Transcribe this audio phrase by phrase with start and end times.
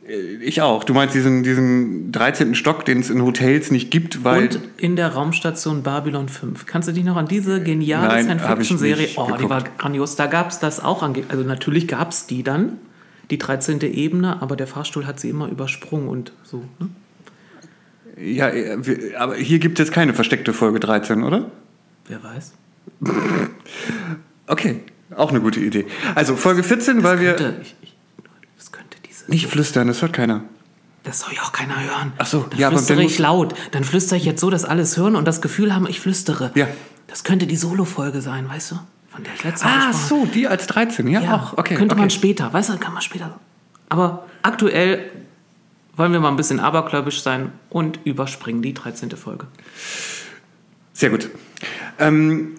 [0.08, 0.84] Äh, Ich auch.
[0.84, 2.56] Du meinst diesen, diesen 13.
[2.56, 4.44] Stock, den es in Hotels nicht gibt, weil.
[4.44, 6.66] Und in der Raumstation Babylon 5.
[6.66, 9.10] Kannst du dich noch an diese geniale ich Science-Fiction-Serie?
[9.16, 9.50] Oh, die geguckt.
[9.50, 10.16] war grandios.
[10.16, 11.04] Da gab es das auch.
[11.04, 12.78] Also natürlich gab es die dann,
[13.30, 13.82] die 13.
[13.82, 16.63] Ebene, aber der Fahrstuhl hat sie immer übersprungen und so.
[16.80, 16.90] Ne?
[18.18, 21.52] ja, äh, wir, aber hier gibt es jetzt keine versteckte Folge 13, oder?
[22.08, 22.54] Wer weiß?
[24.46, 24.82] Okay,
[25.16, 25.85] auch eine gute Idee.
[26.16, 27.35] Also Folge 14, weil wir.
[27.35, 27.93] Könnte, ich, ich, das diese.
[29.27, 30.44] Nicht flüstern, das hört keiner.
[31.04, 32.13] Das soll ja auch keiner hören.
[32.18, 33.55] Ach so, dann ja, aber flüstere dann ich laut.
[33.72, 36.52] Dann flüstere ich jetzt so, dass alles hören und das Gefühl haben, ich flüstere.
[36.55, 36.68] Ja.
[37.08, 38.80] Das könnte die Solo-Folge sein, weißt du?
[39.09, 41.58] Von der ich letztes Mal Ah, so, die als 13, ja, Ja, auch.
[41.58, 42.02] Okay, könnte okay.
[42.02, 43.38] man später, weißt du, kann man später.
[43.90, 45.12] Aber aktuell
[45.96, 49.12] wollen wir mal ein bisschen abergläubisch sein und überspringen die 13.
[49.12, 49.46] Folge.
[50.94, 51.29] Sehr gut.
[51.99, 52.55] Ähm,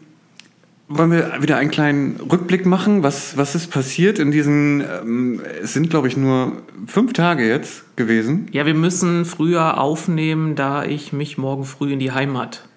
[0.88, 3.02] wollen wir wieder einen kleinen Rückblick machen?
[3.02, 7.96] Was, was ist passiert in diesen, ähm, es sind glaube ich nur fünf Tage jetzt
[7.96, 8.48] gewesen.
[8.52, 12.68] Ja, wir müssen früher aufnehmen, da ich mich morgen früh in die Heimat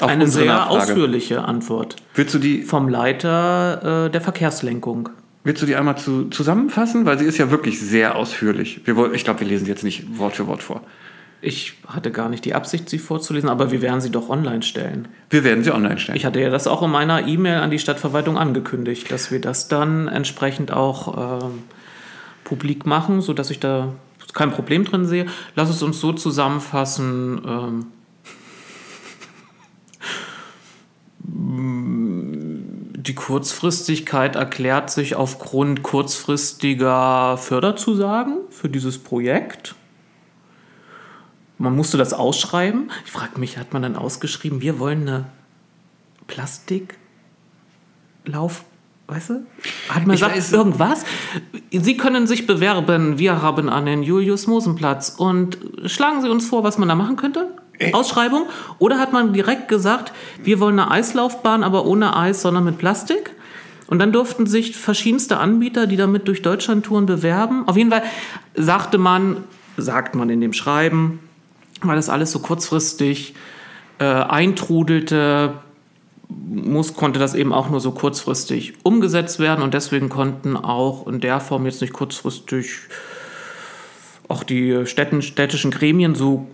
[0.00, 0.82] Auf Eine sehr Nachfrage.
[0.82, 5.08] ausführliche Antwort Willst du die, vom Leiter äh, der Verkehrslenkung.
[5.48, 7.06] Willst du die einmal zu, zusammenfassen?
[7.06, 8.82] Weil sie ist ja wirklich sehr ausführlich.
[8.84, 10.82] Wir, ich glaube, wir lesen sie jetzt nicht Wort für Wort vor.
[11.40, 15.08] Ich hatte gar nicht die Absicht, sie vorzulesen, aber wir werden sie doch online stellen.
[15.30, 16.16] Wir werden sie online stellen.
[16.16, 19.68] Ich hatte ja das auch in meiner E-Mail an die Stadtverwaltung angekündigt, dass wir das
[19.68, 21.62] dann entsprechend auch ähm,
[22.44, 23.94] publik machen, sodass ich da
[24.34, 25.26] kein Problem drin sehe.
[25.54, 27.40] Lass es uns so zusammenfassen.
[27.46, 27.86] Ähm,
[33.08, 39.74] die Kurzfristigkeit erklärt sich aufgrund kurzfristiger Förderzusagen für dieses Projekt.
[41.56, 42.90] Man musste das ausschreiben.
[43.04, 45.24] Ich frage mich, hat man dann ausgeschrieben, wir wollen eine
[46.28, 46.94] Plastiklauf,
[49.08, 49.46] weißt du?
[49.88, 51.04] Hat man Ich gesagt, weiß- irgendwas?
[51.72, 53.18] Sie können sich bewerben.
[53.18, 55.14] Wir haben einen Julius-Mosen-Platz.
[55.18, 57.56] Und schlagen Sie uns vor, was man da machen könnte?
[57.92, 58.46] Ausschreibung?
[58.78, 60.12] Oder hat man direkt gesagt,
[60.42, 63.32] wir wollen eine Eislaufbahn, aber ohne Eis, sondern mit Plastik?
[63.86, 67.66] Und dann durften sich verschiedenste Anbieter, die damit durch Deutschland touren, bewerben.
[67.66, 68.02] Auf jeden Fall
[68.54, 69.44] sagte man,
[69.76, 71.20] sagt man in dem Schreiben,
[71.80, 73.34] weil das alles so kurzfristig
[73.98, 75.54] äh, eintrudelte,
[76.28, 81.20] muss, konnte das eben auch nur so kurzfristig umgesetzt werden und deswegen konnten auch in
[81.20, 82.70] der Form jetzt nicht kurzfristig
[84.28, 86.46] auch die städtischen Gremien so,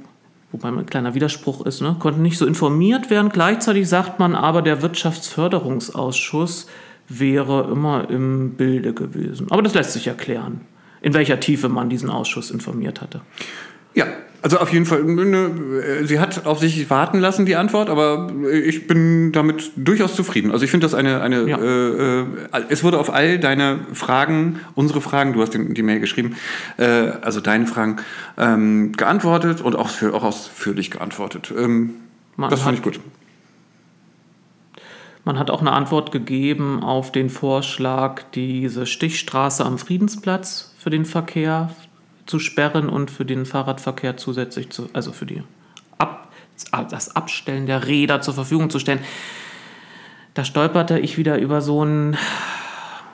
[0.54, 3.28] wobei ein kleiner Widerspruch ist, ne, konnten nicht so informiert werden.
[3.28, 6.68] Gleichzeitig sagt man aber, der Wirtschaftsförderungsausschuss
[7.08, 9.48] wäre immer im Bilde gewesen.
[9.50, 10.60] Aber das lässt sich erklären,
[11.02, 13.20] in welcher Tiefe man diesen Ausschuss informiert hatte.
[13.94, 14.06] Ja,
[14.42, 15.02] also auf jeden Fall.
[15.04, 20.50] ne, Sie hat auf sich warten lassen, die Antwort, aber ich bin damit durchaus zufrieden.
[20.50, 21.58] Also ich finde das eine, eine Ja.
[21.58, 22.26] äh, äh,
[22.68, 26.36] es wurde auf all deine Fragen, unsere Fragen, du hast den, die Mail geschrieben,
[26.76, 26.84] äh,
[27.22, 27.96] also deine Fragen,
[28.36, 31.52] ähm, geantwortet und auch, für, auch ausführlich geantwortet.
[31.56, 31.90] Ähm,
[32.36, 33.00] das fand hat- ich gut.
[35.26, 41.06] Man hat auch eine Antwort gegeben auf den Vorschlag, diese Stichstraße am Friedensplatz für den
[41.06, 41.70] Verkehr
[42.26, 45.42] zu sperren und für den Fahrradverkehr zusätzlich zu, also für die
[45.98, 46.32] Ab,
[46.90, 49.00] das Abstellen der Räder zur Verfügung zu stellen.
[50.34, 52.16] Da stolperte ich wieder über so, ein,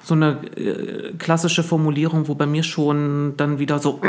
[0.03, 4.01] so eine äh, klassische Formulierung, wo bei mir schon dann wieder so,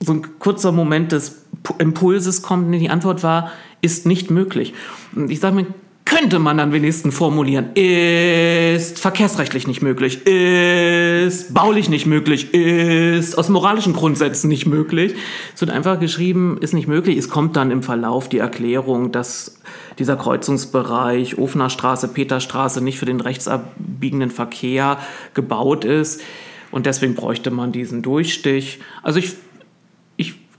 [0.00, 1.46] so ein kurzer Moment des
[1.78, 2.72] Impulses kommt.
[2.74, 4.74] Die Antwort war, ist nicht möglich.
[5.14, 5.66] Und ich sage mir,
[6.08, 13.50] könnte man dann wenigstens formulieren, ist verkehrsrechtlich nicht möglich, ist baulich nicht möglich, ist aus
[13.50, 15.14] moralischen Grundsätzen nicht möglich.
[15.54, 17.18] Es wird einfach geschrieben, ist nicht möglich.
[17.18, 19.60] Es kommt dann im Verlauf die Erklärung, dass
[19.98, 24.98] dieser Kreuzungsbereich Ofener Straße, Peterstraße nicht für den rechtsabbiegenden Verkehr
[25.34, 26.22] gebaut ist
[26.70, 28.80] und deswegen bräuchte man diesen Durchstich.
[29.02, 29.36] Also ich,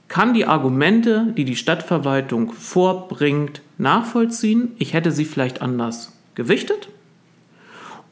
[0.09, 4.71] kann die Argumente, die die Stadtverwaltung vorbringt, nachvollziehen.
[4.77, 6.89] Ich hätte sie vielleicht anders gewichtet.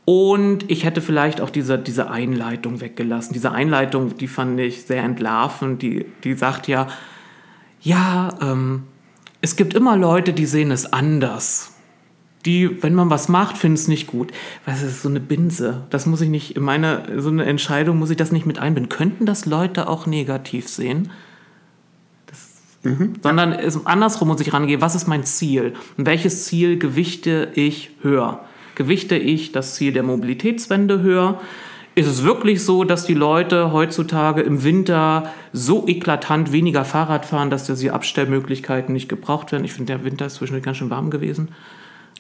[0.06, 3.34] Und ich hätte vielleicht auch diese, diese Einleitung weggelassen.
[3.34, 5.82] Diese Einleitung, die fand ich sehr entlarvend.
[5.82, 6.88] Die, die sagt ja,
[7.82, 8.84] ja, ähm,
[9.42, 11.74] es gibt immer Leute, die sehen es anders.
[12.46, 14.32] Die, wenn man was macht, finden es nicht gut.
[14.66, 15.84] Was ist so eine Binse?
[15.90, 18.90] Das muss ich nicht, in meiner, so eine Entscheidung muss ich das nicht mit einbinden.
[18.90, 21.10] Könnten das Leute auch negativ sehen?
[22.84, 23.14] Mhm.
[23.24, 25.74] Sondern es, andersrum muss ich rangehen, was ist mein Ziel?
[25.98, 28.42] Und welches Ziel gewichte ich höher?
[28.76, 31.40] Gewichte ich das Ziel der Mobilitätswende höher?
[31.96, 37.50] Ist es wirklich so, dass die Leute heutzutage im Winter so eklatant weniger Fahrrad fahren,
[37.50, 39.64] dass diese Abstellmöglichkeiten nicht gebraucht werden?
[39.66, 41.48] Ich finde, der Winter ist zwischendurch ganz schön warm gewesen.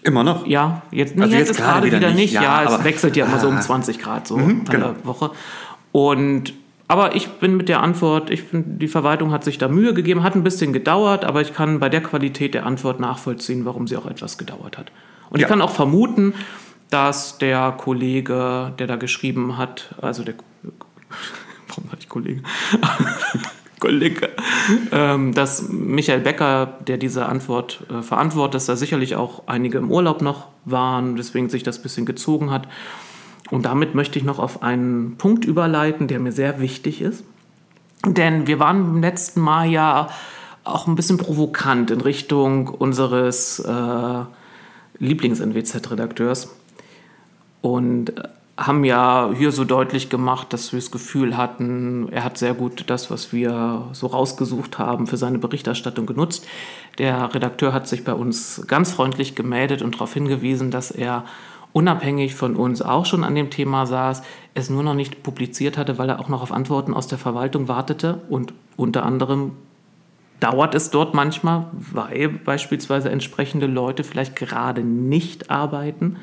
[0.01, 0.48] Immer noch?
[0.48, 2.18] Ja, jetzt, nee, Also jetzt, jetzt ist gerade gerade wieder, wieder nicht.
[2.18, 3.62] nicht, Ja, ja, es wechselt ja immer so um Ah.
[3.62, 4.92] 20 Grad so Mhm, an genau.
[4.94, 5.31] der Woche.
[5.92, 6.53] Und
[6.88, 10.24] aber ich bin mit der Antwort, ich finde, die Verwaltung hat sich da Mühe gegeben,
[10.24, 13.98] hat ein bisschen gedauert, aber ich kann bei der Qualität der Antwort nachvollziehen, warum sie
[13.98, 14.92] auch etwas gedauert hat.
[15.30, 15.45] Und Ja.
[15.45, 16.34] ich kann auch vermuten,
[16.89, 20.36] dass der Kollege, der da geschrieben hat, also der
[21.68, 22.42] warum sag ich Kollege?
[23.80, 24.30] Kollege,
[24.92, 29.92] ähm, dass Michael Becker, der diese Antwort äh, verantwortet, dass da sicherlich auch einige im
[29.92, 32.68] Urlaub noch waren, deswegen sich das ein bisschen gezogen hat.
[33.49, 37.23] Und damit möchte ich noch auf einen Punkt überleiten, der mir sehr wichtig ist.
[38.05, 40.09] Denn wir waren beim letzten Mal ja
[40.63, 44.23] auch ein bisschen provokant in Richtung unseres äh,
[44.99, 46.49] Lieblings-NWZ-Redakteurs
[47.61, 48.23] und äh,
[48.57, 52.85] haben ja hier so deutlich gemacht, dass wir das Gefühl hatten, er hat sehr gut
[52.88, 56.45] das, was wir so rausgesucht haben, für seine Berichterstattung genutzt.
[56.97, 61.23] Der Redakteur hat sich bei uns ganz freundlich gemeldet und darauf hingewiesen, dass er
[61.77, 64.24] unabhängig von uns auch schon an dem Thema saß,
[64.56, 67.68] es nur noch nicht publiziert hatte, weil er auch noch auf Antworten aus der Verwaltung
[67.68, 69.51] wartete und unter anderem
[70.39, 76.18] dauert es dort manchmal, weil beispielsweise entsprechende Leute vielleicht gerade nicht arbeiten.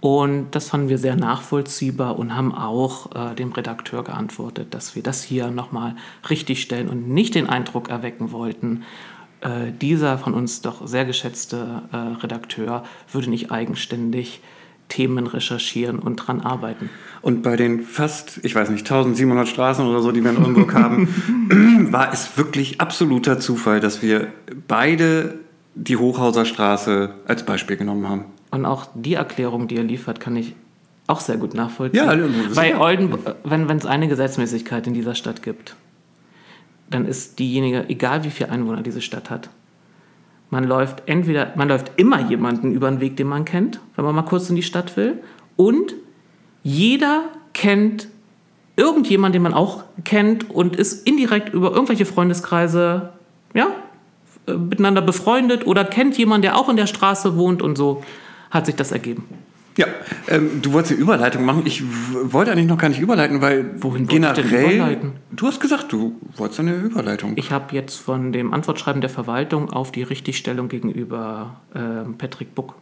[0.00, 5.02] Und das fanden wir sehr nachvollziehbar und haben auch äh, dem Redakteur geantwortet, dass wir
[5.02, 5.96] das hier nochmal
[6.28, 8.84] richtigstellen und nicht den Eindruck erwecken wollten,
[9.40, 14.42] äh, dieser von uns doch sehr geschätzte äh, Redakteur würde nicht eigenständig
[14.88, 16.90] Themen recherchieren und dran arbeiten.
[17.20, 20.74] Und bei den fast, ich weiß nicht, 1700 Straßen oder so, die wir in Oldenburg
[20.74, 21.08] haben,
[21.92, 24.28] war es wirklich absoluter Zufall, dass wir
[24.66, 25.38] beide
[25.74, 28.24] die Hochhauser Straße als Beispiel genommen haben.
[28.50, 30.54] Und auch die Erklärung, die er liefert, kann ich
[31.06, 32.04] auch sehr gut nachvollziehen.
[32.04, 32.14] Ja,
[32.54, 35.74] Bei ja- Oldenburg, wenn es eine Gesetzmäßigkeit in dieser Stadt gibt,
[36.90, 39.50] dann ist diejenige, egal wie viele Einwohner diese Stadt hat,
[40.50, 44.14] man läuft entweder, man läuft immer jemanden über den Weg, den man kennt, wenn man
[44.14, 45.18] mal kurz in die Stadt will,
[45.56, 45.94] und
[46.62, 48.08] jeder kennt
[48.76, 53.10] irgendjemanden, den man auch kennt und ist indirekt über irgendwelche Freundeskreise,
[53.54, 53.68] ja,
[54.46, 58.02] äh, miteinander befreundet oder kennt jemanden, der auch in der Straße wohnt und so
[58.50, 59.24] hat sich das ergeben.
[59.78, 59.86] Ja,
[60.26, 61.62] ähm, du wolltest eine Überleitung machen.
[61.64, 61.82] Ich
[62.24, 64.74] wollte eigentlich noch gar nicht überleiten, weil Wohin wollte ich denn generell.
[64.76, 65.12] überleiten?
[65.30, 67.34] Du hast gesagt, du wolltest eine Überleitung.
[67.36, 72.74] Ich habe jetzt von dem Antwortschreiben der Verwaltung auf die Richtigstellung gegenüber ähm, Patrick Buck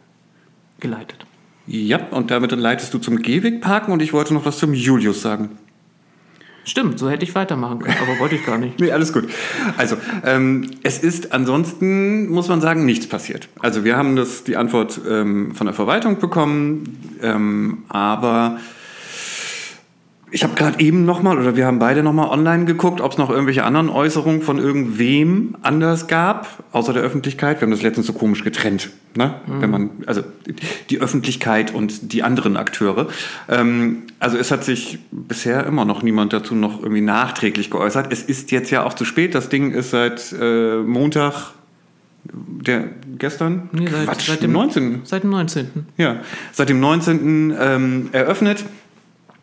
[0.81, 1.27] geleitet.
[1.67, 5.51] ja, und damit leitest du zum Gehwegparken und ich wollte noch was zum Julius sagen.
[6.69, 8.81] Stimmt, so hätte ich weitermachen können, aber wollte ich gar nicht.
[8.87, 9.29] Nee, alles gut.
[9.77, 13.49] Also, ähm, es ist ansonsten, muss man sagen, nichts passiert.
[13.61, 18.59] Also, wir haben das, die Antwort ähm, von der Verwaltung bekommen, ähm, aber
[20.33, 23.31] ich habe gerade eben nochmal, oder wir haben beide nochmal online geguckt, ob es noch
[23.31, 27.61] irgendwelche anderen Äußerungen von irgendwem anders gab, außer der Öffentlichkeit.
[27.61, 29.37] Wir haben das letztens so komisch getrennt, ne?
[29.47, 30.23] Wenn man, also
[30.91, 33.07] die Öffentlichkeit und die anderen Akteure.
[33.49, 38.13] Ähm, also es hat sich bisher immer noch niemand dazu noch irgendwie nachträglich geäußert.
[38.13, 39.35] Es ist jetzt ja auch zu spät.
[39.35, 41.53] Das Ding ist seit äh, Montag,
[42.25, 43.69] der gestern?
[43.71, 45.01] Nee, seit, Quatsch, seit, dem 19.
[45.05, 45.87] Seit dem 19.
[45.97, 46.17] Ja,
[46.53, 47.55] seit dem 19.
[47.59, 48.65] Ähm, eröffnet.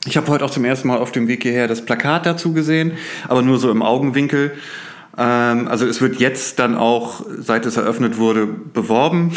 [0.05, 2.93] Ich habe heute auch zum ersten Mal auf dem Weg hierher das Plakat dazu gesehen,
[3.27, 4.51] aber nur so im Augenwinkel.
[5.17, 9.31] Ähm, also es wird jetzt dann auch, seit es eröffnet wurde, beworben.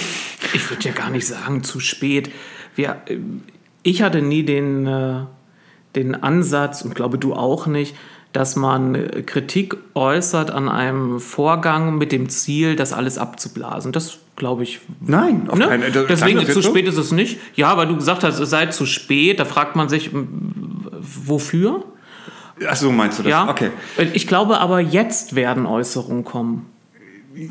[0.55, 2.33] Ich würde ja gar nicht sagen, zu spät.
[2.75, 3.43] Wir, ähm,
[3.85, 5.21] ich hatte nie den, äh,
[5.95, 7.95] den Ansatz, und glaube du auch nicht,
[8.37, 13.93] dass man äh, Kritik äußert an einem Vorgang mit dem Ziel, das alles abzublasen.
[13.93, 14.81] Das glaube ich.
[15.01, 15.67] Nein, auf Ne?
[15.67, 16.63] keinen- Deswegen zu jetzt so?
[16.63, 17.39] spät ist es nicht.
[17.55, 19.41] Ja, weil du gesagt hast, es sei zu spät.
[19.41, 20.11] Da fragt man sich,
[21.25, 21.85] wofür?
[22.69, 23.31] Ach so, meinst du das?
[23.31, 23.49] Ja.
[23.49, 23.71] Okay.
[24.15, 26.67] Ich glaube aber, jetzt werden Äußerungen kommen.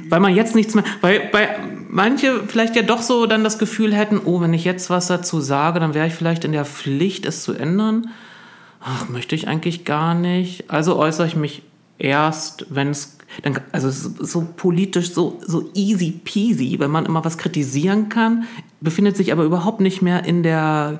[0.09, 1.47] Weil man jetzt nichts mehr, weil, weil
[1.89, 5.41] manche vielleicht ja doch so dann das Gefühl hätten, oh, wenn ich jetzt was dazu
[5.41, 8.07] sage, dann wäre ich vielleicht in der Pflicht, es zu ändern.
[8.87, 10.69] Ach, möchte ich eigentlich gar nicht.
[10.69, 11.63] Also äußere ich mich
[11.97, 12.95] erst, wenn
[13.71, 18.45] also es ist so politisch, so, so easy peasy, wenn man immer was kritisieren kann,
[18.81, 20.99] befindet sich aber überhaupt nicht mehr in der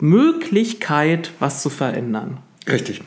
[0.00, 2.38] Möglichkeit, was zu verändern.
[2.66, 3.02] Richtig.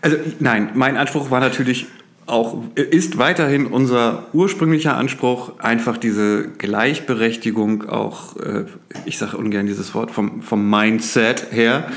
[0.00, 1.86] Also nein, mein Anspruch war natürlich
[2.26, 8.66] auch, ist weiterhin unser ursprünglicher Anspruch, einfach diese Gleichberechtigung auch, äh,
[9.04, 11.90] ich sage ungern dieses Wort, vom, vom Mindset her.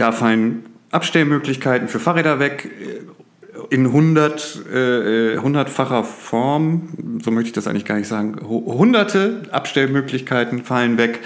[0.00, 7.52] Da fallen Abstellmöglichkeiten für Fahrräder weg äh, in 100, äh, hundertfacher Form, so möchte ich
[7.52, 11.20] das eigentlich gar nicht sagen, Hu- hunderte Abstellmöglichkeiten fallen weg.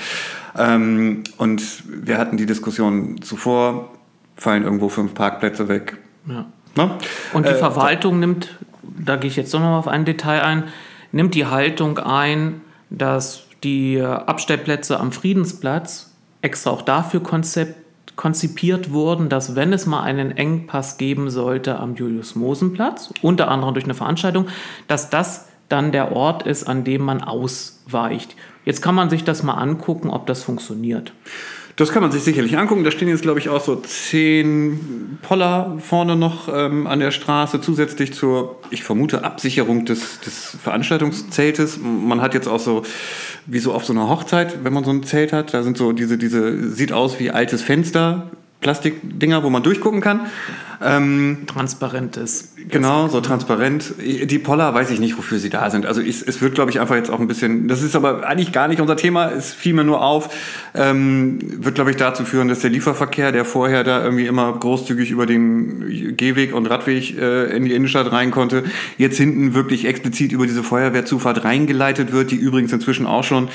[0.59, 3.91] Ähm, und wir hatten die Diskussion zuvor,
[4.37, 5.97] fallen irgendwo fünf Parkplätze weg.
[6.27, 6.47] Ja.
[6.77, 6.91] Ne?
[7.33, 10.43] Und die Äh, Verwaltung nimmt, da gehe ich jetzt doch noch mal auf ein Detail
[10.43, 10.65] ein,
[11.13, 16.13] nimmt die Haltung ein, dass die Abstellplätze am Friedensplatz
[16.43, 17.77] extra auch dafür konzept,
[18.17, 23.85] konzipiert wurden, dass wenn es mal einen Engpass geben sollte am Julius-Mosen-Platz, unter anderem durch
[23.85, 24.47] eine Veranstaltung,
[24.89, 28.37] dass das dann der Ort ist, an dem man ausweicht.
[28.65, 31.13] Jetzt kann man sich das mal angucken, ob das funktioniert.
[31.77, 32.85] Das kann man sich sicherlich angucken.
[32.85, 37.61] Da stehen jetzt, glaube ich, auch so zehn Poller vorne noch ähm, an der Straße,
[37.61, 41.81] zusätzlich zur, ich vermute, Absicherung des, des Veranstaltungszeltes.
[41.83, 42.85] Man hat jetzt auch so,
[43.47, 45.93] wie so auf so einer Hochzeit, wenn man so ein Zelt hat, da sind so
[45.93, 50.21] diese, diese sieht aus wie altes Fenster, Plastikdinger, wo man durchgucken kann.
[50.85, 52.53] Ähm, Transparentes.
[52.69, 53.95] Genau, so transparent.
[53.99, 55.87] Die Poller weiß ich nicht, wofür sie da sind.
[55.87, 58.53] Also ich, es wird, glaube ich, einfach jetzt auch ein bisschen, das ist aber eigentlich
[58.53, 60.29] gar nicht unser Thema, es fiel mir nur auf,
[60.75, 65.11] ähm, wird, glaube ich, dazu führen, dass der Lieferverkehr, der vorher da irgendwie immer großzügig
[65.11, 68.65] über den Gehweg und Radweg äh, in die Innenstadt rein konnte,
[68.99, 73.49] jetzt hinten wirklich explizit über diese Feuerwehrzufahrt reingeleitet wird, die übrigens inzwischen auch schon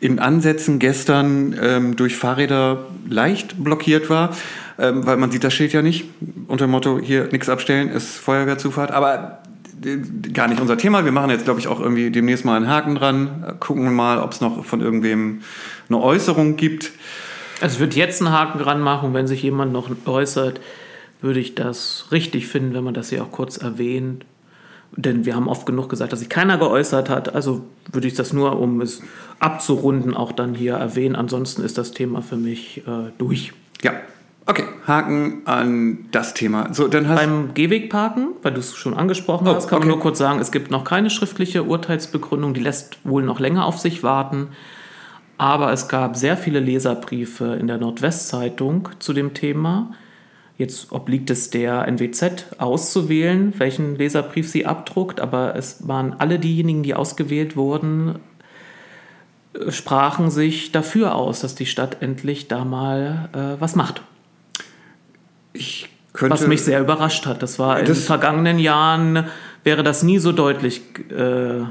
[0.00, 4.30] in Ansätzen gestern ähm, durch Fahrräder leicht blockiert war
[4.78, 6.04] ähm, weil man sieht das Schild ja nicht.
[6.46, 8.92] Unter dem Motto, hier nichts abstellen, ist Feuerwehrzufahrt.
[8.92, 9.42] Aber
[9.84, 9.98] äh,
[10.32, 11.04] gar nicht unser Thema.
[11.04, 13.44] Wir machen jetzt, glaube ich, auch irgendwie demnächst mal einen Haken dran.
[13.46, 15.40] Äh, Gucken mal, ob es noch von irgendwem
[15.88, 16.92] eine Äußerung gibt.
[17.60, 20.60] Also ich würde jetzt einen Haken dran machen, wenn sich jemand noch äußert,
[21.20, 24.24] würde ich das richtig finden, wenn man das hier auch kurz erwähnt.
[24.92, 27.34] Denn wir haben oft genug gesagt, dass sich keiner geäußert hat.
[27.34, 29.02] Also würde ich das nur, um es
[29.40, 31.16] abzurunden, auch dann hier erwähnen.
[31.16, 33.52] Ansonsten ist das Thema für mich äh, durch.
[33.82, 33.92] Ja,
[34.48, 34.64] okay.
[34.86, 36.72] Haken an das Thema.
[36.72, 39.86] So, dann hast Beim Gehwegparken, weil du es schon angesprochen Oh, hast, kann okay.
[39.86, 43.66] man nur kurz sagen, es gibt noch keine schriftliche Urteilsbegründung, die lässt wohl noch länger
[43.66, 44.48] auf sich warten.
[45.36, 49.92] Aber es gab sehr viele Leserbriefe in der Nordwestzeitung zu dem Thema.
[50.56, 56.82] Jetzt obliegt es der NWZ auszuwählen, welchen Leserbrief sie abdruckt, aber es waren alle diejenigen,
[56.82, 58.16] die ausgewählt wurden,
[59.54, 64.02] äh, sprachen sich dafür aus, dass die Stadt endlich da mal äh, was macht.
[65.58, 66.32] Ich könnte.
[66.34, 67.42] Was mich sehr überrascht hat.
[67.42, 69.26] Das war in den Das- vergangenen Jahren,
[69.64, 71.64] wäre das nie so deutlich äh,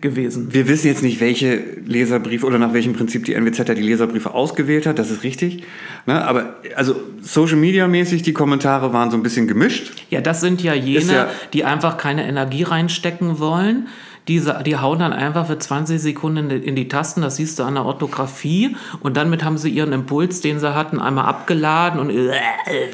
[0.00, 0.52] gewesen.
[0.52, 1.56] wir wissen jetzt nicht, welche
[1.86, 5.62] Leserbriefe oder nach welchem Prinzip die NWZ die Leserbriefe ausgewählt hat, das ist richtig.
[6.06, 6.22] Ne?
[6.26, 9.92] Aber also Social Media mäßig, die Kommentare waren so ein bisschen gemischt.
[10.10, 13.88] Ja, das sind ja jene, ja- die einfach keine Energie reinstecken wollen.
[14.28, 17.74] Die, die hauen dann einfach für 20 Sekunden in die- Tasten, das siehst du an
[17.74, 18.74] der Orthographie.
[19.00, 22.30] Und damit haben sie ihren Impuls, den sie hatten, einmal abgeladen und äh,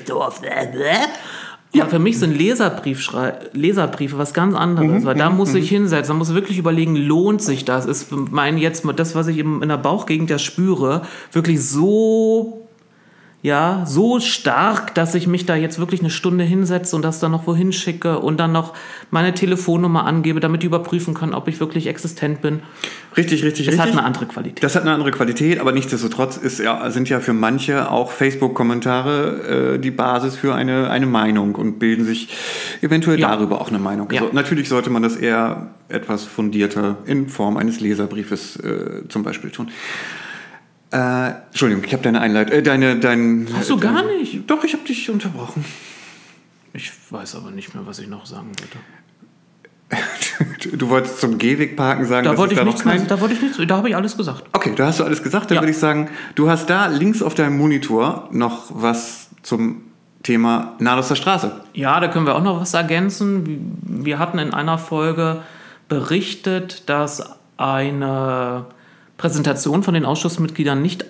[0.06, 0.66] doof, äh.
[1.72, 6.18] Ja, für mich sind Leserbriefschrei Leserbriefe was ganz anderes, weil da muss ich hinsetzen, da
[6.18, 7.86] muss ich wirklich überlegen, lohnt sich das?
[7.86, 12.59] Ist mein jetzt das, was ich in der Bauchgegend ja spüre, wirklich so
[13.42, 17.30] ja, so stark, dass ich mich da jetzt wirklich eine Stunde hinsetze und das dann
[17.32, 18.74] noch wohin schicke und dann noch
[19.10, 22.60] meine Telefonnummer angebe, damit die überprüfen können, ob ich wirklich existent bin.
[23.16, 23.92] Richtig, richtig, Das richtig.
[23.92, 24.62] hat eine andere Qualität.
[24.62, 29.74] Das hat eine andere Qualität, aber nichtsdestotrotz ist ja, sind ja für manche auch Facebook-Kommentare
[29.74, 32.28] äh, die Basis für eine, eine Meinung und bilden sich
[32.82, 33.30] eventuell Ja.
[33.30, 34.10] darüber auch eine Meinung.
[34.12, 34.20] Ja.
[34.20, 39.50] Also natürlich sollte man das eher etwas fundierter in Form eines Leserbriefes äh, zum Beispiel
[39.50, 39.70] tun.
[40.92, 43.46] Äh, Entschuldigung, ich habe deine Einleitung, äh, deine, dein.
[43.54, 44.48] Hast du dein, gar nicht?
[44.50, 45.64] Doch, ich habe dich unterbrochen.
[46.72, 48.78] Ich weiß aber nicht mehr, was ich noch sagen wollte.
[50.78, 53.42] Du wolltest zum Gehwegparken sagen, Da wollte ich da nichts mehr, kein- da wollte ich
[53.42, 54.44] nichts, da habe ich alles gesagt.
[54.52, 55.50] Okay, da hast du alles gesagt.
[55.50, 55.62] Dann Ja.
[55.62, 59.82] würde ich sagen, du hast da links auf deinem Monitor noch was zum
[60.22, 61.64] Thema Nahe Straße.
[61.74, 63.78] Ja, da können wir auch noch was ergänzen.
[63.82, 65.42] Wir hatten in einer Folge
[65.88, 67.22] berichtet, dass
[67.56, 68.66] eine
[69.20, 71.04] Präsentation von den Ausschussmitgliedern nicht,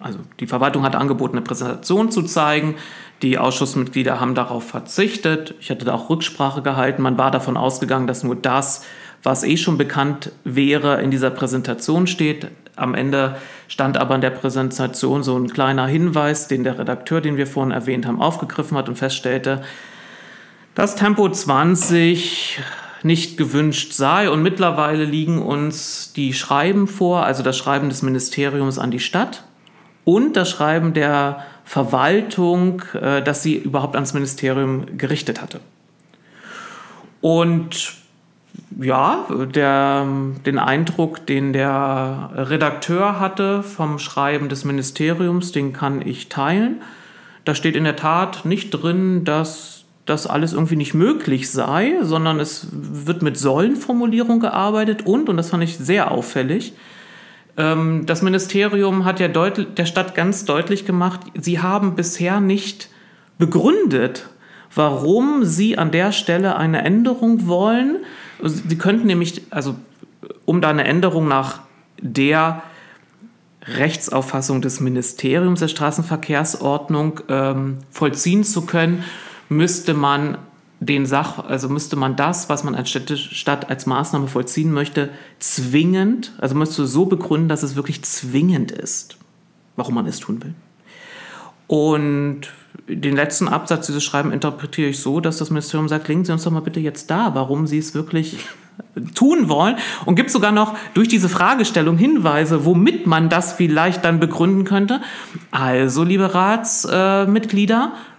[0.00, 2.76] also die Verwaltung hat angeboten, eine Präsentation zu zeigen.
[3.20, 5.54] Die Ausschussmitglieder haben darauf verzichtet.
[5.60, 7.02] Ich hatte da auch Rücksprache gehalten.
[7.02, 8.82] Man war davon ausgegangen, dass nur das,
[9.22, 12.46] was eh schon bekannt wäre, in dieser Präsentation steht.
[12.76, 13.36] Am Ende
[13.68, 17.72] stand aber in der Präsentation so ein kleiner Hinweis, den der Redakteur, den wir vorhin
[17.72, 19.60] erwähnt haben, aufgegriffen hat und feststellte,
[20.74, 22.58] dass Tempo 20
[23.06, 24.28] nicht gewünscht sei.
[24.28, 29.44] Und mittlerweile liegen uns die Schreiben vor, also das Schreiben des Ministeriums an die Stadt
[30.04, 35.60] und das Schreiben der Verwaltung, äh, das sie überhaupt ans Ministerium gerichtet hatte.
[37.20, 37.94] Und
[38.80, 40.06] ja, der,
[40.44, 46.82] den Eindruck, den der Redakteur hatte vom Schreiben des Ministeriums, den kann ich teilen.
[47.44, 49.75] Da steht in der Tat nicht drin, dass
[50.06, 55.50] das alles irgendwie nicht möglich sei, sondern es wird mit Sollenformulierung gearbeitet und, und das
[55.50, 56.74] fand ich sehr auffällig,
[57.56, 62.88] ähm, das Ministerium hat ja der Stadt ganz deutlich gemacht, sie haben bisher nicht
[63.38, 64.28] begründet,
[64.74, 67.98] warum sie an der Stelle eine Änderung wollen.
[68.42, 69.76] Sie könnten nämlich, also
[70.44, 71.60] um da eine Änderung nach
[72.00, 72.62] der
[73.62, 79.02] Rechtsauffassung des Ministeriums der Straßenverkehrsordnung ähm, vollziehen zu können,
[79.48, 80.38] müsste man
[80.80, 86.32] den Sach, also müsste man das, was man als Stadt als Maßnahme vollziehen möchte, zwingend,
[86.38, 89.16] also müsste so begründen, dass es wirklich zwingend ist,
[89.76, 90.54] warum man es tun will.
[91.66, 92.42] Und
[92.88, 96.44] den letzten Absatz dieses Schreiben interpretiere ich so, dass das Ministerium sagt, legen Sie uns
[96.44, 98.38] doch mal bitte jetzt da, warum Sie es wirklich
[99.14, 99.76] tun wollen.
[100.04, 105.00] Und gibt sogar noch durch diese Fragestellung Hinweise, womit man das vielleicht dann begründen könnte.
[105.50, 108.15] Also, liebe Ratsmitglieder, äh,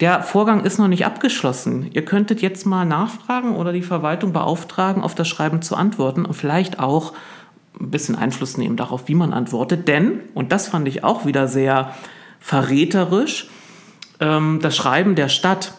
[0.00, 1.90] der Vorgang ist noch nicht abgeschlossen.
[1.92, 6.34] Ihr könntet jetzt mal nachfragen oder die Verwaltung beauftragen, auf das Schreiben zu antworten und
[6.34, 7.12] vielleicht auch
[7.80, 9.86] ein bisschen Einfluss nehmen darauf, wie man antwortet.
[9.88, 11.94] Denn, und das fand ich auch wieder sehr
[12.40, 13.48] verräterisch,
[14.20, 15.74] ähm, das Schreiben der Stadt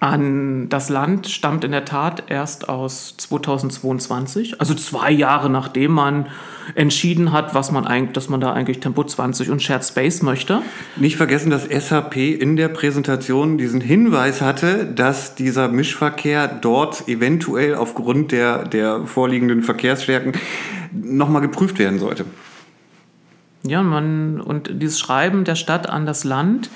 [0.00, 6.26] an das Land stammt in der Tat erst aus 2022, also zwei Jahre nachdem man
[6.74, 10.62] entschieden hat, was man eigentlich, dass man da eigentlich Tempo 20 und Shared Space möchte.
[10.96, 17.74] Nicht vergessen, dass SAP in der Präsentation diesen Hinweis hatte, dass dieser Mischverkehr dort eventuell
[17.74, 20.32] aufgrund der, der vorliegenden Verkehrsstärken
[20.92, 22.24] nochmal geprüft werden sollte.
[23.62, 26.70] Ja, man, und dieses Schreiben der Stadt an das Land,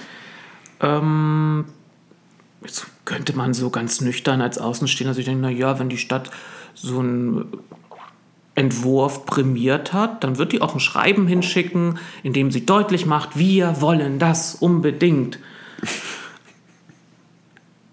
[0.81, 1.67] ähm,
[2.63, 6.31] jetzt könnte man so ganz nüchtern als Außenstehender sich denken, naja, wenn die Stadt
[6.75, 7.45] so einen
[8.55, 13.37] Entwurf prämiert hat, dann wird die auch ein Schreiben hinschicken, in dem sie deutlich macht,
[13.37, 15.41] wir wollen das unbedingt.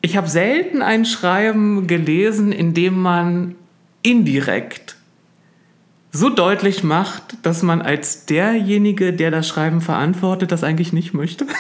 [0.02, 3.56] Ich habe selten ein Schreiben gelesen, in dem man
[4.04, 4.98] indirekt
[6.12, 11.48] so deutlich macht, dass man als derjenige, der das Schreiben verantwortet, das eigentlich nicht möchte.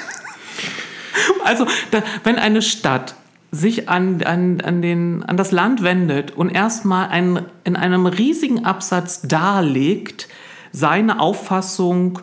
[1.43, 3.15] Also, da, wenn eine Stadt
[3.51, 8.65] sich an, an, an, den, an das Land wendet und erstmal ein, in einem riesigen
[8.65, 10.27] Absatz darlegt,
[10.71, 12.19] seine Auffassung,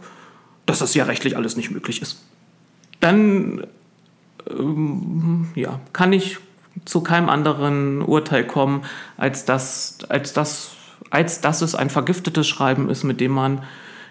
[0.67, 2.23] dass das ja rechtlich alles nicht möglich ist,
[3.01, 3.67] dann
[4.51, 6.39] ähm, ja, kann ich
[6.85, 8.83] zu keinem anderen Urteil kommen,
[9.17, 10.73] als dass, als, dass,
[11.11, 13.63] als dass es ein vergiftetes Schreiben ist, mit dem man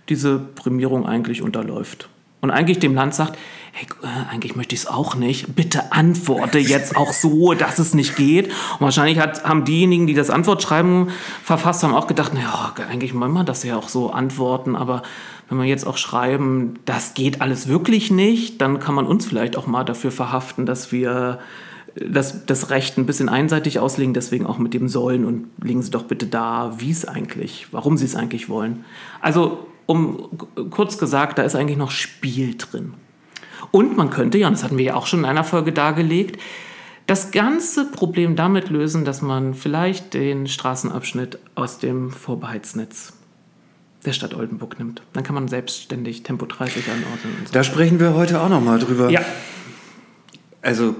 [0.09, 2.09] diese Prämierung eigentlich unterläuft.
[2.41, 3.37] Und eigentlich dem Land sagt,
[3.73, 5.55] hey, äh, eigentlich möchte ich es auch nicht.
[5.55, 8.47] Bitte antworte jetzt auch so, dass es nicht geht.
[8.47, 11.09] Und wahrscheinlich hat, haben diejenigen, die das Antwortschreiben
[11.43, 15.01] verfasst haben, auch gedacht, naja, eigentlich wollen wir das ja auch so antworten, aber
[15.49, 19.57] wenn wir jetzt auch schreiben, das geht alles wirklich nicht, dann kann man uns vielleicht
[19.57, 21.39] auch mal dafür verhaften, dass wir
[21.95, 25.91] das, das Recht ein bisschen einseitig auslegen, deswegen auch mit dem Sollen und legen Sie
[25.91, 28.85] doch bitte da, wie es eigentlich, warum Sie es eigentlich wollen.
[29.19, 30.29] Also, um
[30.69, 32.93] kurz gesagt, da ist eigentlich noch Spiel drin.
[33.71, 36.39] Und man könnte, ja, und das hatten wir ja auch schon in einer Folge dargelegt,
[37.07, 43.13] das ganze Problem damit lösen, dass man vielleicht den Straßenabschnitt aus dem Vorbehaltsnetz
[44.05, 45.01] der Stadt Oldenburg nimmt.
[45.13, 47.33] Dann kann man selbstständig Tempo 30 anordnen.
[47.45, 47.53] So.
[47.53, 49.09] Da sprechen wir heute auch noch mal drüber.
[49.09, 49.21] Ja.
[50.61, 50.95] Also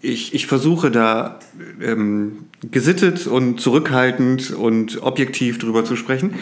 [0.00, 1.38] ich, ich versuche da
[1.80, 6.34] ähm, gesittet und zurückhaltend und objektiv drüber zu sprechen.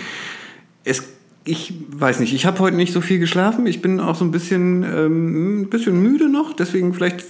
[0.85, 1.05] Es
[1.44, 3.66] ich weiß nicht, ich habe heute nicht so viel geschlafen.
[3.66, 7.24] Ich bin auch so ein bisschen, ähm, ein bisschen müde noch, deswegen vielleicht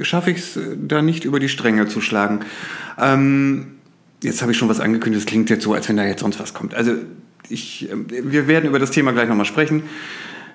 [0.00, 2.40] schaffe ich es äh, da nicht über die Stränge zu schlagen.
[2.98, 3.66] Ähm,
[4.22, 6.40] jetzt habe ich schon was angekündigt, es klingt jetzt so, als wenn da jetzt sonst
[6.40, 6.74] was kommt.
[6.74, 6.92] Also
[7.48, 9.82] ich, äh, wir werden über das Thema gleich nochmal sprechen.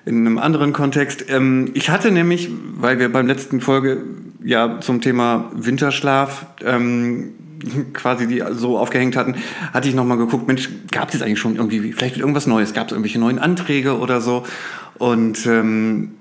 [0.06, 1.26] in einem anderen Kontext.
[1.28, 3.98] Ähm, ich hatte nämlich, weil wir beim letzten Folge
[4.42, 7.34] ja zum Thema Winterschlaf ähm,
[7.92, 9.34] quasi die so aufgehängt hatten,
[9.72, 12.86] hatte ich nochmal geguckt, Mensch, gab es jetzt eigentlich schon irgendwie, vielleicht irgendwas Neues, gab
[12.86, 14.44] es irgendwelche neuen Anträge oder so?
[14.98, 16.12] Und ähm,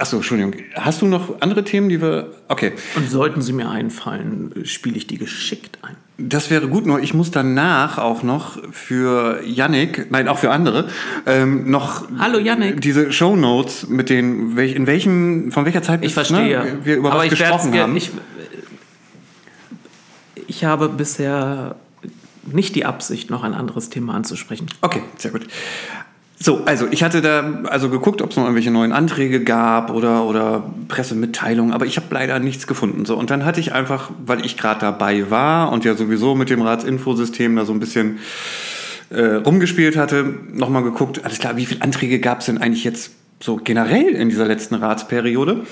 [0.00, 0.54] Achso, Entschuldigung.
[0.74, 2.32] Hast du noch andere Themen, die wir.
[2.46, 2.72] Okay.
[2.94, 5.96] Und sollten sie mir einfallen, spiele ich die geschickt ein.
[6.18, 10.88] Das wäre gut, nur ich muss danach auch noch für Yannick, nein, auch für andere,
[11.26, 12.80] ähm, noch Hallo Yannick.
[12.80, 16.58] diese Show Notes mit den, in welchem, von welcher Zeit Ich verstehe.
[16.58, 17.96] ne, wir über Aber was gesprochen haben.
[17.96, 18.10] Ich,
[20.48, 21.76] ich habe bisher
[22.50, 24.66] nicht die Absicht, noch ein anderes Thema anzusprechen.
[24.80, 25.46] Okay, sehr gut.
[26.40, 30.24] So, also ich hatte da also geguckt, ob es noch irgendwelche neuen Anträge gab oder,
[30.24, 33.04] oder Pressemitteilungen, aber ich habe leider nichts gefunden.
[33.06, 36.48] So, und dann hatte ich einfach, weil ich gerade dabei war und ja sowieso mit
[36.48, 38.18] dem Ratsinfosystem da so ein bisschen
[39.10, 43.10] äh, rumgespielt hatte, nochmal geguckt, alles klar, wie viele Anträge gab es denn eigentlich jetzt
[43.40, 45.64] so generell in dieser letzten Ratsperiode?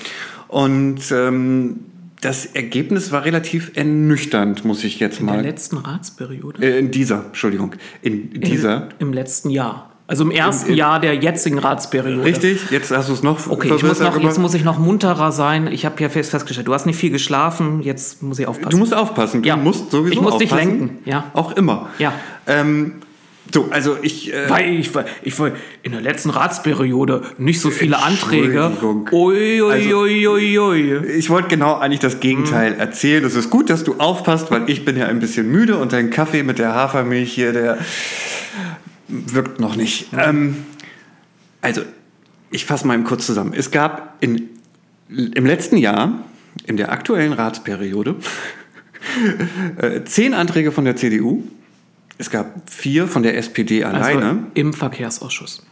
[0.49, 1.79] Und ähm,
[2.21, 5.41] das Ergebnis war relativ ernüchternd, muss ich jetzt In der mal.
[5.43, 6.61] letzten Ratsperiode?
[6.63, 8.89] Äh, in dieser, Entschuldigung, in dieser.
[8.99, 9.91] Im, Im letzten Jahr.
[10.09, 12.23] Also im ersten Im- Jahr der jetzigen Ratsperiode.
[12.23, 15.33] Richtig, jetzt hast du es noch Okay, ich muss noch, jetzt muss ich noch munterer
[15.33, 15.67] sein.
[15.67, 18.69] Ich habe ja fest festgestellt, du hast nicht viel geschlafen, jetzt muss ich aufpassen.
[18.71, 19.57] Du musst aufpassen, du Ja.
[19.57, 20.79] musst sowieso Ich muss dich aufpassen.
[20.79, 21.25] lenken, ja.
[21.33, 21.89] Auch immer.
[21.99, 22.13] Ja.
[22.47, 22.93] Ähm,
[23.53, 24.33] so, also ich...
[24.33, 25.51] Äh, Weil ich, war- ich war
[25.83, 28.71] in der letzten Ratsperiode nicht so viele Anträge.
[29.11, 31.05] Ui, ui, Also- ui, ui, ui.
[31.17, 32.79] ich wollte genau eigentlich das Gegenteil Mhm.
[32.79, 33.23] erzählen.
[33.25, 36.09] Es ist gut, dass du aufpasst, weil ich bin ja ein bisschen müde und dein
[36.09, 37.77] Kaffee mit der Hafermilch hier, der
[39.07, 40.07] wirkt noch nicht.
[40.17, 40.65] Ähm,
[41.61, 41.81] also,
[42.51, 43.53] ich fasse mal kurz zusammen.
[43.55, 44.49] Es gab in,
[45.09, 46.23] im letzten Jahr,
[46.65, 48.15] in der aktuellen Ratsperiode,
[49.81, 51.43] äh, zehn Anträge von der CDU.
[52.17, 54.25] Es gab vier von der SPD alleine.
[54.25, 55.63] Also im Verkehrsausschuss.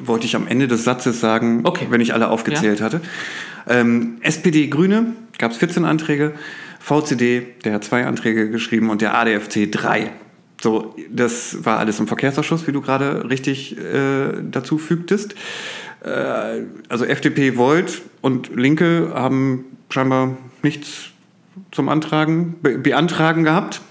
[0.00, 1.86] wollte ich am Ende des Satzes sagen, Okay.
[1.90, 3.00] wenn ich alle aufgezählt hatte.
[3.68, 6.32] Ähm, SPD, Grüne gab es 14 Anträge,
[6.80, 10.10] VCD, der hat zwei Anträge geschrieben und der ADFC drei.
[10.60, 15.34] So, das war alles im Verkehrsausschuss, wie du gerade richtig äh, dazu fügtest.
[16.02, 21.10] Äh, also FDP, Volt und Linke haben scheinbar nichts
[21.70, 23.82] zum Antragen, be beantragen gehabt.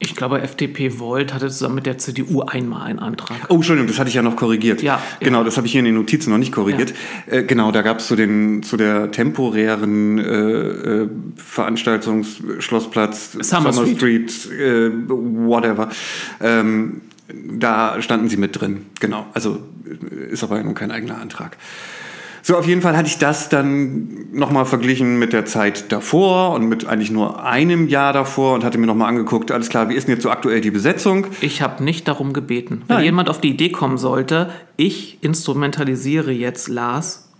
[0.00, 3.36] Ich glaube, FDP Volt hatte zusammen mit der CDU einmal einen Antrag.
[3.48, 4.82] Oh, Entschuldigung, das hatte ich ja noch korrigiert.
[4.82, 5.44] Ja, Genau, ja.
[5.44, 6.92] das habe ich hier in den Notizen noch nicht korrigiert.
[7.26, 14.50] Äh, genau, da gab es zu, den- zu der temporären äh, äh, Veranstaltungsschlossplatz Summer Street,
[14.52, 15.88] äh, whatever.
[16.40, 17.00] Ähm,
[17.58, 18.86] da standen sie mit drin.
[19.00, 21.56] Genau, also äh, ist aber nun kein eigener Antrag.
[22.46, 26.68] So, auf jeden Fall hatte ich das dann nochmal verglichen mit der Zeit davor und
[26.68, 30.08] mit eigentlich nur einem Jahr davor und hatte mir nochmal angeguckt, alles klar, wie ist
[30.08, 31.26] denn jetzt so aktuell die Besetzung?
[31.40, 32.82] Ich habe nicht darum gebeten.
[32.86, 33.04] Wenn Nein.
[33.06, 37.30] jemand auf die Idee kommen sollte, ich instrumentalisiere jetzt Lars,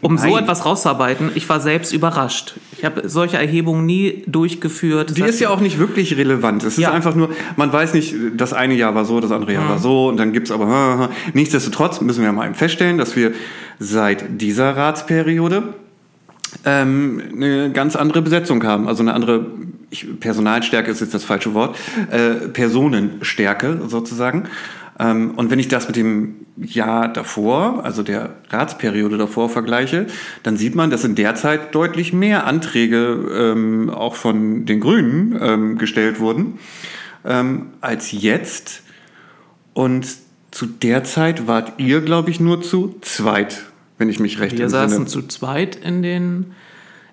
[0.00, 2.54] um so etwas rauszuarbeiten, ich war selbst überrascht.
[2.76, 5.10] Ich habe solche Erhebungen nie durchgeführt.
[5.10, 6.64] Das Die ist ja auch nicht wirklich relevant.
[6.64, 6.88] Es Ja.
[6.88, 9.78] ist einfach nur, man weiß nicht, das eine Jahr war so, das andere Jahr war
[9.78, 11.08] so und dann gibt es aber.
[11.34, 13.32] Nichtsdestotrotz müssen wir mal eben feststellen, dass wir
[13.78, 15.74] seit dieser Ratsperiode
[16.64, 18.88] ähm, eine ganz andere Besetzung haben.
[18.88, 19.46] Also eine andere,
[19.90, 21.76] ich, Personalstärke ist jetzt das falsche Wort,
[22.10, 24.44] äh, Personenstärke sozusagen.
[24.98, 30.06] Ähm, und wenn ich das mit dem Jahr davor, also der Ratsperiode davor vergleiche,
[30.42, 35.38] dann sieht man, dass in der Zeit deutlich mehr Anträge ähm, auch von den Grünen
[35.40, 36.58] ähm, gestellt wurden
[37.24, 38.82] ähm, als jetzt.
[39.72, 40.06] Und
[40.54, 43.64] zu der Zeit wart ihr, glaube ich, nur zu zweit,
[43.98, 44.88] wenn ich mich recht Wir entsinne.
[44.88, 46.52] saßen zu zweit in den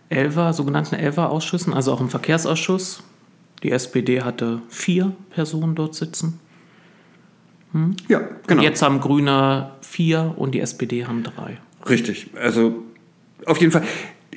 [0.10, 3.02] Elfer, sogenannten Elfer-Ausschüssen, also auch im Verkehrsausschuss.
[3.64, 6.40] Die SPD hatte vier Personen dort sitzen.
[8.08, 8.62] Ja, genau.
[8.62, 11.58] Jetzt haben Grüne vier und die SPD haben drei.
[11.90, 12.30] Richtig.
[12.40, 12.84] Also
[13.48, 13.84] auf jeden Fall.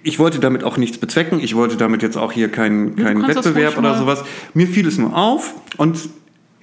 [0.02, 1.40] Ich wollte damit auch nichts bezwecken.
[1.40, 4.24] Ich wollte damit jetzt auch hier keinen das Wettbewerb oder sowas.
[4.54, 6.08] Mir fiel es nur auf und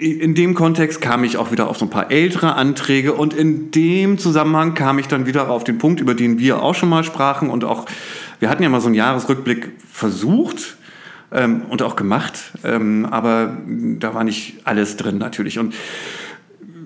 [0.02, 3.70] in dem Kontext kam ich auch wieder auf so ein paar ältere Anträge und in
[3.70, 7.04] dem Zusammenhang kam ich dann wieder auf den Punkt, über den wir auch schon mal
[7.04, 7.86] sprachen und auch,
[8.40, 10.76] wir hatten ja mal so einen Jahresrückblick versucht
[11.32, 13.56] ähm, und auch gemacht, ähm, aber
[14.00, 15.60] da war nicht alles drin natürlich.
[15.60, 15.76] Und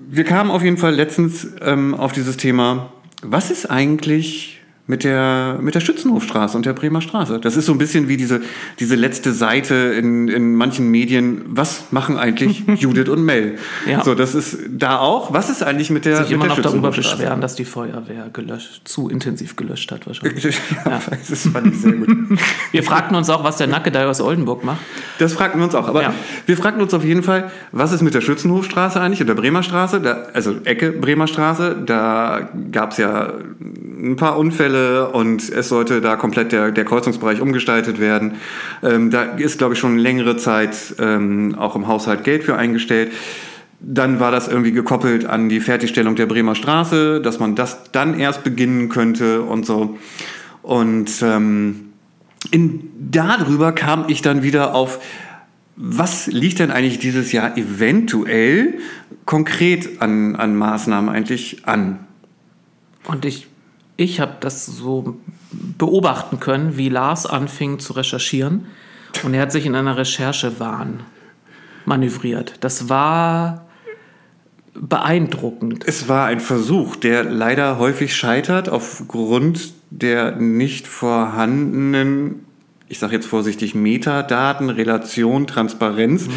[0.08, 4.55] wir kamen auf jeden Fall letztens ähm, auf dieses Thema, was ist eigentlich
[4.88, 7.40] mit der, mit der Schützenhofstraße und der Bremer Straße.
[7.40, 8.40] Das ist so ein bisschen wie diese,
[8.78, 11.42] diese letzte Seite in, in manchen Medien.
[11.48, 13.56] Was machen eigentlich Judith und Mel?
[13.90, 14.04] Ja.
[14.04, 15.32] So, das ist da auch.
[15.32, 18.30] Was ist eigentlich mit der, Sich mit immer der noch darüber beschweren, dass die Feuerwehr
[18.32, 20.44] gelöscht, zu intensiv gelöscht hat wahrscheinlich.
[20.84, 22.08] ja, das fand ich sehr gut.
[22.70, 24.80] Wir fragten uns auch, was der Nackedei aus Oldenburg macht.
[25.18, 25.88] Das fragten wir uns auch.
[25.88, 26.14] Aber Ja.
[26.44, 29.62] wir fragten uns auf jeden Fall, was ist mit der Schützenhofstraße eigentlich und der Bremer
[29.62, 30.00] Straße?
[30.00, 31.76] Da, also Ecke Bremer Straße.
[31.86, 33.32] Da gab es ja
[33.98, 34.75] ein paar Unfälle
[35.12, 38.34] und es sollte da komplett der, der Kreuzungsbereich umgestaltet werden.
[38.82, 43.12] Ähm, da ist, glaube ich, schon längere Zeit ähm, auch im Haushalt Geld für eingestellt.
[43.80, 48.18] Dann war das irgendwie gekoppelt an die Fertigstellung der Bremer Straße, dass man das dann
[48.18, 49.98] erst beginnen könnte und so.
[50.62, 51.92] Und ähm,
[52.50, 54.98] in, darüber kam ich dann wieder auf,
[55.76, 58.78] was liegt denn eigentlich dieses Jahr eventuell
[59.26, 61.98] konkret an, an Maßnahmen eigentlich an?
[63.04, 63.46] Und ich,
[63.96, 65.16] ich habe das so
[65.50, 68.66] beobachten können, wie Lars anfing zu recherchieren.
[69.24, 71.00] Und er hat sich in einer Recherchewahn
[71.86, 72.56] manövriert.
[72.60, 73.66] Das war
[74.74, 75.84] beeindruckend.
[75.86, 82.44] Es war ein Versuch, der leider häufig scheitert aufgrund der nicht vorhandenen,
[82.88, 86.28] ich sage jetzt vorsichtig, Metadaten, Relation, Transparenz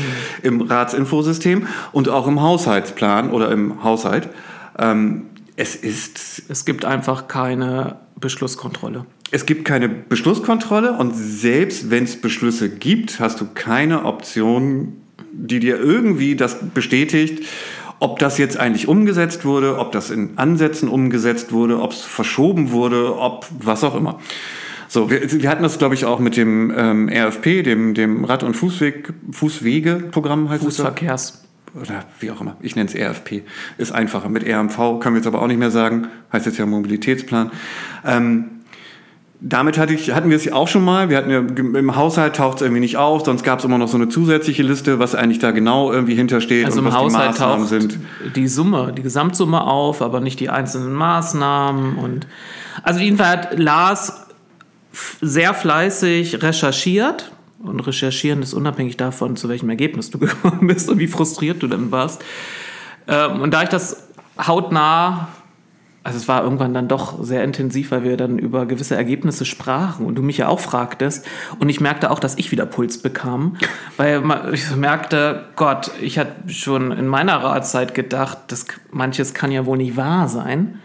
[0.41, 4.30] im Ratsinfosystem und auch im Haushaltsplan oder im Haushalt.
[4.78, 5.26] Ähm,
[5.60, 9.06] es ist Es gibt einfach keine Beschlusskontrolle.
[9.30, 14.93] Es gibt keine Beschlusskontrolle und selbst wenn es Beschlüsse gibt, hast du keine Option,
[15.34, 17.43] die dir irgendwie das bestätigt,
[18.00, 22.72] ob das jetzt eigentlich umgesetzt wurde, ob das in Ansätzen umgesetzt wurde, ob es verschoben
[22.72, 24.19] wurde, ob was auch immer.
[24.88, 28.43] So, wir, wir hatten das, glaube ich, auch mit dem ähm, RFP, dem, dem Rad-
[28.43, 30.78] und Fußweg, Fußwege-Programm heißt es.
[30.78, 30.84] so?
[30.84, 31.49] Fußverkehrs.
[31.75, 33.43] Oder wie auch immer, ich nenne es RFP,
[33.77, 34.29] ist einfacher.
[34.29, 37.51] Mit RMV können wir jetzt aber auch nicht mehr sagen, heißt jetzt ja Mobilitätsplan.
[38.05, 38.45] Ähm,
[39.41, 41.10] damit hatte ich, hatten wir es ja auch schon mal.
[41.10, 43.88] Wir hatten ja im Haushalt taucht es irgendwie nicht auf, sonst gab es immer noch
[43.88, 47.05] so eine zusätzliche Liste, was eigentlich da genau irgendwie hintersteht Also und im was die
[47.05, 47.99] Haushalt Maßnahmen taucht sind.
[48.36, 51.95] die Summe, die Gesamtsumme auf, aber nicht die einzelnen Maßnahmen.
[51.95, 52.27] Und
[52.84, 54.27] also jedenfalls hat Lars
[55.21, 57.32] sehr fleißig recherchiert.
[57.62, 61.67] Und recherchieren ist unabhängig davon, zu welchem Ergebnis du gekommen bist und wie frustriert du
[61.67, 62.24] dann warst.
[63.08, 64.08] Ähm, und da ich das
[64.39, 65.28] hautnah,
[66.04, 70.06] also es war irgendwann dann doch sehr intensiv, weil wir dann über gewisse Ergebnisse sprachen
[70.06, 71.26] und du mich ja auch fragtest.
[71.60, 73.58] Und ich merkte auch, dass ich wieder Puls bekam,
[73.98, 79.65] weil ich merkte, Gott, ich hatte schon in meiner Ratszeit gedacht, das, manches kann ja
[79.65, 80.80] wohl nicht wahr sein.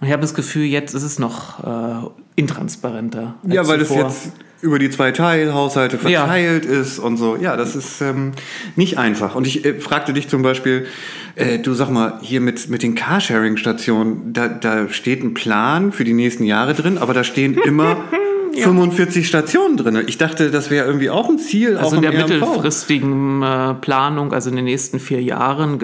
[0.00, 2.06] Und ich habe das Gefühl, jetzt ist es noch äh,
[2.36, 3.34] intransparenter.
[3.46, 4.04] Ja, weil das zuvor.
[4.04, 6.20] jetzt über die zwei Teilhaushalte Ja.
[6.20, 7.36] verteilt ist und so.
[7.36, 8.32] Ja, das ist ähm,
[8.76, 9.34] nicht einfach.
[9.34, 10.86] Und ich äh, fragte dich zum Beispiel,
[11.36, 16.04] äh, du sag mal, hier mit, mit den Carsharing-Stationen, da, da steht ein Plan für
[16.04, 17.96] die nächsten Jahre drin, aber da stehen immer
[18.62, 20.04] 45 Stationen drin.
[20.06, 21.76] Ich dachte, das wäre irgendwie auch ein Ziel.
[21.76, 22.28] Also auch in der RMV.
[22.28, 25.78] mittelfristigen äh, Planung, also in den nächsten vier Jahren,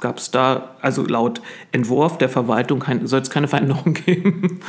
[0.00, 1.40] gab es da, also laut
[1.72, 4.60] Entwurf der Verwaltung, soll es keine Veränderung geben.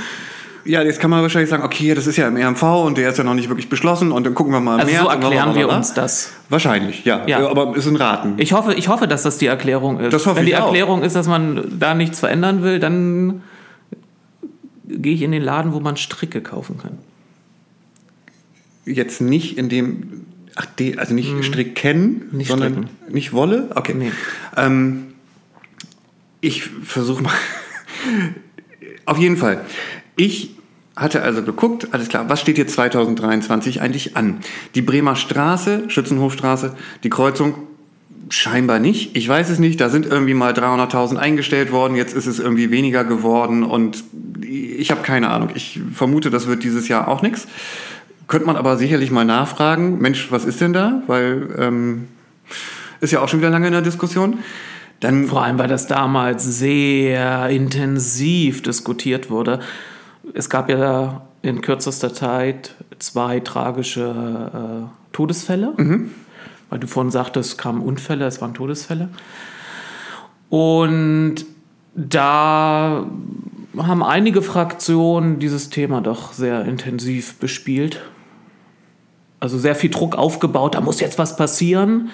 [0.66, 3.18] Ja, jetzt kann man wahrscheinlich sagen, okay, das ist ja im RMV und der ist
[3.18, 5.68] ja noch nicht wirklich beschlossen und dann gucken wir mal Also März so erklären wir
[5.70, 6.32] uns das.
[6.48, 7.22] Wahrscheinlich, ja.
[7.28, 7.46] Ja.
[7.50, 8.36] Aber es sind Raten.
[8.38, 10.14] Ich hoffe, ich hoffe, dass das die Erklärung ist.
[10.14, 10.68] Das hoffe Wenn die ich auch.
[10.68, 13.44] Erklärung ist, dass man da nichts verändern will, dann
[14.88, 16.98] gehe ich in den Laden, wo man Stricke kaufen kann.
[18.86, 23.14] Jetzt nicht in dem, ach, de, also nicht Strick kennen, Nicht sondern stricken.
[23.14, 23.70] nicht Wolle?
[23.76, 23.94] Okay.
[23.94, 24.12] Nee.
[24.58, 25.14] Ähm,
[26.42, 27.34] ich versuche mal.
[29.06, 29.62] Auf jeden Fall.
[30.16, 30.52] Ich
[30.96, 34.40] hatte also geguckt, alles klar, was steht jetzt 2023 eigentlich an?
[34.76, 37.56] Die Bremer Straße, Schützenhofstraße, die Kreuzung
[38.30, 39.16] scheinbar nicht.
[39.16, 39.82] Ich weiß es nicht.
[39.82, 41.96] Da sind irgendwie mal 300.000 eingestellt worden.
[41.96, 44.04] Jetzt ist es irgendwie weniger geworden und
[44.42, 45.50] ich habe keine Ahnung.
[45.56, 47.48] Ich vermute, das wird dieses Jahr auch nichts.
[48.34, 50.00] Könnte man aber sicherlich mal nachfragen.
[50.00, 51.04] Mensch, was ist denn da?
[51.06, 52.08] Weil ähm,
[53.00, 54.40] ist ja auch schon wieder lange in der Diskussion.
[55.02, 59.60] Dann Vor allem, weil das damals sehr intensiv diskutiert wurde.
[60.34, 65.76] Es gab ja in kürzester Zeit zwei tragische äh, Todesfälle.
[66.72, 69.10] Weil du vorhin sagtest, es kamen Unfälle, es waren Todesfälle.
[70.50, 71.36] Und
[71.94, 73.06] da
[73.78, 78.02] haben einige Fraktionen dieses Thema doch sehr intensiv bespielt.
[79.44, 82.12] Also sehr viel Druck aufgebaut, da muss jetzt was passieren.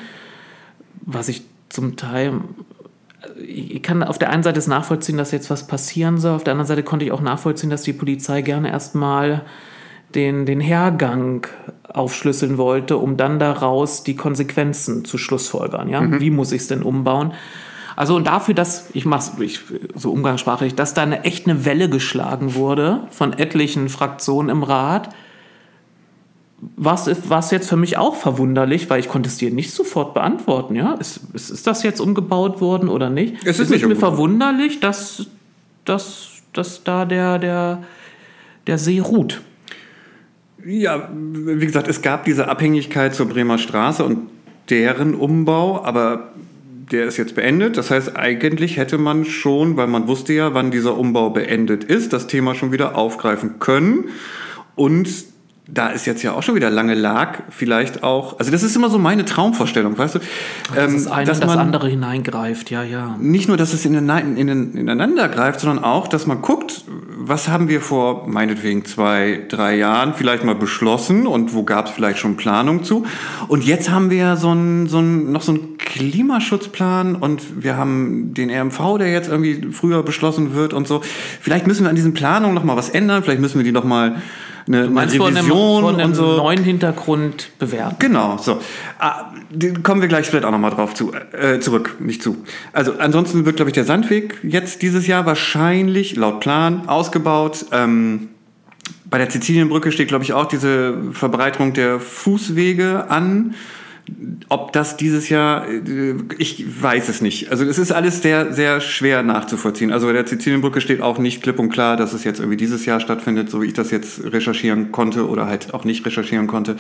[1.06, 2.42] Was ich zum Teil
[3.38, 6.36] ich kann auf der einen Seite es nachvollziehen, dass jetzt was passieren soll.
[6.36, 9.44] Auf der anderen Seite konnte ich auch nachvollziehen, dass die Polizei gerne erstmal
[10.16, 11.46] den, den Hergang
[11.88, 15.88] aufschlüsseln wollte, um dann daraus die Konsequenzen zu schlussfolgern.
[15.88, 16.20] Ja?
[16.20, 17.34] Wie muss ich es denn umbauen?
[17.96, 19.60] Also und dafür, dass, ich mach's ich,
[19.94, 25.10] so umgangssprachlich, dass da eine echt eine Welle geschlagen wurde von etlichen Fraktionen im Rat,
[26.76, 26.96] war
[27.40, 30.76] es jetzt für mich auch verwunderlich, weil ich konnte es dir nicht sofort beantworten.
[30.76, 30.94] Ja?
[30.96, 33.36] Ist, ist, ist das jetzt umgebaut worden oder nicht?
[33.46, 35.28] Es ist, nicht mir verwunderlich, dass,
[35.86, 37.84] dass, dass da der, der,
[38.68, 39.42] der See ruht.
[40.66, 44.30] Ja, wie gesagt, es gab diese Abhängigkeit zur Bremer Straße und
[44.70, 46.34] deren Umbau, aber
[46.92, 47.78] der ist jetzt beendet.
[47.78, 52.12] Das heißt, eigentlich hätte man schon, weil man wusste ja, wann dieser Umbau beendet ist,
[52.14, 54.06] das Thema schon wieder aufgreifen können
[54.76, 55.29] und
[55.74, 58.90] da es jetzt ja auch schon wieder lange lag, vielleicht auch, also das ist immer
[58.90, 60.20] so meine Traumvorstellung, weißt du?
[60.76, 63.16] Ähm, dass das eine dass das andere hineingreift, ja, ja.
[63.20, 66.84] Nicht nur, dass es in, in, in, ineinander greift, sondern auch, dass man guckt,
[67.22, 71.92] was haben wir vor meinetwegen zwei, drei Jahren vielleicht mal beschlossen und wo gab es
[71.92, 73.06] vielleicht schon Planung zu.
[73.48, 77.78] Und jetzt haben wir ja so ein, so ein, noch so einen Klimaschutzplan und wir
[77.78, 81.02] haben den RMV, der jetzt irgendwie früher beschlossen wird und so.
[81.42, 83.84] Vielleicht müssen wir an diesen Planungen noch mal was ändern, vielleicht müssen wir die noch
[83.84, 84.22] mal
[84.70, 86.38] eine, du meinst eine Revision von einem, von einem und so.
[86.38, 87.96] neuen Hintergrund bewerten.
[88.00, 88.60] Genau, so.
[89.00, 89.34] Ah,
[89.84, 92.38] kommen wir gleich vielleicht auch nochmal drauf zu, äh, zurück, nicht zu.
[92.72, 97.66] Also ansonsten wird, glaube ich, der Sandweg jetzt dieses Jahr wahrscheinlich laut Plan ausgebaut.
[97.72, 98.30] Ähm,
[99.10, 103.56] bei der Sizilienbrücke steht, glaube ich, auch diese Verbreiterung der Fußwege an.
[104.50, 107.52] Ob das dieses Jahr, äh, ich weiß es nicht.
[107.52, 109.92] Also es ist alles sehr, sehr schwer nachzuvollziehen.
[109.92, 112.86] Also bei der Sizilienbrücke steht auch nicht klipp und klar, dass es jetzt irgendwie dieses
[112.86, 116.78] Jahr stattfindet, so wie ich das jetzt recherchieren konnte oder halt auch nicht recherchieren konnte.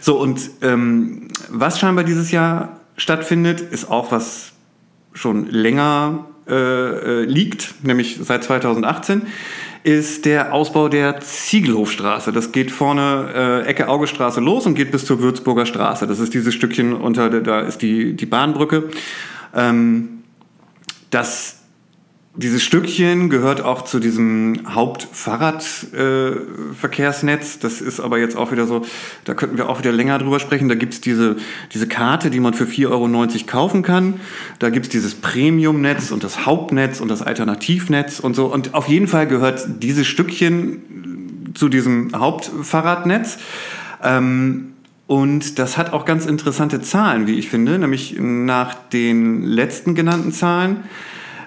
[0.00, 4.52] So, und ähm, was scheinbar dieses Jahr stattfindet, ist auch was
[5.12, 9.22] schon länger äh, äh liegt, nämlich seit 2018
[9.84, 12.32] ist der Ausbau der Ziegelhofstraße.
[12.32, 16.06] Das geht vorne äh, Ecke Augestraße los und geht bis zur Würzburger Straße.
[16.06, 18.88] Das ist dieses Stückchen unter, da ist die, die Bahnbrücke.
[19.54, 20.22] Ähm,
[21.10, 21.63] das
[22.36, 27.54] dieses Stückchen gehört auch zu diesem Hauptfahrradverkehrsnetz.
[27.54, 28.84] Äh, das ist aber jetzt auch wieder so,
[29.24, 30.68] da könnten wir auch wieder länger drüber sprechen.
[30.68, 31.36] Da gibt's diese,
[31.72, 33.08] diese Karte, die man für 4,90 Euro
[33.46, 34.14] kaufen kann.
[34.58, 38.46] Da gibt's dieses Premium-Netz und das Hauptnetz und das Alternativnetz und so.
[38.46, 43.38] Und auf jeden Fall gehört dieses Stückchen zu diesem Hauptfahrradnetz.
[44.02, 44.72] Ähm,
[45.06, 50.32] und das hat auch ganz interessante Zahlen, wie ich finde, nämlich nach den letzten genannten
[50.32, 50.82] Zahlen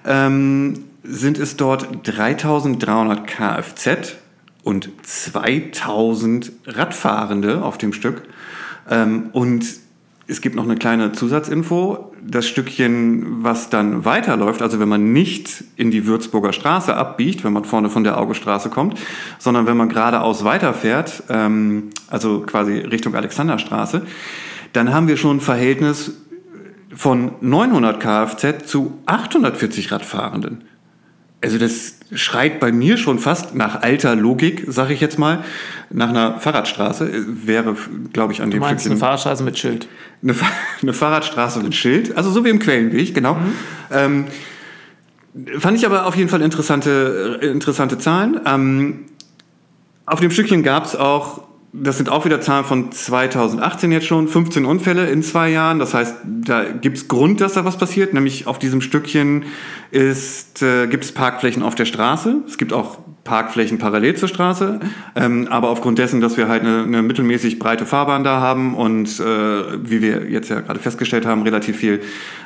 [0.08, 4.15] ähm, sind es dort 3300 Kfz
[4.63, 8.24] und 2000 Radfahrende auf dem Stück.
[8.89, 9.65] Ähm, und
[10.30, 12.12] es gibt noch eine kleine Zusatzinfo.
[12.22, 17.54] Das Stückchen, was dann weiterläuft, also wenn man nicht in die Würzburger Straße abbiegt, wenn
[17.54, 19.00] man vorne von der Augestraße kommt,
[19.39, 24.02] sondern wenn man geradeaus weiterfährt, ähm, also quasi Richtung Alexanderstraße,
[24.74, 26.12] dann haben wir schon ein Verhältnis
[26.95, 30.63] von 900 Kfz zu 840 Radfahrenden.
[31.41, 35.43] Also das schreit bei mir schon fast nach alter Logik, sage ich jetzt mal,
[35.89, 37.26] nach einer Fahrradstraße.
[37.45, 37.76] Wäre,
[38.12, 39.88] glaube ich, an dem du meinst eine Fahrradstraße mit Schild?
[40.23, 40.34] Eine,
[40.82, 43.36] eine, Fahrradstraße mit Schild, also so wie im Quellenweg, genau.
[43.36, 43.54] Mhm.
[43.91, 44.26] Ähm,
[45.60, 48.39] fand ich aber auf jeden Fall interessante, interessante Zahlen.
[48.45, 49.06] Ähm,
[50.08, 51.43] auf dem Stückchen gab es auch
[51.82, 55.80] das sind auch wieder Zahlen von 2018 jetzt schon, 15 Unfälle in zwei Jahren.
[55.80, 58.13] Das heißt, da gibt es Grund, dass da was passiert.
[58.13, 59.46] Nämlich auf diesem Stückchen
[59.92, 62.38] ist, äh, gibt es Parkflächen auf der Straße.
[62.48, 64.80] Es gibt auch Parkflächen parallel zur Straße.
[65.16, 69.20] Ähm, aber aufgrund dessen, dass wir halt eine, eine mittelmäßig breite Fahrbahn da haben und
[69.20, 72.02] äh, wie wir jetzt ja gerade festgestellt haben, relativ viel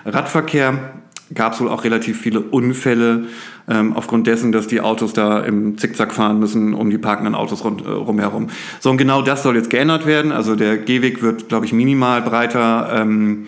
[0.06, 0.94] Radverkehr,
[1.34, 3.26] gab es wohl auch relativ viele Unfälle
[3.70, 7.64] ähm, aufgrund dessen, dass die Autos da im Zickzack fahren müssen um die parkenden Autos
[7.64, 8.48] rund, äh, rumherum.
[8.80, 10.32] So, und genau das soll jetzt geändert werden.
[10.32, 12.90] Also der Gehweg wird, glaube ich, minimal breiter.
[12.94, 13.48] Ähm,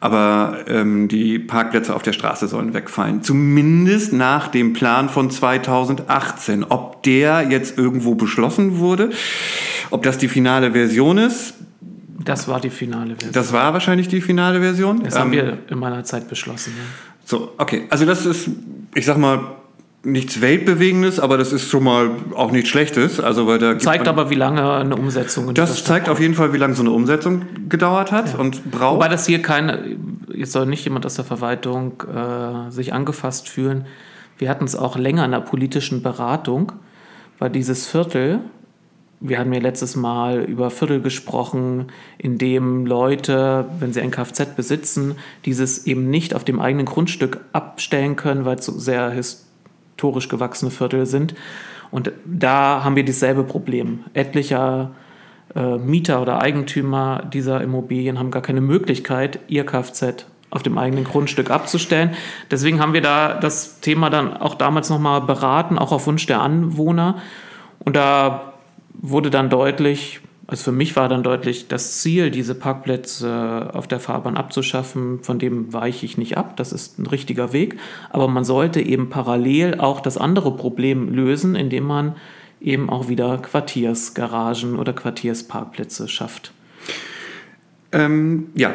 [0.00, 3.22] aber ähm, die Parkplätze auf der Straße sollen wegfallen.
[3.22, 6.64] Zumindest nach dem Plan von 2018.
[6.68, 9.10] Ob der jetzt irgendwo beschlossen wurde,
[9.90, 11.54] ob das die finale Version ist.
[12.24, 13.32] Das war die finale Version.
[13.32, 15.02] Das war wahrscheinlich die finale Version.
[15.02, 16.74] Das haben ähm, wir in meiner Zeit beschlossen.
[16.76, 17.07] Ja.
[17.28, 17.82] So, okay.
[17.90, 18.48] Also das ist,
[18.94, 19.40] ich sag mal,
[20.02, 23.20] nichts Weltbewegendes, aber das ist schon mal auch nichts Schlechtes.
[23.20, 25.52] Also weil da zeigt man, aber, wie lange eine Umsetzung.
[25.52, 28.38] Das zeigt auf jeden Fall, wie lange so eine Umsetzung gedauert hat ja.
[28.38, 28.94] und braucht.
[28.94, 29.98] Wobei das hier keine,
[30.32, 33.84] jetzt soll nicht jemand aus der Verwaltung äh, sich angefasst fühlen.
[34.38, 36.72] Wir hatten es auch länger in der politischen Beratung,
[37.38, 38.40] weil dieses Viertel
[39.20, 41.86] wir hatten ja letztes Mal über Viertel gesprochen,
[42.18, 47.40] in dem Leute, wenn sie ein Kfz besitzen, dieses eben nicht auf dem eigenen Grundstück
[47.52, 51.34] abstellen können, weil es so sehr historisch gewachsene Viertel sind.
[51.90, 54.04] Und da haben wir dasselbe Problem.
[54.14, 54.92] Etlicher
[55.54, 61.04] äh, Mieter oder Eigentümer dieser Immobilien haben gar keine Möglichkeit, ihr Kfz auf dem eigenen
[61.04, 62.14] Grundstück abzustellen.
[62.50, 66.40] Deswegen haben wir da das Thema dann auch damals nochmal beraten, auch auf Wunsch der
[66.40, 67.18] Anwohner.
[67.80, 68.47] Und da
[69.00, 74.00] wurde dann deutlich, also für mich war dann deutlich das Ziel, diese Parkplätze auf der
[74.00, 76.56] Fahrbahn abzuschaffen, von dem weiche ich nicht ab.
[76.56, 77.78] Das ist ein richtiger Weg.
[78.10, 82.16] Aber man sollte eben parallel auch das andere Problem lösen, indem man
[82.60, 86.52] eben auch wieder Quartiersgaragen oder Quartiersparkplätze schafft.
[87.92, 88.72] Ähm, ja.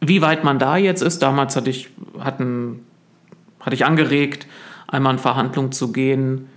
[0.00, 1.88] Wie weit man da jetzt ist, damals hatte ich,
[2.18, 2.84] hatten,
[3.60, 4.46] hatte ich angeregt,
[4.88, 6.48] einmal in Verhandlung zu gehen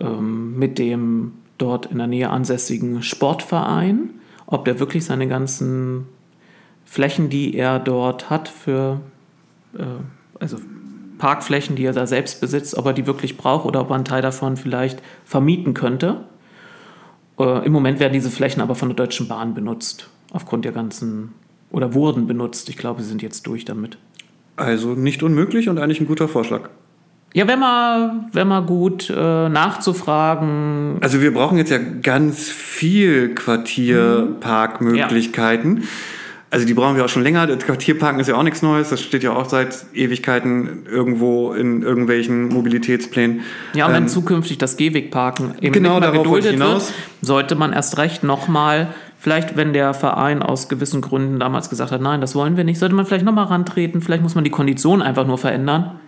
[0.00, 4.10] ähm, mit dem dort in der Nähe ansässigen Sportverein,
[4.46, 6.06] ob der wirklich seine ganzen
[6.84, 9.00] Flächen, die er dort hat, für
[9.76, 9.84] äh,
[10.40, 10.58] also
[11.18, 14.04] Parkflächen, die er da selbst besitzt, ob er die wirklich braucht oder ob er einen
[14.04, 16.24] Teil davon vielleicht vermieten könnte.
[17.38, 21.32] Äh, Im Moment werden diese Flächen aber von der Deutschen Bahn benutzt, aufgrund der ganzen,
[21.70, 22.68] oder wurden benutzt.
[22.68, 23.98] Ich glaube, sie sind jetzt durch damit.
[24.56, 26.68] Also nicht unmöglich und eigentlich ein guter Vorschlag.
[27.34, 30.98] Ja, wenn man, wenn man gut äh, nachzufragen.
[31.00, 35.78] Also wir brauchen jetzt ja ganz viel Quartierparkmöglichkeiten.
[35.78, 35.82] Ja.
[36.52, 37.48] Also die brauchen wir auch schon länger.
[37.48, 38.90] Das Quartierparken ist ja auch nichts Neues.
[38.90, 43.40] Das steht ja auch seit Ewigkeiten irgendwo in irgendwelchen Mobilitätsplänen.
[43.72, 46.90] Ja, und wenn ähm, zukünftig das Gehwegparken eben genau nicht mehr geduldet hinaus.
[46.90, 51.90] wird, sollte man erst recht nochmal, vielleicht wenn der Verein aus gewissen Gründen damals gesagt
[51.90, 54.00] hat, nein, das wollen wir nicht, sollte man vielleicht nochmal rantreten.
[54.00, 55.98] Vielleicht muss man die Kondition einfach nur verändern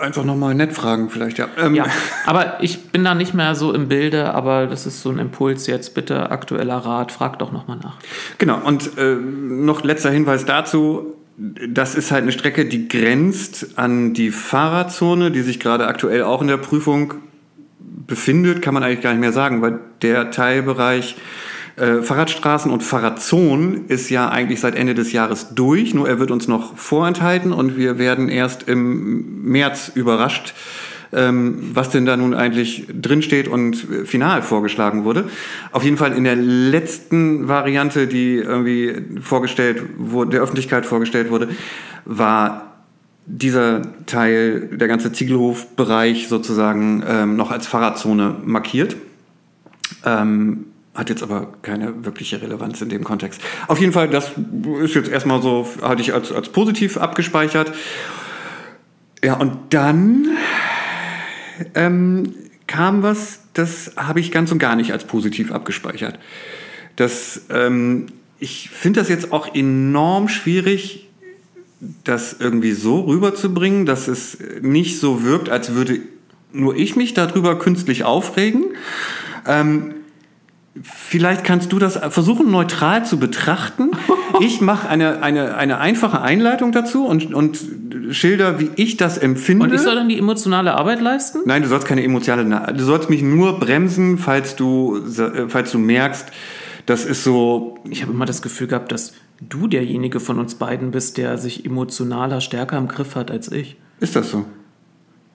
[0.00, 1.48] einfach nochmal nett fragen, vielleicht, ja.
[1.58, 1.74] Ähm.
[1.74, 1.86] Ja,
[2.26, 5.66] aber ich bin da nicht mehr so im Bilde, aber das ist so ein Impuls
[5.66, 5.94] jetzt.
[5.94, 7.96] Bitte, aktueller Rat, frag doch nochmal nach.
[8.38, 11.14] Genau, und äh, noch letzter Hinweis dazu.
[11.36, 16.42] Das ist halt eine Strecke, die grenzt an die Fahrradzone, die sich gerade aktuell auch
[16.42, 17.14] in der Prüfung
[18.06, 21.16] befindet, kann man eigentlich gar nicht mehr sagen, weil der Teilbereich
[21.80, 26.30] äh, Fahrradstraßen und Fahrradzonen ist ja eigentlich seit Ende des Jahres durch, nur er wird
[26.30, 30.52] uns noch vorenthalten und wir werden erst im März überrascht,
[31.12, 35.30] ähm, was denn da nun eigentlich drinsteht und final vorgeschlagen wurde.
[35.72, 41.48] Auf jeden Fall in der letzten Variante, die irgendwie vorgestellt wurde, der Öffentlichkeit vorgestellt wurde,
[42.04, 42.74] war
[43.24, 48.96] dieser Teil, der ganze Ziegelhofbereich sozusagen ähm, noch als Fahrradzone markiert.
[50.04, 53.40] Ähm, hat jetzt aber keine wirkliche Relevanz in dem Kontext.
[53.68, 54.32] Auf jeden Fall, das
[54.82, 57.72] ist jetzt erstmal so, hatte ich als, als positiv abgespeichert.
[59.22, 60.36] Ja, und dann
[61.74, 62.34] ähm,
[62.66, 66.18] kam was, das habe ich ganz und gar nicht als positiv abgespeichert.
[66.96, 68.06] Das, ähm,
[68.38, 71.08] ich finde das jetzt auch enorm schwierig,
[72.04, 76.00] das irgendwie so rüberzubringen, dass es nicht so wirkt, als würde
[76.52, 78.64] nur ich mich darüber künstlich aufregen.
[79.46, 79.94] Ähm,
[80.82, 83.90] Vielleicht kannst du das versuchen, neutral zu betrachten.
[84.38, 87.58] Ich mache eine, eine, eine einfache Einleitung dazu und, und
[88.10, 89.64] schilder, wie ich das empfinde.
[89.64, 91.40] Und ich soll dann die emotionale Arbeit leisten?
[91.44, 92.72] Nein, du sollst keine emotionale.
[92.72, 96.28] Du sollst mich nur bremsen, falls du, äh, falls du merkst,
[96.86, 97.78] das ist so.
[97.88, 101.66] Ich habe immer das Gefühl gehabt, dass du derjenige von uns beiden bist, der sich
[101.66, 103.76] emotionaler stärker im Griff hat als ich.
[103.98, 104.44] Ist das so?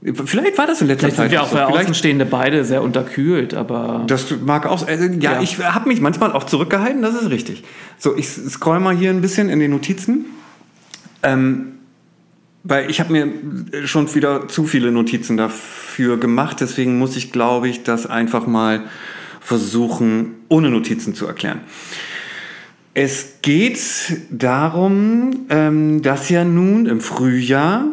[0.01, 1.29] Vielleicht war das in letzter Vielleicht Zeit.
[1.29, 4.03] Sind wir auch für Außenstehende beide sehr unterkühlt, aber.
[4.07, 4.87] Das mag auch.
[4.87, 7.63] Also, ja, ja, ich habe mich manchmal auch zurückgehalten, das ist richtig.
[7.97, 10.25] So, ich scroll mal hier ein bisschen in den Notizen.
[11.23, 11.71] Ähm,
[12.63, 13.31] weil ich habe mir
[13.85, 18.81] schon wieder zu viele Notizen dafür gemacht, deswegen muss ich, glaube ich, das einfach mal
[19.39, 21.61] versuchen, ohne Notizen zu erklären.
[22.95, 23.79] Es geht
[24.31, 27.85] darum, ähm, dass ja nun im Frühjahr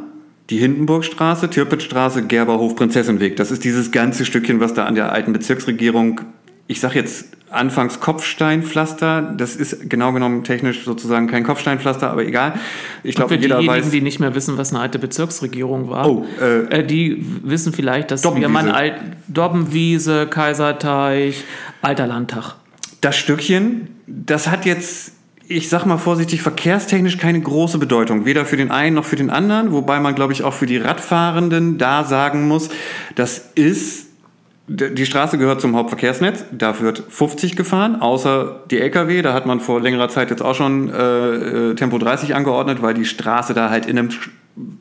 [0.52, 3.36] die Hindenburgstraße, Tirpitzstraße, Gerberhof, Prinzessinweg.
[3.36, 6.20] Das ist dieses ganze Stückchen, was da an der alten Bezirksregierung,
[6.66, 12.52] ich sage jetzt anfangs Kopfsteinpflaster, das ist genau genommen technisch sozusagen kein Kopfsteinpflaster, aber egal.
[13.02, 13.90] Ich glaube, jeder diejenigen, weiß.
[13.90, 18.10] die nicht mehr wissen, was eine alte Bezirksregierung war, oh, äh, äh, die wissen vielleicht,
[18.10, 18.96] dass wir mal Alt
[19.28, 21.44] Dobbenwiese, Kaiserteich,
[21.80, 22.56] Alter Landtag.
[23.00, 25.12] Das Stückchen, das hat jetzt
[25.52, 29.30] ich sag mal vorsichtig, verkehrstechnisch keine große Bedeutung, weder für den einen noch für den
[29.30, 32.70] anderen, wobei man, glaube ich, auch für die Radfahrenden da sagen muss,
[33.14, 34.06] das ist,
[34.68, 39.58] die Straße gehört zum Hauptverkehrsnetz, da wird 50 gefahren, außer die Lkw, da hat man
[39.60, 43.70] vor längerer Zeit jetzt auch schon äh, äh Tempo 30 angeordnet, weil die Straße da
[43.70, 44.10] halt in einem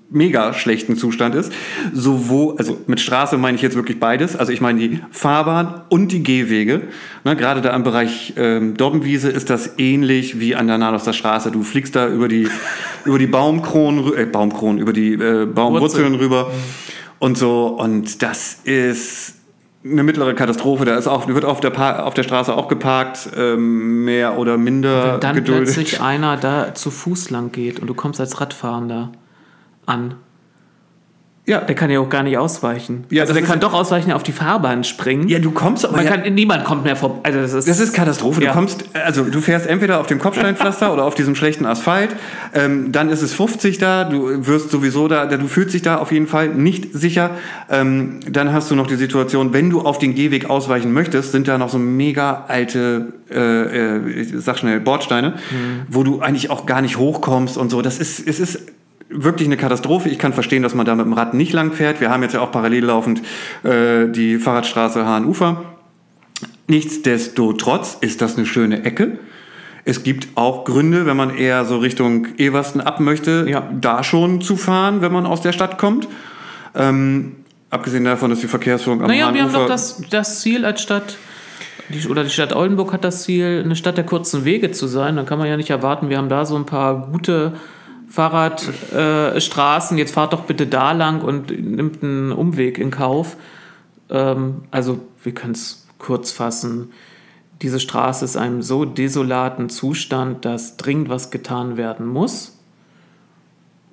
[0.10, 1.54] mega schlechten Zustand ist.
[1.94, 4.36] Sowohl, also mit Straße meine ich jetzt wirklich beides.
[4.36, 6.84] Also ich meine die Fahrbahn und die Gehwege.
[7.24, 11.52] Ne, gerade da im Bereich ähm, Dobbenwiese ist das ähnlich wie an der Nadoster Straße.
[11.52, 12.50] Du fliegst da über die,
[13.06, 16.52] über die Baumkronen, äh, Baumkronen, über die äh, Baumwurzeln rüber
[17.20, 17.68] und so.
[17.68, 19.36] Und das ist
[19.84, 20.86] eine mittlere Katastrophe.
[20.86, 24.58] Da ist auch, wird auf der, pa auf der Straße auch geparkt, ähm, mehr oder
[24.58, 25.66] minder Wenn dann geduldet.
[25.66, 29.12] plötzlich einer da zu Fuß lang geht und du kommst als Radfahrender
[29.86, 30.16] an.
[31.48, 33.06] Ja, Der kann ja auch gar nicht ausweichen.
[33.10, 35.28] Ja, also der kann doch ausweichen auf die Fahrbahn springen.
[35.28, 37.20] ja, du kommst aber Man ja, kann, niemand kommt mehr vorbei.
[37.24, 38.44] Also das ist, Das ist Katastrophe.
[38.44, 38.52] Ja.
[38.52, 42.16] Du kommst, also du fährst entweder auf dem Kopfsteinpflaster oder auf diesem schlechten Asphalt.
[42.54, 44.04] Ähm, dann ist es 50 da.
[44.04, 45.26] Du wirst sowieso da.
[45.26, 47.32] Du fühlst dich da auf jeden Fall nicht sicher.
[47.72, 51.48] Ähm, dann hast du noch die Situation, wenn du auf den Gehweg ausweichen möchtest, sind
[51.48, 55.34] da noch so mega alte, äh, äh, ich sag schnell Bordsteine,
[55.90, 57.82] wo du eigentlich auch gar nicht hochkommst und so.
[57.82, 58.60] Das ist, es ist
[59.12, 60.10] wirklich eine Katastrophe.
[60.10, 62.02] Ich kann verstehen, dass man da mit dem Rad nicht lang fährt.
[62.02, 63.22] Wir haben jetzt ja auch parallel laufend
[63.64, 65.64] äh, die Fahrradstraße Hahn-Ufer.
[66.68, 69.20] Nichtsdestotrotz ist das eine schöne Ecke.
[69.84, 73.68] Es gibt auch Gründe, wenn man eher so Richtung Eversten ab möchte, Ja.
[73.80, 76.08] da schon zu fahren, wenn man aus der Stadt kommt.
[76.76, 77.36] Ähm,
[77.70, 81.18] abgesehen davon, dass die Verkehrsführung am Naja, wir haben doch das, das Ziel als Stadt,
[81.90, 85.16] die, oder die Stadt Oldenburg hat das Ziel, eine Stadt der kurzen Wege zu sein.
[85.16, 87.54] Dann kann man ja nicht erwarten, wir haben da so ein paar gute
[88.12, 89.98] Fahrradstraßen.
[89.98, 90.00] Äh.
[90.00, 93.38] Jetzt fahrt doch bitte da lang und nimmt einen Umweg in Kauf.
[94.10, 96.92] Ähm, also, wir können es kurz fassen.
[97.62, 102.58] Diese Straße ist in einem so desolaten Zustand, dass dringend was getan werden muss.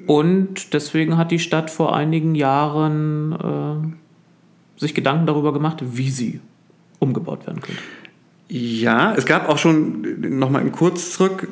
[0.06, 6.40] Und deswegen hat die Stadt vor einigen Jahren äh, sich Gedanken darüber gemacht, wie sie
[6.98, 7.82] umgebaut werden könnte.
[8.48, 11.48] Ja, es gab auch schon, nochmal kurz zurück,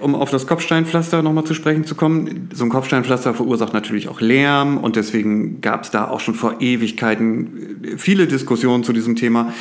[0.00, 2.50] um auf das Kopfsteinpflaster nochmal zu sprechen zu kommen.
[2.52, 6.60] So ein Kopfsteinpflaster verursacht natürlich auch Lärm und deswegen gab es da auch schon vor
[6.60, 9.52] Ewigkeiten viele Diskussionen zu diesem Thema.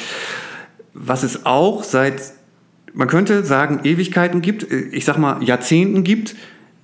[0.94, 2.22] Was es auch seit,
[2.94, 6.36] man könnte sagen, Ewigkeiten gibt, ich sag mal Jahrzehnten gibt,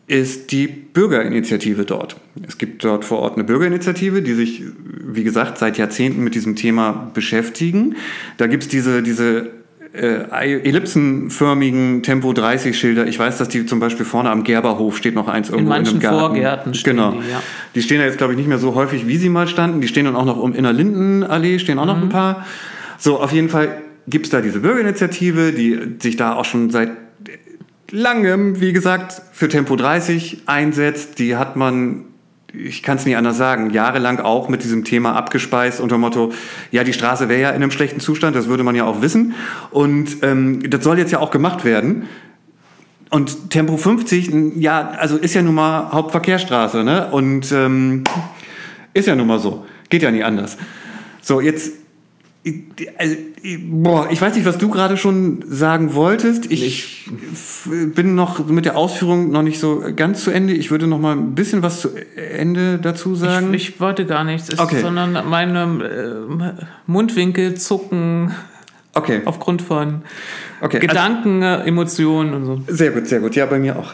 [0.06, 2.18] ist die Bürgerinitiative dort.
[2.46, 4.62] Es gibt dort vor Ort eine Bürgerinitiative, die sich,
[5.02, 7.96] wie gesagt, seit Jahrzehnten mit diesem Thema beschäftigen.
[8.38, 9.63] Da gibt es diese, diese
[9.94, 13.08] äh, ellipsenförmigen Tempo 30 Schilder.
[13.08, 15.92] Ich weiß, dass die zum Beispiel vorne am Gerberhof steht noch eins irgendwo in, manchen
[15.94, 16.20] einem Garten.
[16.20, 17.12] Vorgärten stehen genau.
[17.12, 17.42] die, ja.
[17.76, 19.82] Die stehen da jetzt glaube ich nicht mehr so häufig, wie sie mal standen.
[19.82, 22.04] Die stehen dann auch noch um in der Lindenallee stehen auch noch Mhm.
[22.04, 22.46] ein paar.
[22.98, 26.92] So, auf jeden Fall gibt es da diese Bürgerinitiative, die sich da auch schon seit
[27.92, 31.20] langem, wie gesagt, für Tempo 30 einsetzt.
[31.20, 32.06] Die hat man,
[32.54, 36.32] ich kann es nicht anders sagen, jahrelang auch mit diesem Thema abgespeist unter dem Motto,
[36.72, 39.34] ja, die Straße wäre ja in einem schlechten Zustand, das würde man ja auch wissen.
[39.72, 42.08] Und ähm, das soll jetzt ja auch gemacht werden.
[43.10, 47.10] Und Tempo 50, n- ja, also ist ja nun mal Hauptverkehrsstraße, ne?
[47.12, 48.04] Und ähm,
[48.94, 49.66] ist ja nun mal so.
[49.90, 50.58] Geht ja nie anders.
[51.22, 51.83] So, jetzt.
[52.44, 53.16] Ich- Also,
[53.70, 56.52] boah, ich weiß nicht, was du gerade schon sagen wolltest.
[56.52, 60.54] Ich f- bin noch mit der Ausführung noch nicht so ganz zu Ende.
[60.54, 63.54] Ich würde noch mal ein bisschen was zu Ende dazu sagen.
[63.54, 64.82] Ich, ich wollte gar nichts, es- Okay.
[64.82, 68.32] sondern meine äh, Mundwinkel zucken
[68.94, 70.02] okay, aufgrund von
[70.62, 70.78] okay.
[70.78, 72.62] Also, Gedanken, äh, Emotionen und so.
[72.68, 73.36] Sehr gut, sehr gut.
[73.36, 73.94] Ja, bei mir auch.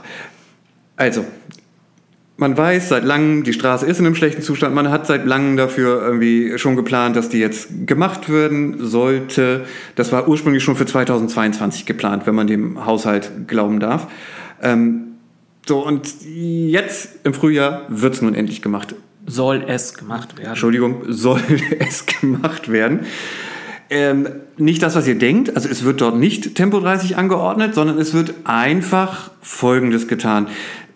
[0.95, 1.23] Also,
[2.39, 4.73] man weiß seit langem, die Straße ist in einem schlechten Zustand.
[4.73, 9.65] Man hat seit langem dafür irgendwie schon geplant, dass die jetzt gemacht werden sollte.
[9.95, 14.07] Das war ursprünglich schon für 2022 geplant, wenn man dem Haushalt glauben darf.
[14.61, 15.07] Ähm,
[15.67, 18.95] so, und jetzt im Frühjahr wird es nun endlich gemacht.
[19.25, 20.49] Soll es gemacht werden?
[20.49, 21.41] Entschuldigung, soll
[21.79, 23.01] es gemacht werden.
[23.91, 24.27] Ähm,
[24.57, 25.55] nicht das, was ihr denkt.
[25.55, 30.47] Also es wird dort nicht Tempo 30 angeordnet, sondern es wird einfach Folgendes getan.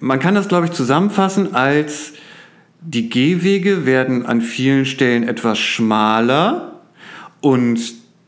[0.03, 2.11] Man kann das, glaube ich, zusammenfassen als
[2.81, 6.81] die Gehwege werden an vielen Stellen etwas schmaler
[7.39, 7.79] und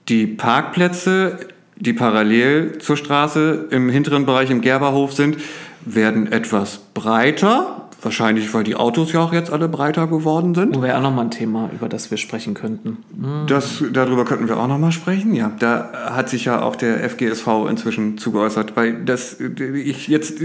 [0.08, 1.38] die Parkplätze,
[1.76, 5.36] die parallel zur Straße im hinteren Bereich im Gerberhof sind,
[5.84, 7.85] werden etwas breiter.
[8.06, 10.78] Wahrscheinlich, weil die Autos ja auch jetzt alle breiter geworden sind.
[10.78, 12.99] Oh, Wäre auch nochmal ein Thema, über das wir sprechen könnten.
[13.47, 15.34] Das, darüber könnten wir auch noch mal sprechen.
[15.34, 20.36] Ja, da hat sich ja auch der FGSV inzwischen zugeäußert, weil das ich jetzt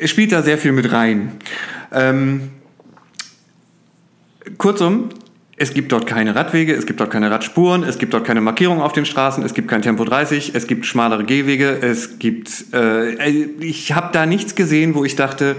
[0.00, 1.32] es spielt da sehr viel mit rein.
[1.92, 2.48] Ähm,
[4.56, 5.10] kurzum,
[5.56, 8.82] es gibt dort keine Radwege, es gibt dort keine Radspuren, es gibt dort keine Markierungen
[8.82, 12.72] auf den Straßen, es gibt kein Tempo 30, es gibt schmalere Gehwege, es gibt.
[12.72, 13.12] Äh,
[13.60, 15.56] ich habe da nichts gesehen, wo ich dachte,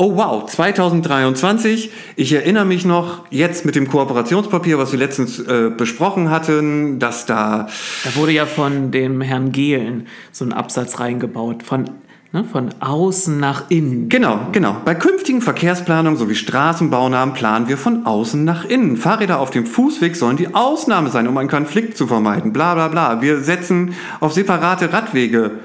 [0.00, 1.90] oh wow, 2023.
[2.16, 7.26] Ich erinnere mich noch jetzt mit dem Kooperationspapier, was wir letztens äh, besprochen hatten, dass
[7.26, 7.68] da
[8.04, 11.90] Da wurde ja von dem Herrn Gehlen so ein Absatz reingebaut, von,
[12.32, 14.08] ne, von außen nach innen.
[14.08, 14.76] Genau, genau.
[14.86, 18.96] Bei künftigen Verkehrsplanungen sowie Straßenbaunahmen planen wir von außen nach innen.
[18.96, 22.54] Fahrräder auf dem Fußweg sollen die Ausnahme sein, um einen Konflikt zu vermeiden.
[22.54, 23.20] Bla bla bla.
[23.20, 25.60] Wir setzen auf separate Radwege.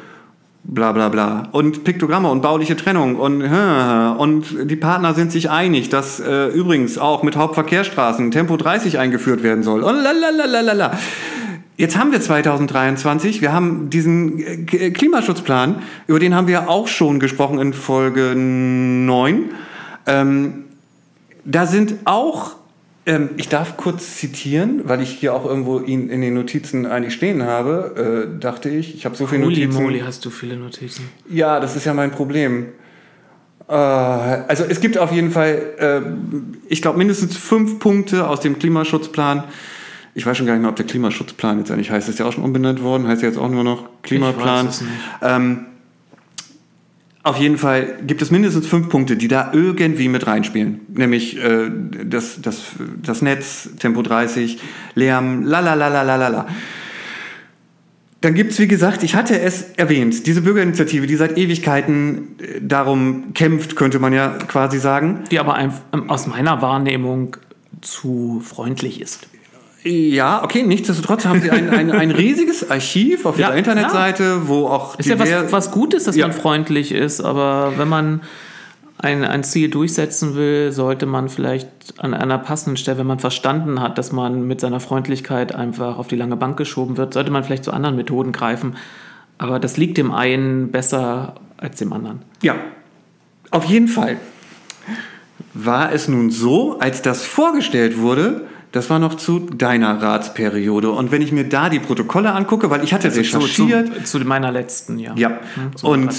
[0.68, 1.48] Bla bla bla.
[1.52, 6.98] Und Piktogramme und bauliche Trennung und, und die Partner sind sich einig, dass äh, übrigens
[6.98, 9.84] auch mit Hauptverkehrsstraßen Tempo 30 eingeführt werden soll.
[9.84, 10.98] Und lalalala.
[11.78, 17.20] Jetzt haben wir 2023, wir haben diesen äh, Klimaschutzplan, über den haben wir auch schon
[17.20, 19.52] gesprochen in Folge 9.
[20.08, 20.64] Ähm,
[21.44, 22.56] da sind auch
[23.06, 27.14] ähm, ich darf kurz zitieren, weil ich hier auch irgendwo ihn in den Notizen eigentlich
[27.14, 28.96] stehen habe, äh, dachte ich.
[28.96, 29.82] Ich habe so viele Notizen.
[29.82, 31.08] moly, hast du viele Notizen.
[31.30, 32.68] Ja, das ist ja mein Problem.
[33.68, 36.02] Äh, also es gibt auf jeden Fall, äh,
[36.68, 39.44] ich glaube, mindestens fünf Punkte aus dem Klimaschutzplan.
[40.16, 42.10] Ich weiß schon gar nicht mehr, ob der Klimaschutzplan jetzt eigentlich heißt.
[42.10, 44.66] Ist ja auch schon umbenannt worden, heißt ja jetzt auch nur noch Klimaplan.
[44.66, 44.94] Ich weiß es nicht.
[45.22, 45.66] Ähm,
[47.26, 50.82] auf jeden Fall gibt es mindestens fünf Punkte, die da irgendwie mit reinspielen.
[50.90, 51.72] Nämlich äh,
[52.06, 52.62] das, das,
[53.02, 54.60] das Netz, Tempo 30,
[54.94, 56.46] Lärm, lalalalalala.
[58.22, 62.62] Dann gibt es, wie gesagt, ich hatte es erwähnt, diese Bürgerinitiative, die seit Ewigkeiten äh,
[62.62, 65.24] darum kämpft, könnte man ja quasi sagen.
[65.32, 65.58] Die aber
[66.08, 67.38] aus meiner Wahrnehmung
[67.82, 69.28] zu freundlich ist.
[69.88, 74.68] Ja, okay, nichtsdestotrotz haben sie ein, ein, ein riesiges Archiv auf Ja, ihrer Internetseite, wo
[74.68, 76.28] auch Ist ja was, was Gutes, dass Ja.
[76.28, 78.22] man freundlich ist, aber wenn man
[78.98, 81.68] ein, ein Ziel durchsetzen will, sollte man vielleicht
[81.98, 86.08] an einer passenden Stelle, wenn man verstanden hat, dass man mit seiner Freundlichkeit einfach auf
[86.08, 88.78] die lange Bank geschoben wird, sollte man vielleicht zu anderen Methoden greifen.
[89.38, 92.22] Aber das liegt dem einen besser als dem anderen.
[92.42, 92.56] Ja,
[93.52, 94.18] auf jeden Fall
[95.54, 100.92] war es nun so, als das vorgestellt wurde, das war noch zu deiner Ratsperiode.
[100.92, 104.26] Und wenn ich mir da die Protokolle angucke, weil ich hatte Zu, recherchiert, zu, zu
[104.28, 105.14] meiner letzten, ja.
[105.16, 106.14] ja, Hm, und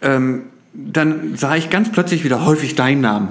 [0.00, 3.28] ähm, dann sah ich ganz plötzlich wieder häufig deinen Namen.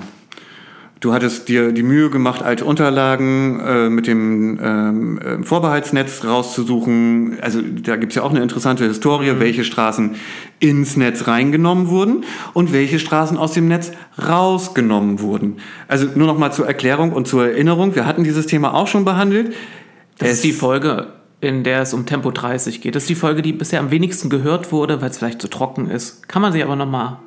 [0.99, 7.37] Du hattest dir die Mühe gemacht, alte Unterlagen äh, mit dem ähm, äh, Vorbehaltsnetz rauszusuchen.
[7.41, 10.15] Also da gibt's ja auch eine interessante Historie, welche Straßen
[10.59, 12.23] ins Netz reingenommen wurden
[12.53, 15.57] und welche Straßen aus dem Netz rausgenommen wurden.
[15.87, 19.05] Also nur noch mal zur Erklärung und zur Erinnerung, wir hatten dieses Thema auch schon
[19.05, 19.53] behandelt.
[20.17, 21.07] Das Es- ist die Folge,
[21.41, 22.95] in der es um Tempo 30 geht.
[22.95, 25.91] Das ist die Folge, die bisher am wenigsten gehört wurde, weil es vielleicht zu trocken
[25.91, 26.27] ist.
[26.27, 27.17] Kann man sich aber nochmal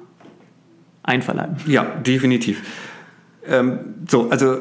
[1.05, 1.57] einverleiben.
[1.69, 2.63] Ja, definitiv.
[3.51, 3.79] Ähm,
[4.09, 4.59] so, also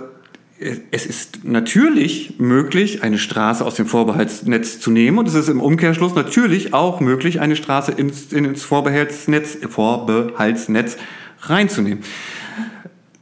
[0.60, 5.50] äh, es ist natürlich möglich, eine Straße aus dem Vorbehaltsnetz zu nehmen und es ist
[5.50, 10.98] im Umkehrschluss natürlich auch möglich, eine Straße ins, ins Vorbehaltsnetz, Vorbehaltsnetz
[11.42, 12.04] reinzunehmen.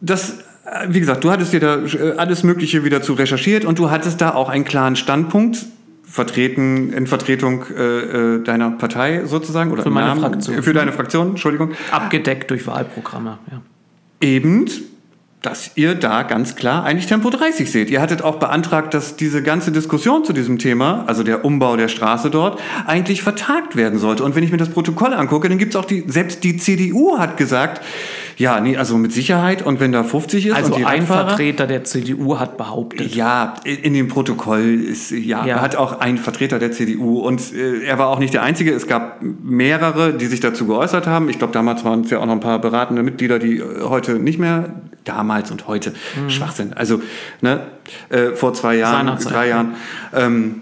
[0.01, 3.77] Das, äh, wie gesagt, du hattest dir da äh, alles Mögliche wieder zu recherchiert und
[3.77, 5.65] du hattest da auch einen klaren Standpunkt
[6.03, 10.63] vertreten in Vertretung äh, deiner Partei sozusagen oder Für meine Namen, Fraktion.
[10.63, 13.39] für deine Fraktion, Entschuldigung Abgedeckt durch Wahlprogramme.
[13.51, 13.61] Ja.
[14.21, 14.67] eben,
[15.41, 17.89] dass ihr da ganz klar eigentlich Tempo 30 seht.
[17.89, 21.89] Ihr hattet auch beantragt, dass diese ganze Diskussion zu diesem Thema, also der Umbau der
[21.89, 24.23] Straße dort, eigentlich vertagt werden sollte.
[24.23, 27.19] Und wenn ich mir das Protokoll angucke, dann gibt es auch die, selbst die CDU
[27.19, 27.81] hat gesagt,
[28.37, 31.65] ja, nee, also mit Sicherheit und wenn da 50 ist Also und die ein Vertreter
[31.65, 35.59] der CDU hat behauptet, ja, in dem Protokoll ist ja, Ja.
[35.59, 38.71] hat auch ein Vertreter der CDU und äh, er war auch nicht der einzige.
[38.73, 41.29] Es gab mehrere, die sich dazu geäußert haben.
[41.29, 44.19] Ich glaube, damals waren es ja auch noch ein paar beratende Mitglieder, die äh, heute
[44.19, 44.69] nicht mehr
[45.03, 45.93] damals und heute
[46.27, 46.73] Schwachsinn.
[46.73, 47.01] Also
[47.41, 47.61] ne,
[48.09, 49.55] äh, vor zwei Jahren, drei ja.
[49.55, 49.75] Jahren.
[50.13, 50.61] Ähm,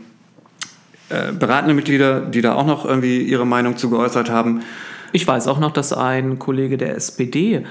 [1.09, 4.61] äh, beratende Mitglieder, die da auch noch irgendwie ihre Meinung zu geäußert haben.
[5.15, 7.63] Ich weiß auch noch, dass ein Kollege der SPD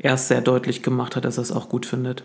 [0.00, 2.22] erst sehr deutlich gemacht hat, dass er es auch gut findet.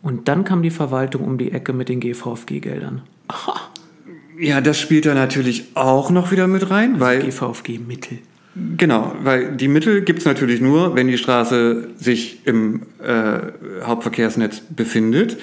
[0.00, 3.02] Und dann kam die Verwaltung um die Ecke mit den GVFG-Geldern.
[4.38, 8.18] Ja, das spielt da natürlich auch noch wieder mit rein, weil GVFG-Mittel.
[8.76, 13.38] Genau, weil die Mittel gibt's natürlich nur, wenn die Straße sich im äh,
[13.82, 15.38] Hauptverkehrsnetz befindet.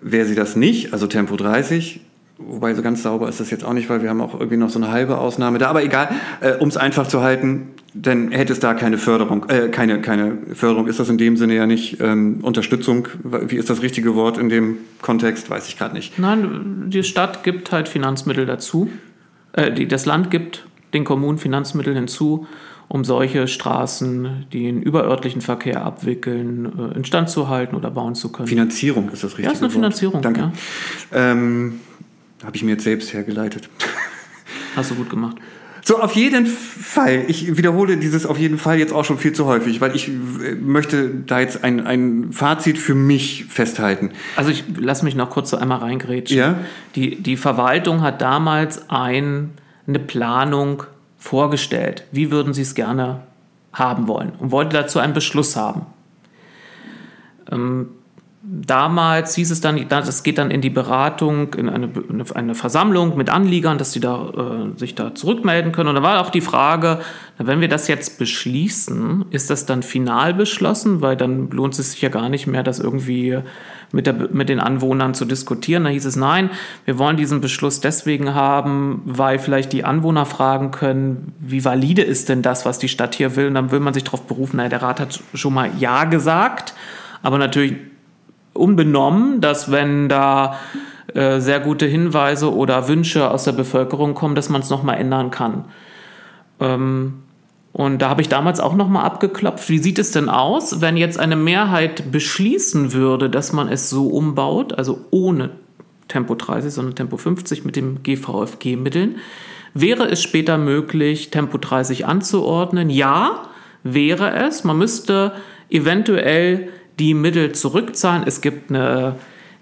[0.00, 2.02] Wäre sie das nicht, also Tempo 30,
[2.38, 4.70] wobei so ganz sauber ist das jetzt auch nicht, weil wir haben auch irgendwie noch
[4.70, 6.10] so eine halbe Ausnahme da, aber egal,
[6.40, 10.38] äh, um es einfach zu halten, dann hätte es da keine Förderung, äh, keine, keine
[10.52, 14.36] Förderung ist das in dem Sinne ja nicht, ähm, Unterstützung, wie ist das richtige Wort
[14.36, 16.18] in dem Kontext, weiß ich gerade nicht.
[16.18, 18.90] Nein, die Stadt gibt halt Finanzmittel dazu.
[19.52, 22.48] Äh, die, das Land gibt den Kommunen Finanzmittel hinzu,
[22.88, 28.32] um solche Straßen, die den überörtlichen Verkehr abwickeln, äh, instand zu halten oder bauen zu
[28.32, 28.48] können.
[28.48, 29.72] Finanzierung ist das richtige ja, ist eine Wort.
[29.72, 30.20] Finanzierung.
[30.20, 30.40] Danke.
[30.40, 30.52] Ja.
[31.12, 31.80] Ähm,
[32.44, 33.68] Habe ich mir jetzt selbst hergeleitet.
[34.74, 35.36] Hast du gut gemacht.
[35.86, 37.24] So, auf jeden Fall.
[37.28, 40.54] Ich wiederhole dieses auf jeden Fall jetzt auch schon viel zu häufig, weil ich äh,
[40.58, 44.12] möchte da jetzt ein, ein Fazit für mich festhalten.
[44.34, 46.38] Also ich lass mich noch kurz so einmal reingrätschen.
[46.38, 46.58] Ja.
[46.94, 49.50] Die, die Verwaltung hat damals ein,
[49.86, 50.84] eine Planung
[51.18, 52.04] vorgestellt.
[52.12, 53.20] Wie würden sie es gerne
[53.74, 54.32] haben wollen?
[54.38, 55.82] Und wollte dazu einen Beschluss haben.
[57.52, 57.88] Ähm,
[58.46, 61.88] damals hieß es dann, das geht dann in die Beratung, in eine,
[62.34, 65.88] eine Versammlung mit Anliegern, dass sie da, äh, sich da zurückmelden können.
[65.88, 67.00] Und da war auch die Frage,
[67.38, 71.00] wenn wir das jetzt beschließen, ist das dann final beschlossen?
[71.00, 73.38] Weil dann lohnt es sich ja gar nicht mehr, das irgendwie
[73.92, 75.84] mit, der, mit den Anwohnern zu diskutieren.
[75.84, 76.50] Da hieß es, nein,
[76.84, 82.28] wir wollen diesen Beschluss deswegen haben, weil vielleicht die Anwohner fragen können, wie valide ist
[82.28, 83.46] denn das, was die Stadt hier will?
[83.46, 86.74] Und dann will man sich darauf berufen, naja, der Rat hat schon mal Ja gesagt,
[87.22, 87.76] aber natürlich
[88.54, 90.56] unbenommen, dass wenn da
[91.14, 95.30] äh, sehr gute Hinweise oder Wünsche aus der Bevölkerung kommen, dass man es nochmal ändern
[95.30, 95.64] kann.
[96.60, 97.14] Ähm,
[97.72, 101.18] und da habe ich damals auch nochmal abgeklopft, wie sieht es denn aus, wenn jetzt
[101.18, 105.50] eine Mehrheit beschließen würde, dass man es so umbaut, also ohne
[106.06, 109.16] Tempo 30, sondern Tempo 50 mit dem GVFG-Mitteln.
[109.74, 112.90] Wäre es später möglich, Tempo 30 anzuordnen?
[112.90, 113.42] Ja,
[113.82, 114.62] wäre es.
[114.62, 115.32] Man müsste
[115.68, 116.68] eventuell
[116.98, 118.24] die Mittel zurückzahlen.
[118.26, 119.16] Es gibt eine,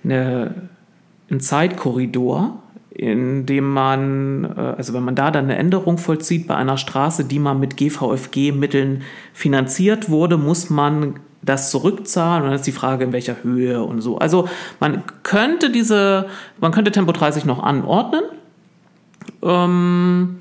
[0.04, 0.54] eine,
[1.30, 6.56] einen Zeitkorridor, in dem man, äh, also wenn man da dann eine Änderung vollzieht bei
[6.56, 9.02] einer Straße, die mal mit GVFG-Mitteln
[9.32, 14.00] finanziert wurde, muss man das zurückzahlen und dann ist die Frage, in welcher Höhe und
[14.00, 14.18] so.
[14.18, 16.26] Also man könnte diese,
[16.60, 18.22] man könnte Tempo 30 noch anordnen,
[19.42, 20.38] ähm,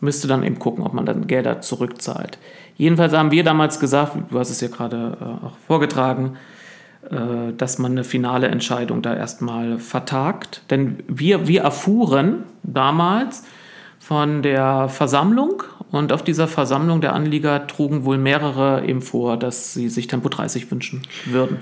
[0.00, 2.38] müsste dann eben gucken, ob man dann Gelder zurückzahlt.
[2.76, 6.36] Jedenfalls haben wir damals gesagt, du hast es ja gerade äh, auch vorgetragen,
[7.10, 10.62] äh, dass man eine finale Entscheidung da erstmal vertagt.
[10.70, 13.44] Denn wir, wir erfuhren damals
[13.98, 19.74] von der Versammlung und auf dieser Versammlung der Anlieger trugen wohl mehrere eben vor, dass
[19.74, 21.58] sie sich Tempo 30 wünschen würden.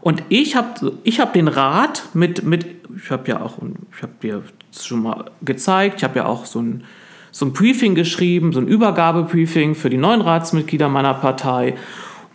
[0.00, 3.58] Und ich habe ich hab den Rat mit, mit ich habe ja auch,
[3.96, 6.84] ich habe dir schon mal gezeigt, ich habe ja auch so ein
[7.32, 11.74] so ein Briefing geschrieben, so ein Übergabebriefing für die neuen Ratsmitglieder meiner Partei.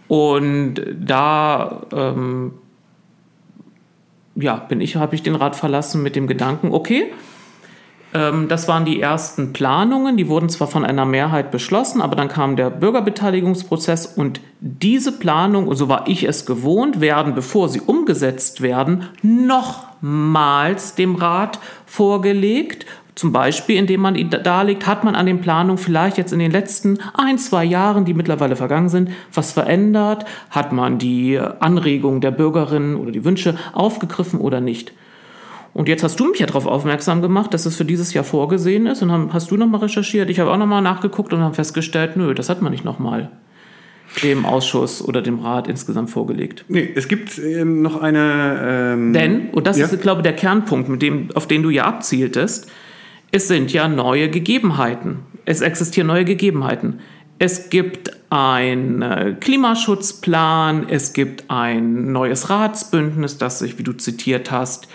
[0.10, 2.54] Und da ähm,
[4.40, 7.12] ja, ich, habe ich den Rat verlassen mit dem Gedanken, okay,
[8.14, 12.28] ähm, das waren die ersten Planungen, die wurden zwar von einer Mehrheit beschlossen, aber dann
[12.28, 18.62] kam der Bürgerbeteiligungsprozess und diese Planung, so war ich es gewohnt, werden, bevor sie umgesetzt
[18.62, 22.86] werden, nochmals dem Rat vorgelegt
[23.18, 26.52] zum Beispiel, indem man ihn darlegt, hat man an den Planungen vielleicht jetzt in den
[26.52, 30.26] letzten ein, zwei Jahren, die mittlerweile vergangen sind, was verändert?
[30.52, 34.94] Hat man die Anregungen der Bürgerinnen oder die Wünsche aufgegriffen oder nicht?
[35.74, 38.86] Und jetzt hast du mich ja darauf aufmerksam gemacht, dass es für dieses Jahr vorgesehen
[38.86, 39.02] ist.
[39.02, 40.30] Und dann hast du nochmal recherchiert.
[40.30, 43.32] Ich habe auch nochmal nachgeguckt und habe festgestellt, nö, das hat man nicht nochmal
[44.24, 46.66] dem Ausschuss oder dem Rat insgesamt vorgelegt.
[46.68, 48.60] Nee, es gibt ähm, noch eine.
[48.94, 49.88] Ähm, Denn, und das ja.
[49.88, 52.72] ist, glaube ich, der Kernpunkt, mit dem, auf den du ja abzieltest,
[53.32, 55.20] es sind ja neue Gegebenheiten.
[55.46, 57.00] Es existieren neue Gegebenheiten.
[57.40, 64.88] Es gibt einen Klimaschutzplan, es gibt ein neues Ratsbündnis, das sich, wie du zitiert hast,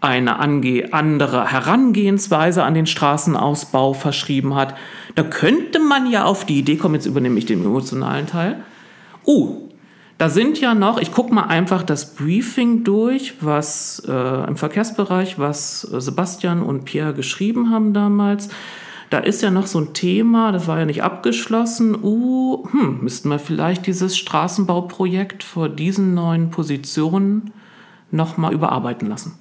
[0.00, 4.74] eine andere Herangehensweise an den Straßenausbau verschrieben hat.
[5.14, 8.62] Da könnte man ja auf die Idee kommen, jetzt übernehme ich den emotionalen Teil.
[9.24, 9.68] Oh,
[10.20, 15.38] da sind ja noch, ich gucke mal einfach das Briefing durch, was äh, im Verkehrsbereich,
[15.38, 18.50] was Sebastian und Pierre geschrieben haben damals.
[19.08, 21.96] Da ist ja noch so ein Thema, das war ja nicht abgeschlossen.
[22.02, 27.54] Uh, hm, müssten wir vielleicht dieses Straßenbauprojekt vor diesen neuen Positionen
[28.10, 29.39] nochmal überarbeiten lassen.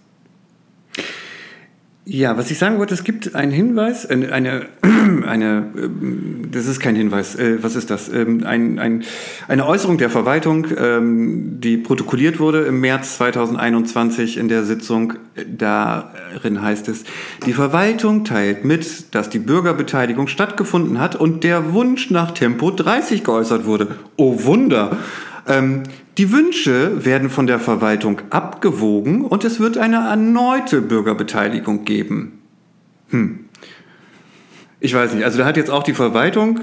[2.12, 4.66] Ja, was ich sagen wollte, es gibt einen Hinweis, eine, eine,
[5.28, 8.10] eine ähm, das ist kein Hinweis, äh, was ist das?
[8.12, 9.04] Ähm, ein, ein,
[9.48, 15.14] eine Äußerung der Verwaltung, ähm, die protokolliert wurde im März 2021 in der Sitzung.
[15.36, 17.04] Darin heißt es,
[17.46, 23.24] die Verwaltung teilt mit, dass die Bürgerbeteiligung stattgefunden hat und der Wunsch nach Tempo 30
[23.24, 23.88] geäußert wurde.
[24.16, 24.98] Oh Wunder!
[25.50, 25.84] Ähm,
[26.18, 32.40] die Wünsche werden von der Verwaltung abgewogen und es wird eine erneute Bürgerbeteiligung geben.
[33.10, 33.46] Hm.
[34.80, 36.60] Ich weiß nicht, also da hat jetzt auch die Verwaltung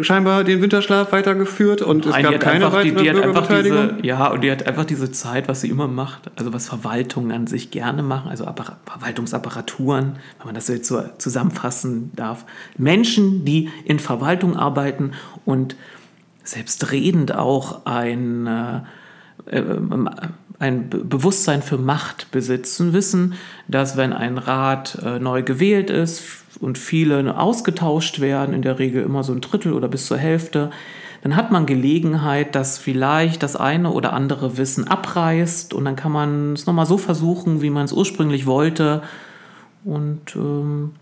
[0.00, 3.88] scheinbar den Winterschlaf weitergeführt und Nein, es gab keine weitere die, die Bürgerbeteiligung.
[3.96, 7.30] Diese, ja, und die hat einfach diese Zeit, was sie immer macht, also was Verwaltungen
[7.30, 12.44] an sich gerne machen, also Apparat, Verwaltungsapparaturen, wenn man das jetzt so zusammenfassen darf.
[12.76, 15.12] Menschen, die in Verwaltung arbeiten
[15.44, 15.76] und
[16.48, 18.80] selbstredend auch ein, äh,
[19.50, 20.08] ähm,
[20.58, 23.34] ein Bewusstsein für Macht besitzen, wissen,
[23.68, 26.22] dass wenn ein Rat äh, neu gewählt ist
[26.60, 30.70] und viele ausgetauscht werden, in der Regel immer so ein Drittel oder bis zur Hälfte,
[31.22, 36.12] dann hat man Gelegenheit, dass vielleicht das eine oder andere Wissen abreißt und dann kann
[36.12, 39.02] man es nochmal so versuchen, wie man es ursprünglich wollte.
[39.84, 40.92] Und ähm,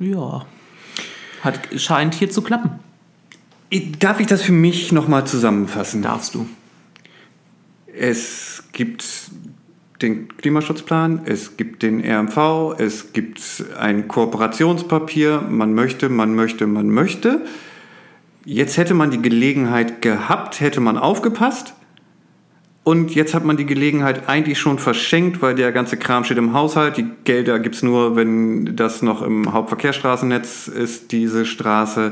[0.00, 0.44] ja,
[1.42, 2.80] hat, scheint hier zu klappen.
[3.98, 6.02] Darf ich das für mich nochmal zusammenfassen?
[6.02, 6.46] Darfst du.
[7.86, 9.04] Es gibt
[10.02, 13.40] den Klimaschutzplan, es gibt den RMV, es gibt
[13.78, 17.42] ein Kooperationspapier, man möchte, man möchte, man möchte.
[18.44, 21.74] Jetzt hätte man die Gelegenheit gehabt, hätte man aufgepasst.
[22.84, 26.52] Und jetzt hat man die Gelegenheit eigentlich schon verschenkt, weil der ganze Kram steht im
[26.52, 26.96] Haushalt.
[26.96, 32.10] Die Gelder gibt es nur, wenn das noch im Hauptverkehrsstraßennetz ist, diese Straße.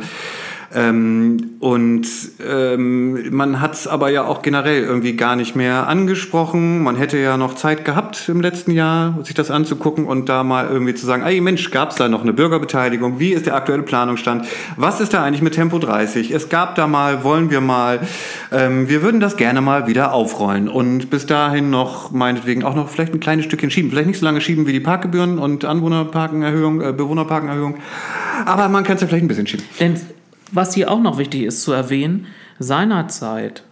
[0.72, 2.06] Ähm, und
[2.48, 6.82] ähm, man hat es aber ja auch generell irgendwie gar nicht mehr angesprochen.
[6.84, 10.68] Man hätte ja noch Zeit gehabt im letzten Jahr, sich das anzugucken und da mal
[10.68, 13.18] irgendwie zu sagen, ey Mensch, gab es da noch eine Bürgerbeteiligung?
[13.18, 14.46] Wie ist der aktuelle Planungsstand?
[14.76, 16.30] Was ist da eigentlich mit Tempo 30?
[16.30, 18.00] Es gab da mal, wollen wir mal,
[18.52, 22.88] ähm, wir würden das gerne mal wieder aufrollen und bis dahin noch meinetwegen auch noch
[22.88, 23.90] vielleicht ein kleines Stückchen schieben.
[23.90, 27.78] Vielleicht nicht so lange schieben wie die Parkgebühren und Anwohnerparkenerhöhung, äh, Bewohnerparkenerhöhung,
[28.46, 29.64] aber man kann es ja vielleicht ein bisschen schieben.
[29.80, 29.96] Denn
[30.52, 32.26] was hier auch noch wichtig ist zu erwähnen,
[32.58, 33.64] seinerzeit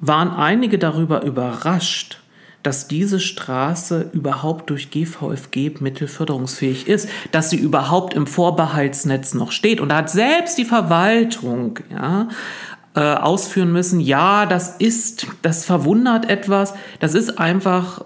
[0.00, 2.20] waren einige darüber überrascht,
[2.64, 9.80] dass diese Straße überhaupt durch GVFG-Mittel förderungsfähig ist, dass sie überhaupt im Vorbehaltsnetz noch steht.
[9.80, 12.28] Und da hat selbst die Verwaltung ja,
[12.94, 18.02] äh, ausführen müssen, ja, das ist, das verwundert etwas, das ist einfach,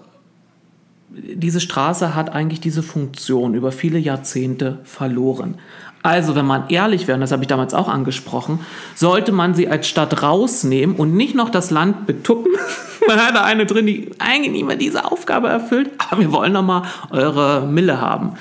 [1.09, 5.55] diese Straße hat eigentlich diese Funktion über viele Jahrzehnte verloren.
[6.01, 8.59] Also, wenn man ehrlich wäre, und das habe ich damals auch angesprochen,
[8.95, 12.51] sollte man sie als Stadt rausnehmen und nicht noch das Land betuppen.
[13.07, 16.53] man hat da eine drin, die eigentlich nicht mehr diese Aufgabe erfüllt, aber wir wollen
[16.53, 18.33] noch mal eure Mille haben.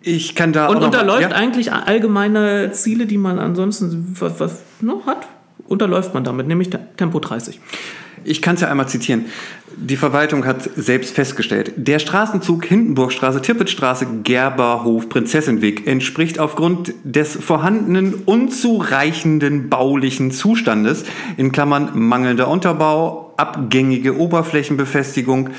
[0.00, 1.36] Ich kann da Und auch unterläuft ja?
[1.36, 5.26] eigentlich allgemeine Ziele, die man ansonsten was, was, ne, hat,
[5.66, 7.60] unterläuft man damit, nämlich Tempo 30.
[8.28, 9.26] Ich kann es ja einmal zitieren.
[9.74, 18.14] Die Verwaltung hat selbst festgestellt, der Straßenzug Hindenburgstraße, Tippettstraße, Gerberhof, Prinzessinweg entspricht aufgrund des vorhandenen
[18.26, 21.04] unzureichenden baulichen Zustandes,
[21.36, 25.50] in Klammern mangelnder Unterbau, abgängige Oberflächenbefestigung,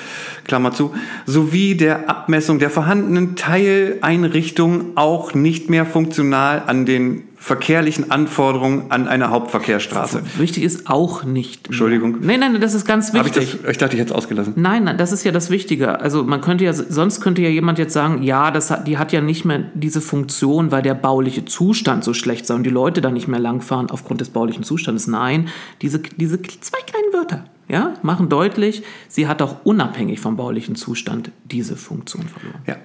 [0.43, 0.93] Klammer zu,
[1.25, 9.07] sowie der Abmessung der vorhandenen Teileinrichtungen auch nicht mehr funktional an den verkehrlichen Anforderungen an
[9.07, 10.23] eine Hauptverkehrsstraße.
[10.37, 11.67] Wichtig ist auch nicht.
[11.67, 12.17] Entschuldigung.
[12.19, 13.59] Nein, nein, das ist ganz Hab ich, wichtig.
[13.61, 14.53] das, ich dachte, ich hätte es ausgelassen.
[14.57, 16.01] Nein, nein, das ist ja das Wichtige.
[16.01, 19.13] Also man könnte ja, sonst könnte ja jemand jetzt sagen, ja, das hat, die hat
[19.13, 22.99] ja nicht mehr diese Funktion, weil der bauliche Zustand so schlecht sei und die Leute
[22.99, 25.07] da nicht mehr langfahren aufgrund des baulichen Zustandes.
[25.07, 25.47] Nein,
[25.81, 31.31] diese, diese zwei kleinen Wörter, ja, machen deutlich, sie hat auch unabhängig vom baulichen Zustand
[31.45, 32.61] diese Funktion verloren.
[32.67, 32.75] Ja.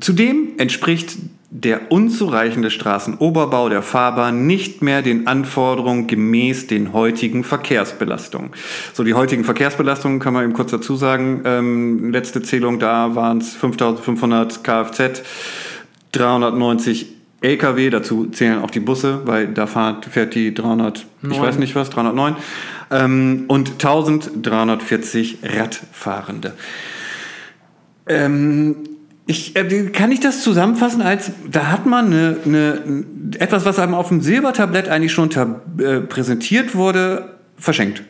[0.00, 1.16] Zudem entspricht
[1.50, 8.50] der unzureichende Straßenoberbau der Fahrbahn nicht mehr den Anforderungen gemäß den heutigen Verkehrsbelastungen.
[8.92, 11.42] So, die heutigen Verkehrsbelastungen kann man eben kurz dazu sagen.
[11.44, 15.22] Ähm, letzte Zählung, da waren es 5500 Kfz,
[16.12, 17.06] 390
[17.40, 21.40] LKW, dazu zählen auch die Busse, weil da fährt, fährt die 300, ich Neun.
[21.40, 22.36] weiß nicht was, 309,
[22.90, 26.54] ähm, und 1340 Radfahrende.
[28.06, 28.76] Ähm,
[29.28, 33.04] ich, äh, kann ich das zusammenfassen als, da hat man eine, eine,
[33.38, 35.30] etwas, was einem auf dem Silbertablett eigentlich schon
[35.78, 38.02] äh, präsentiert wurde, verschenkt.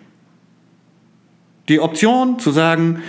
[1.69, 3.03] Die Option zu sagen,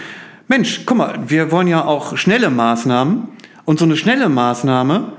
[0.48, 3.28] Mensch, guck mal, wir wollen ja auch schnelle Maßnahmen
[3.66, 5.14] und so eine schnelle Maßnahme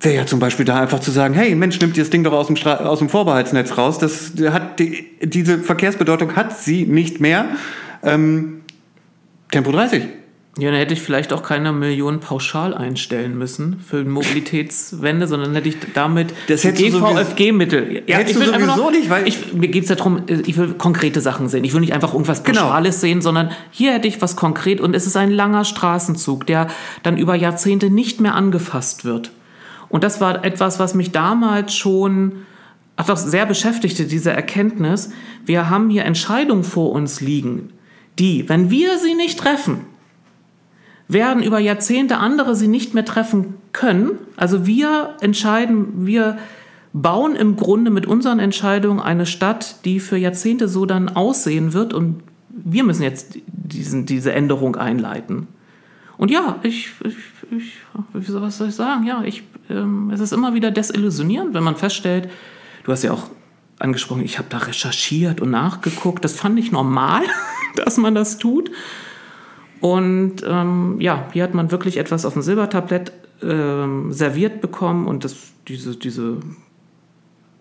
[0.00, 2.32] wäre ja zum Beispiel da einfach zu sagen, hey Mensch, nimmt ihr das Ding doch
[2.32, 7.20] aus dem, Stra aus dem Vorbehaltsnetz raus, das hat die, diese Verkehrsbedeutung hat sie nicht
[7.20, 7.46] mehr.
[8.02, 8.62] Ähm,
[9.52, 10.23] Tempo 30.
[10.56, 15.68] Ja, dann hätte ich vielleicht auch keine Millionen pauschal einstellen müssen für Mobilitätswende, sondern hätte
[15.68, 18.02] ich damit Das GVFG-Mittel.
[18.06, 21.20] Ja, Hättest ich will sowieso nicht, weil- ich, mir geht es darum, ich will konkrete
[21.20, 21.64] Sachen sehen.
[21.64, 22.62] Ich will nicht einfach irgendwas Genau.
[22.62, 26.68] Pauschales sehen, sondern hier hätte ich was konkret und es ist ein langer Straßenzug, der
[27.02, 29.32] dann über Jahrzehnte nicht mehr angefasst wird.
[29.88, 32.32] Und das war etwas, was mich damals schon
[32.96, 35.10] einfach sehr beschäftigte, diese Erkenntnis.
[35.44, 37.70] Wir haben hier Entscheidungen vor uns liegen,
[38.20, 39.80] die, wenn wir sie nicht treffen,
[41.08, 44.12] werden über Jahrzehnte andere sie nicht mehr treffen können.
[44.36, 46.38] Also wir entscheiden, wir
[46.92, 51.92] bauen im Grunde mit unseren Entscheidungen eine Stadt, die für Jahrzehnte so dann aussehen wird
[51.92, 55.48] und wir müssen jetzt diesen, diese Änderung einleiten.
[56.16, 57.16] Und ja, ich, ich,
[57.50, 57.72] ich
[58.12, 59.04] was soll ich sagen?
[59.04, 62.30] Ja, ich, ähm, es ist immer wieder desillusionierend, wenn man feststellt,
[62.84, 63.28] du hast ja auch
[63.80, 66.24] angesprochen, ich habe da recherchiert und nachgeguckt.
[66.24, 67.22] Das fand ich normal,
[67.76, 68.70] dass man das tut.
[69.84, 73.12] Und ähm, ja, hier hat man wirklich etwas auf dem Silbertablett
[73.42, 75.36] ähm, serviert bekommen und das,
[75.68, 76.38] diese, diese,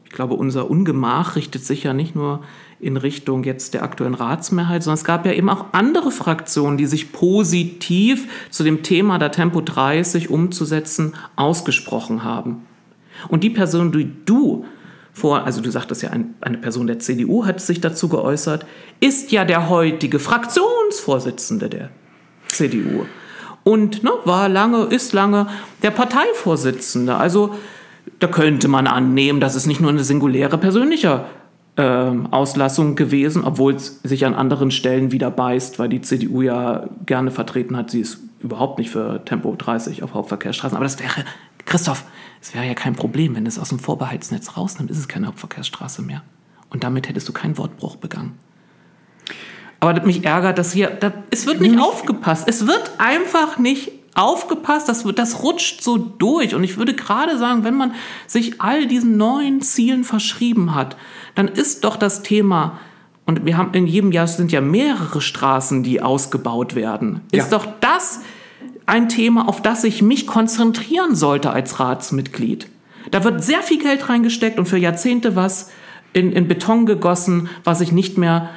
[0.06, 2.40] ich glaube, unser Ungemach richtet sich ja nicht nur
[2.80, 6.86] in Richtung jetzt der aktuellen Ratsmehrheit, sondern es gab ja eben auch andere Fraktionen, die
[6.86, 12.66] sich positiv zu dem Thema der Tempo 30 umzusetzen ausgesprochen haben.
[13.28, 14.64] Und die Person, die du
[15.12, 18.66] vor, also du sagtest ja, ein, eine Person der CDU hat sich dazu geäußert,
[19.02, 21.90] ist ja der heutige Fraktionsvorsitzende der
[22.54, 23.06] CDU.
[23.64, 25.48] Und ne, war lange, ist lange
[25.82, 27.16] der Parteivorsitzende.
[27.16, 27.56] Also
[28.20, 31.26] da könnte man annehmen, dass es nicht nur eine singuläre persönliche
[31.76, 36.90] äh, Auslassung gewesen, obwohl es sich an anderen Stellen wieder beißt, weil die CDU ja
[37.06, 40.76] gerne vertreten hat, sie ist überhaupt nicht für Tempo 30 auf Hauptverkehrsstraßen.
[40.76, 41.26] Aber das wäre,
[41.66, 42.04] Christoph,
[42.42, 46.02] es wäre ja kein Problem, wenn es aus dem Vorbehaltsnetz rausnimmt, ist es keine Hauptverkehrsstraße
[46.02, 46.22] mehr.
[46.70, 48.34] Und damit hättest du keinen Wortbruch begangen.
[49.84, 52.48] Aber mich ärgert, dass hier, da, es wird nicht aufgepasst.
[52.48, 56.56] Es wird einfach nicht aufgepasst, das, das rutscht so durch.
[56.56, 57.94] Und ich würde gerade sagen, wenn man
[58.28, 60.96] sich all diesen neuen Zielen verschrieben hat,
[61.36, 62.80] dann ist doch das Thema,
[63.26, 67.58] und wir haben in jedem Jahr sind ja mehrere Straßen, die ausgebaut werden, ist ja.
[67.58, 68.22] doch das
[68.86, 72.68] ein Thema, auf das ich mich konzentrieren sollte als Ratsmitglied.
[73.12, 75.72] Da wird sehr viel Geld reingesteckt und für Jahrzehnte was
[76.14, 78.50] in, in Beton gegossen, was ich nicht mehr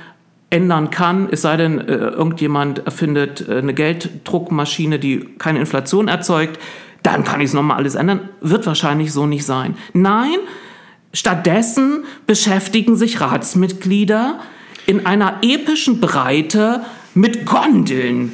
[0.57, 6.59] ändern kann, es sei denn, äh, irgendjemand erfindet äh, eine Gelddruckmaschine, die keine Inflation erzeugt,
[7.03, 8.31] dann kann ich es nochmal alles ändern.
[8.41, 9.77] Wird wahrscheinlich so nicht sein.
[9.93, 10.39] Nein,
[11.13, 14.41] stattdessen beschäftigen sich Ratsmitglieder
[14.87, 16.81] in einer epischen Breite
[17.15, 18.33] mit Gondeln.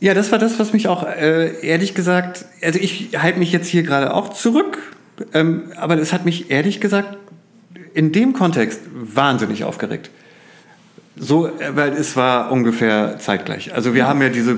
[0.00, 3.68] Ja, das war das, was mich auch äh, ehrlich gesagt, also ich halte mich jetzt
[3.68, 4.78] hier gerade auch zurück,
[5.34, 7.18] ähm, aber es hat mich ehrlich gesagt
[7.94, 10.10] in dem Kontext wahnsinnig aufgeregt.
[11.22, 13.74] So, weil es war ungefähr zeitgleich.
[13.74, 14.56] Also wir haben ja diese,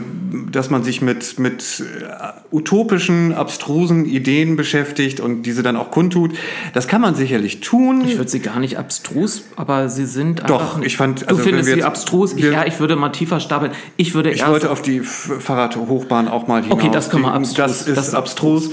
[0.53, 6.37] dass man sich mit, mit äh, utopischen, abstrusen Ideen beschäftigt und diese dann auch kundtut.
[6.73, 8.05] Das kann man sicherlich tun.
[8.07, 10.49] Ich würde sie gar nicht abstrus, aber sie sind.
[10.49, 11.27] Doch, ich fand...
[11.27, 12.33] Also du findest sie abstrus?
[12.35, 13.73] Ich, ja, ich würde mal tiefer stapeln.
[13.97, 16.79] Ich würde Ich wollte auf die Fahrradhochbahn auch mal hinaus.
[16.79, 17.57] Okay, das können wir abstrus.
[17.57, 18.71] Das ist, das ist abstrus.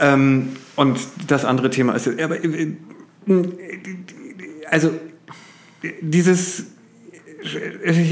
[0.00, 2.08] Ähm, und das andere Thema ist...
[2.20, 2.72] Aber, äh,
[4.70, 4.90] also
[6.00, 6.66] dieses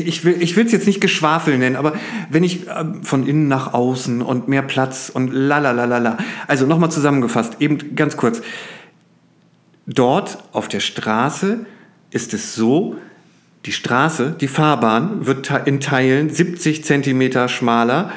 [0.07, 1.95] ich will ich es jetzt nicht Geschwafel nennen, aber
[2.31, 5.59] wenn ich ähm, von innen nach außen und mehr Platz und la
[6.47, 8.41] Also nochmal zusammengefasst, eben ganz kurz.
[9.87, 11.67] Dort auf der Straße
[12.11, 12.97] ist es so,
[13.67, 18.13] die Straße, die Fahrbahn wird in Teilen 70 Zentimeter schmaler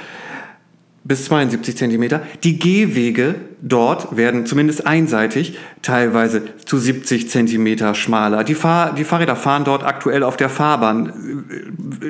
[1.04, 2.22] bis 72 Zentimeter.
[2.44, 8.44] Die Gehwege dort werden zumindest einseitig teilweise zu 70 Zentimeter schmaler.
[8.44, 11.46] Die, Fahr die Fahrräder fahren dort aktuell auf der Fahrbahn.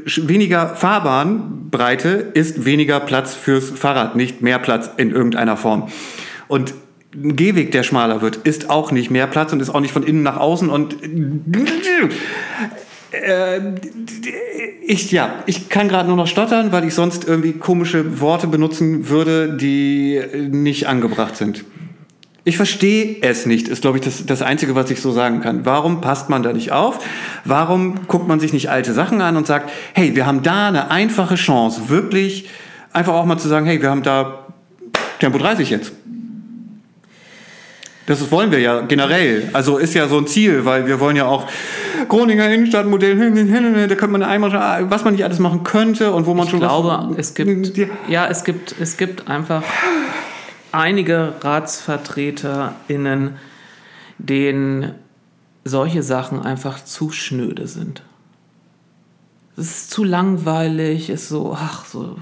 [0.06, 5.90] Weniger Fahrbahnbreite ist weniger Platz fürs Fahrrad, nicht mehr Platz in irgendeiner Form.
[6.48, 6.74] Und
[7.16, 10.04] ein Gehweg, der schmaler wird, ist auch nicht mehr Platz und ist auch nicht von
[10.04, 10.96] innen nach außen und
[13.12, 13.60] äh,
[14.86, 19.10] ich, ja, ich kann gerade nur noch stottern, weil ich sonst irgendwie komische Worte benutzen
[19.10, 21.66] würde, die nicht angebracht sind.
[22.46, 25.66] Ich verstehe es nicht, ist, glaube ich, das, das Einzige, was ich so sagen kann.
[25.66, 27.00] Warum passt man da nicht auf?
[27.46, 30.90] Warum guckt man sich nicht alte Sachen an und sagt, hey, wir haben da eine
[30.90, 32.50] einfache Chance, wirklich
[32.92, 34.48] einfach auch mal zu sagen, hey, wir haben da
[35.20, 35.92] Tempo 30 jetzt.
[38.10, 39.52] Das wollen wir ja generell.
[39.54, 41.46] Also ist ja so ein Ziel, weil wir wollen ja auch
[42.08, 43.16] Groninger Innenstadtmodell,
[43.88, 44.52] da könnte man einmal,
[44.90, 46.60] was man nicht alles machen könnte und wo man ich schon.
[46.60, 49.62] Ich glaube, es gibt, ja, es gibt, es gibt einfach
[50.72, 53.36] einige RatsvertreterInnen,
[54.18, 54.96] denen
[55.64, 58.02] solche Sachen einfach zu schnöde sind.
[59.56, 62.16] Es ist zu langweilig, ist so, ach, so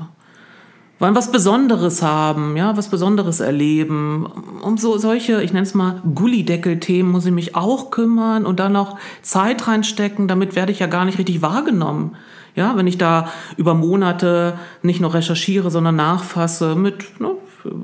[0.99, 4.25] wollen was Besonderes haben, ja, was Besonderes erleben.
[4.61, 8.73] Um so solche, ich nenne es mal Gullideckel-Themen muss ich mich auch kümmern und dann
[8.73, 12.15] noch Zeit reinstecken, damit werde ich ja gar nicht richtig wahrgenommen.
[12.55, 17.31] Ja, wenn ich da über Monate nicht nur recherchiere, sondern nachfasse mit, ne,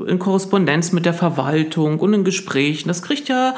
[0.07, 3.53] in Korrespondenz mit der Verwaltung und in Gesprächen, das kriegt ja,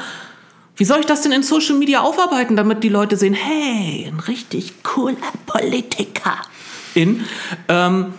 [0.76, 4.20] wie soll ich das denn in Social Media aufarbeiten, damit die Leute sehen, hey, ein
[4.20, 6.34] richtig cooler Politiker.
[6.94, 7.24] In,
[7.68, 8.12] ähm,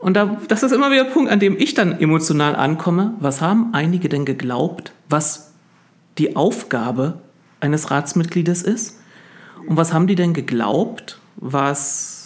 [0.00, 3.14] und da, das ist immer wieder der Punkt, an dem ich dann emotional ankomme.
[3.20, 5.52] Was haben einige denn geglaubt, was
[6.18, 7.20] die Aufgabe
[7.60, 8.98] eines Ratsmitgliedes ist?
[9.66, 12.20] Und was haben die denn geglaubt, was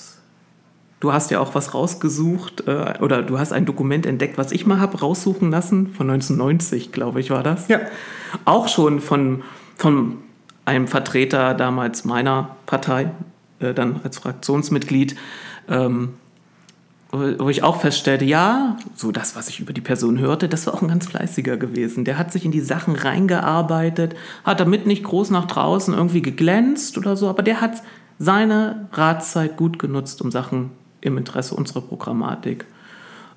[1.05, 4.65] Du hast ja auch was rausgesucht äh, oder du hast ein Dokument entdeckt, was ich
[4.65, 7.69] mal habe raussuchen lassen, von 1990, glaube ich, war das.
[7.69, 7.81] Ja.
[8.47, 9.43] Auch schon von,
[9.77, 10.17] von
[10.65, 13.11] einem Vertreter damals meiner Partei,
[13.61, 15.15] äh, dann als Fraktionsmitglied.
[15.69, 16.15] Ähm,
[17.21, 20.75] wo ich auch feststellte, ja, so das, was ich über die Person hörte, das war
[20.75, 22.05] auch ein ganz fleißiger gewesen.
[22.05, 26.99] Der hat sich in die Sachen reingearbeitet, hat damit nicht groß nach draußen irgendwie geglänzt
[26.99, 27.83] oder so, aber der hat
[28.19, 32.65] seine Ratszeit gut genutzt, um Sachen im Interesse unserer Programmatik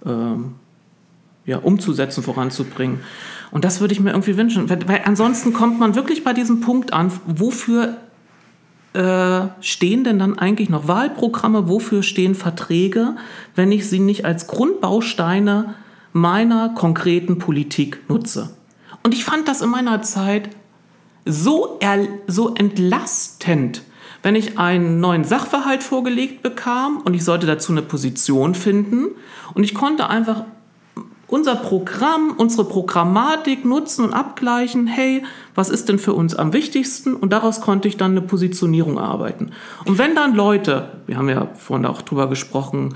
[0.05, 0.55] ähm,
[1.45, 2.99] ja, umzusetzen, voranzubringen.
[3.51, 4.69] Und das würde ich mir irgendwie wünschen.
[4.69, 7.97] Weil, weil ansonsten kommt man wirklich bei diesem Punkt an, wofür
[8.98, 13.16] äh, stehen denn dann eigentlich noch Wahlprogramme, wofür stehen Verträge,
[13.54, 15.76] wenn ich sie nicht als Grundbausteine
[16.14, 18.50] meiner konkreten Politik nutze.
[19.04, 20.50] Und ich fand das in meiner Zeit
[21.26, 21.80] so,
[22.26, 23.84] so entlastend,
[24.24, 29.10] wenn ich einen neuen Sachverhalt vorgelegt bekam und ich sollte dazu eine Position finden
[29.54, 30.45] und ich konnte einfach
[31.28, 35.23] unser Programm, unsere Programmatik nutzen und abgleichen, hey,
[35.55, 37.15] was ist denn für uns am wichtigsten?
[37.15, 39.51] Und daraus konnte ich dann eine Positionierung erarbeiten.
[39.86, 42.95] Und wenn dann Leute, wir haben ja vorhin auch drüber gesprochen,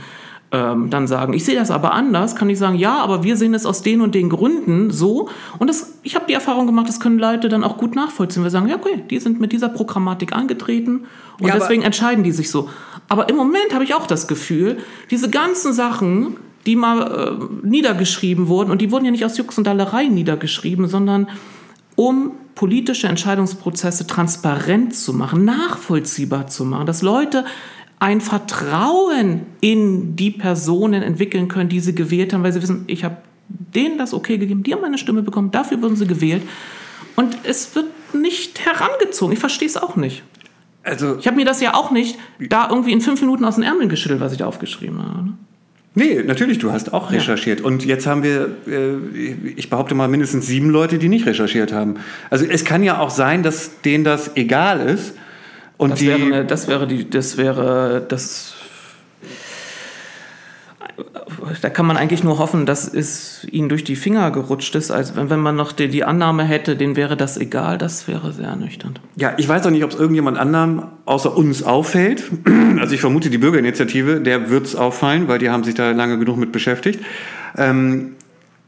[0.53, 3.53] ähm, dann sagen, ich sehe das aber anders, kann ich sagen, ja, aber wir sehen
[3.53, 5.29] es aus den und den Gründen so.
[5.59, 8.43] Und das, ich habe die Erfahrung gemacht, das können Leute dann auch gut nachvollziehen.
[8.43, 11.05] Wir sagen, ja, okay, die sind mit dieser Programmatik angetreten
[11.39, 12.69] und ja, deswegen entscheiden die sich so.
[13.07, 14.77] Aber im Moment habe ich auch das Gefühl,
[15.09, 16.35] diese ganzen Sachen,
[16.65, 20.87] die mal äh, niedergeschrieben wurden, und die wurden ja nicht aus Jux und Dallerei niedergeschrieben,
[20.87, 21.27] sondern
[21.95, 27.45] um politische Entscheidungsprozesse transparent zu machen, nachvollziehbar zu machen, dass Leute
[27.99, 33.03] ein Vertrauen in die Personen entwickeln können, die sie gewählt haben, weil sie wissen, ich
[33.03, 36.43] habe denen das okay gegeben, die haben meine Stimme bekommen, dafür wurden sie gewählt.
[37.15, 39.33] Und es wird nicht herangezogen.
[39.33, 40.23] Ich verstehe es auch nicht.
[40.83, 43.63] Also, ich habe mir das ja auch nicht da irgendwie in fünf Minuten aus den
[43.63, 45.33] Ärmeln geschüttelt, was ich da aufgeschrieben habe.
[45.93, 46.03] Ne?
[46.03, 47.59] Nee, natürlich, du hast auch recherchiert.
[47.59, 47.65] Ja.
[47.65, 51.95] Und jetzt haben wir, äh, ich behaupte mal, mindestens sieben Leute, die nicht recherchiert haben.
[52.29, 55.15] Also es kann ja auch sein, dass denen das egal ist.
[55.77, 58.53] Und das, die, wäre, das wäre die, das wäre das
[61.61, 64.91] da kann man eigentlich nur hoffen, dass es ihnen durch die Finger gerutscht ist.
[64.91, 68.47] Also wenn, man noch die, die Annahme hätte, denen wäre das egal, das wäre sehr
[68.47, 69.01] ernüchternd.
[69.15, 72.23] Ja, ich weiß auch nicht, ob es irgendjemand anderem außer uns auffällt.
[72.81, 76.17] Also ich vermute, die Bürgerinitiative, der wird es auffallen, weil die haben sich da lange
[76.17, 76.99] genug mit beschäftigt.
[77.55, 78.13] Ähm,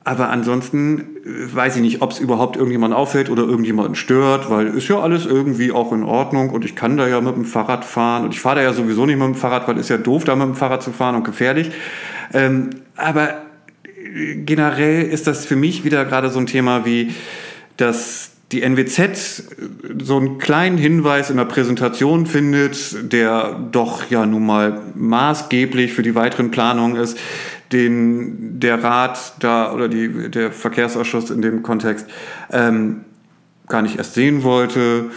[0.04, 4.68] aber ansonsten äh, weiß ich nicht, ob es überhaupt irgendjemand auffällt oder irgendjemanden stört, weil
[4.68, 7.86] ist ja alles irgendwie auch in Ordnung und ich kann da ja mit dem Fahrrad
[7.86, 10.26] fahren und ich fahre da ja sowieso nicht mit dem Fahrrad, weil ist ja doof,
[10.26, 11.72] da mit dem Fahrrad zu fahren und gefährlich.
[12.34, 13.42] Ähm, aber
[13.84, 17.14] äh, generell ist das für mich wieder gerade so ein Thema wie,
[17.78, 19.44] dass die NWZ äh,
[20.02, 26.04] so einen kleinen Hinweis in der Präsentation findet, der doch ja nun mal maßgeblich für
[26.04, 27.18] die weiteren Planungen ist,
[27.72, 32.06] den der Rat da oder die, der Verkehrsausschuss in dem Kontext
[32.52, 33.02] ähm,
[33.68, 35.10] gar nicht erst sehen wollte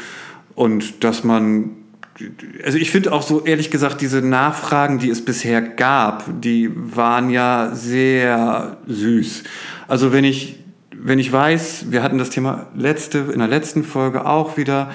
[0.54, 1.70] und dass man
[2.64, 7.31] also ich finde auch so ehrlich gesagt, diese Nachfragen, die es bisher gab, die waren
[7.31, 9.43] ja sehr süß.
[9.87, 10.59] Also wenn ich,
[10.95, 14.91] wenn ich weiß, wir hatten das Thema letzte, in der letzten Folge auch wieder,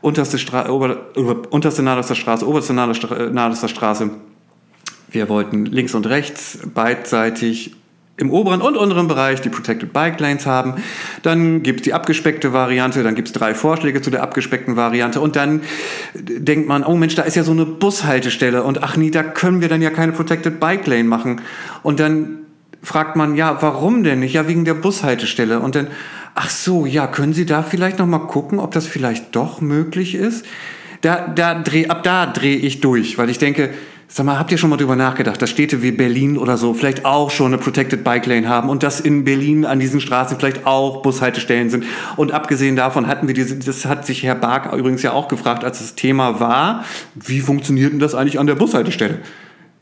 [0.00, 1.12] unterste, Stra Ober,
[1.50, 4.10] unterste Nadelster Straße, oberste Nadelster Straße.
[5.10, 7.76] Wir wollten links und rechts beidseitig
[8.22, 10.74] im oberen und unteren Bereich die Protected Bike Lanes haben.
[11.22, 15.20] Dann gibt es die abgespeckte Variante, dann gibt es drei Vorschläge zu der abgespeckten Variante
[15.20, 15.60] und dann
[16.14, 19.60] denkt man, oh Mensch, da ist ja so eine Bushaltestelle und ach nee, da können
[19.60, 21.42] wir dann ja keine Protected Bike Lane machen.
[21.82, 22.38] Und dann
[22.82, 24.34] fragt man, ja, warum denn nicht?
[24.34, 25.60] Ja, wegen der Bushaltestelle.
[25.60, 25.88] Und dann,
[26.34, 30.14] ach so, ja, können Sie da vielleicht noch mal gucken, ob das vielleicht doch möglich
[30.14, 30.44] ist?
[31.00, 33.70] Da, da dreh, ab da drehe ich durch, weil ich denke,
[34.14, 37.06] Sag mal, habt ihr schon mal drüber nachgedacht, dass Städte wie Berlin oder so vielleicht
[37.06, 40.66] auch schon eine Protected Bike Lane haben und dass in Berlin an diesen Straßen vielleicht
[40.66, 41.86] auch Bushaltestellen sind?
[42.16, 45.64] Und abgesehen davon hatten wir diese, das hat sich Herr Bark übrigens ja auch gefragt,
[45.64, 46.84] als das Thema war,
[47.14, 49.20] wie funktioniert denn das eigentlich an der Bushaltestelle?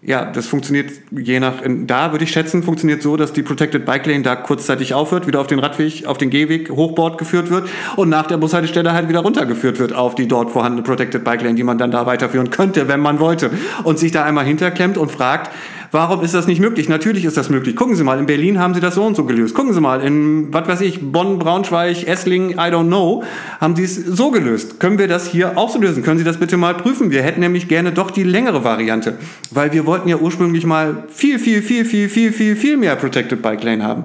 [0.02, 4.06] Ja, das funktioniert je nach, da würde ich schätzen, funktioniert so, dass die Protected Bike
[4.06, 8.08] Lane da kurzzeitig aufhört, wieder auf den Radweg, auf den Gehweg, Hochbord geführt wird und
[8.08, 11.64] nach der Bushaltestelle halt wieder runtergeführt wird auf die dort vorhandene Protected Bike Lane, die
[11.64, 13.50] man dann da weiterführen könnte, wenn man wollte.
[13.84, 15.50] Und sich da einmal hinterklemmt und fragt,
[15.92, 16.88] Warum ist das nicht möglich?
[16.88, 17.74] Natürlich ist das möglich.
[17.74, 19.54] Gucken Sie mal, in Berlin haben sie das so und so gelöst.
[19.56, 23.24] Gucken Sie mal, in, was weiß ich, Bonn, Braunschweig, Essling, I don't know,
[23.60, 24.78] haben sie es so gelöst.
[24.78, 26.04] Können wir das hier auch so lösen?
[26.04, 27.10] Können Sie das bitte mal prüfen?
[27.10, 29.18] Wir hätten nämlich gerne doch die längere Variante,
[29.50, 33.42] weil wir wollten ja ursprünglich mal viel, viel, viel, viel, viel, viel, viel mehr Protected
[33.42, 34.04] Bike Lane haben.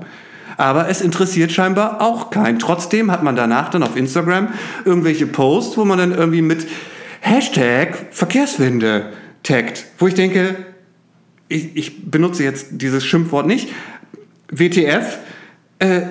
[0.57, 2.57] Aber es interessiert scheinbar auch keinen.
[2.57, 4.47] Trotzdem hat man danach dann auf Instagram
[4.85, 6.65] irgendwelche Posts, wo man dann irgendwie mit
[7.21, 9.11] Hashtag Verkehrswende
[9.43, 10.55] taggt, wo ich denke,
[11.47, 13.69] ich, ich benutze jetzt dieses Schimpfwort nicht,
[14.49, 15.19] WTF,
[15.79, 16.01] äh,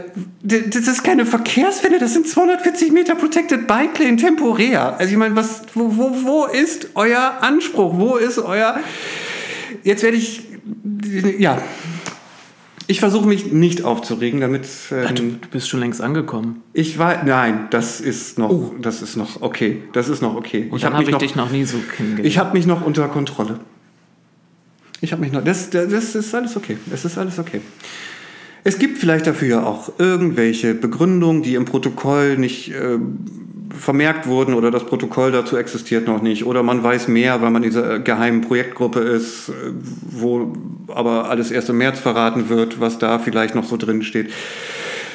[0.43, 4.99] das ist keine Verkehrswende, das sind 240 Meter Protected Bike Lane temporär.
[4.99, 7.97] Also ich meine, was, wo, wo, wo ist euer Anspruch?
[7.97, 8.79] Wo ist euer...
[9.83, 10.43] Jetzt werde ich...
[11.39, 11.63] Ja,
[12.87, 14.67] ich versuche mich nicht aufzuregen, damit.
[14.93, 16.63] Ähm, du bist schon längst angekommen.
[16.75, 17.25] Ich war.
[17.25, 18.51] Nein, das ist noch.
[18.51, 18.75] Oh.
[18.81, 19.83] Das ist noch okay.
[19.93, 20.67] Das ist noch okay.
[20.71, 22.27] Und ich habe hab ich noch, dich noch nie so kennengelernt.
[22.27, 23.59] Ich habe mich noch unter Kontrolle.
[25.05, 25.45] Ich habe mich noch.
[25.45, 26.79] Das, das ist alles okay.
[26.87, 27.61] Das ist alles okay.
[28.65, 32.99] Es gibt vielleicht dafür auch irgendwelche Begründungen, die im Protokoll nicht äh,
[33.79, 36.47] vermerkt wurden oder das Protokoll dazu existiert noch nicht.
[36.47, 39.53] Oder man weiß mehr, weil man in dieser geheimen Projektgruppe ist, äh,
[40.11, 40.55] wo
[40.89, 44.33] aber alles erst im März verraten wird, was da vielleicht noch so drin steht.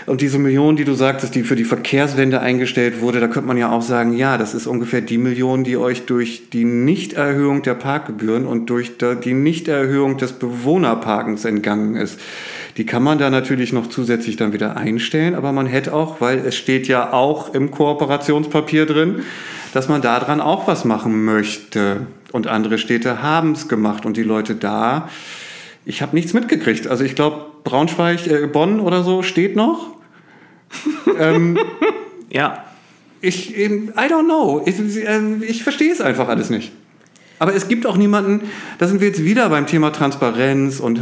[0.05, 3.57] Und diese Million, die du sagtest, die für die Verkehrswende eingestellt wurde, da könnte man
[3.57, 7.75] ja auch sagen, ja, das ist ungefähr die Million, die euch durch die Nichterhöhung der
[7.75, 8.93] Parkgebühren und durch
[9.23, 12.19] die Nichterhöhung des Bewohnerparkens entgangen ist.
[12.77, 16.39] Die kann man da natürlich noch zusätzlich dann wieder einstellen, aber man hätte auch, weil
[16.39, 19.23] es steht ja auch im Kooperationspapier drin,
[19.73, 22.07] dass man daran auch was machen möchte.
[22.31, 25.09] Und andere Städte haben es gemacht und die Leute da,
[25.85, 26.87] ich habe nichts mitgekriegt.
[26.87, 29.99] Also ich glaube, Braunschweig, äh, Bonn oder so steht noch
[31.19, 31.57] ähm,
[32.31, 32.65] ja.
[33.21, 34.63] Ich, I don't know.
[34.65, 34.75] Ich,
[35.05, 36.71] ähm, ich verstehe es einfach alles nicht.
[37.37, 41.01] Aber es gibt auch niemanden, da sind wir jetzt wieder beim Thema Transparenz und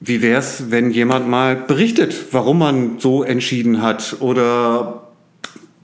[0.00, 5.08] wie wäre es, wenn jemand mal berichtet, warum man so entschieden hat oder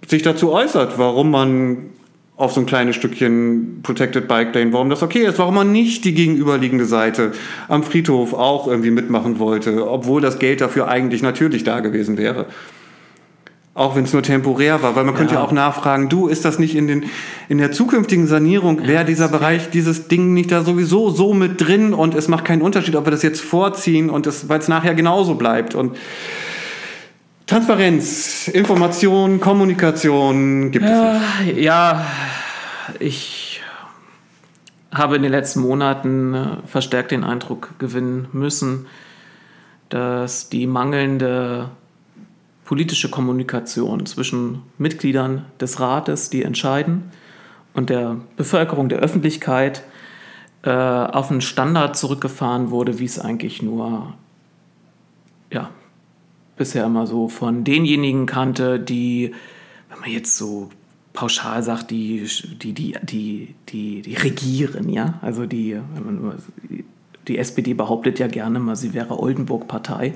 [0.07, 1.91] sich dazu äußert, warum man
[2.37, 6.05] auf so ein kleines Stückchen Protected Bike Lane, warum das okay ist, warum man nicht
[6.05, 7.33] die gegenüberliegende Seite
[7.69, 12.47] am Friedhof auch irgendwie mitmachen wollte, obwohl das Geld dafür eigentlich natürlich da gewesen wäre.
[13.73, 15.19] Auch wenn es nur temporär war, weil man ja.
[15.19, 17.05] könnte ja auch nachfragen, du, ist das nicht in, den,
[17.49, 21.95] in der zukünftigen Sanierung, wäre dieser Bereich, dieses Ding nicht da sowieso so mit drin
[21.95, 25.35] und es macht keinen Unterschied, ob wir das jetzt vorziehen und weil es nachher genauso
[25.35, 25.75] bleibt.
[25.75, 25.97] Und
[27.47, 31.59] Transparenz, Information, Kommunikation gibt es nicht.
[31.59, 32.05] Ja,
[32.99, 33.63] ich
[34.93, 38.87] habe in den letzten Monaten äh, verstärkt den Eindruck gewinnen müssen,
[39.91, 41.71] dass die mangelnde
[42.65, 47.13] politische Kommunikation zwischen Mitgliedern des Rates, die entscheiden,
[47.75, 49.85] und der Bevölkerung, der Öffentlichkeit
[50.63, 54.15] äh, auf einen Standard zurückgefahren wurde, wie es eigentlich nur
[55.53, 55.71] ja,
[56.57, 59.33] bisher immer so von denjenigen kannte, die,
[59.89, 60.71] wenn man jetzt so
[61.13, 62.27] pauschal sagt, die,
[62.63, 65.19] die, die, die, die, die regieren, ja.
[65.23, 65.79] Also die,
[67.29, 70.15] die SPD behauptet ja gerne mal, sie wäre Oldenburg-Partei.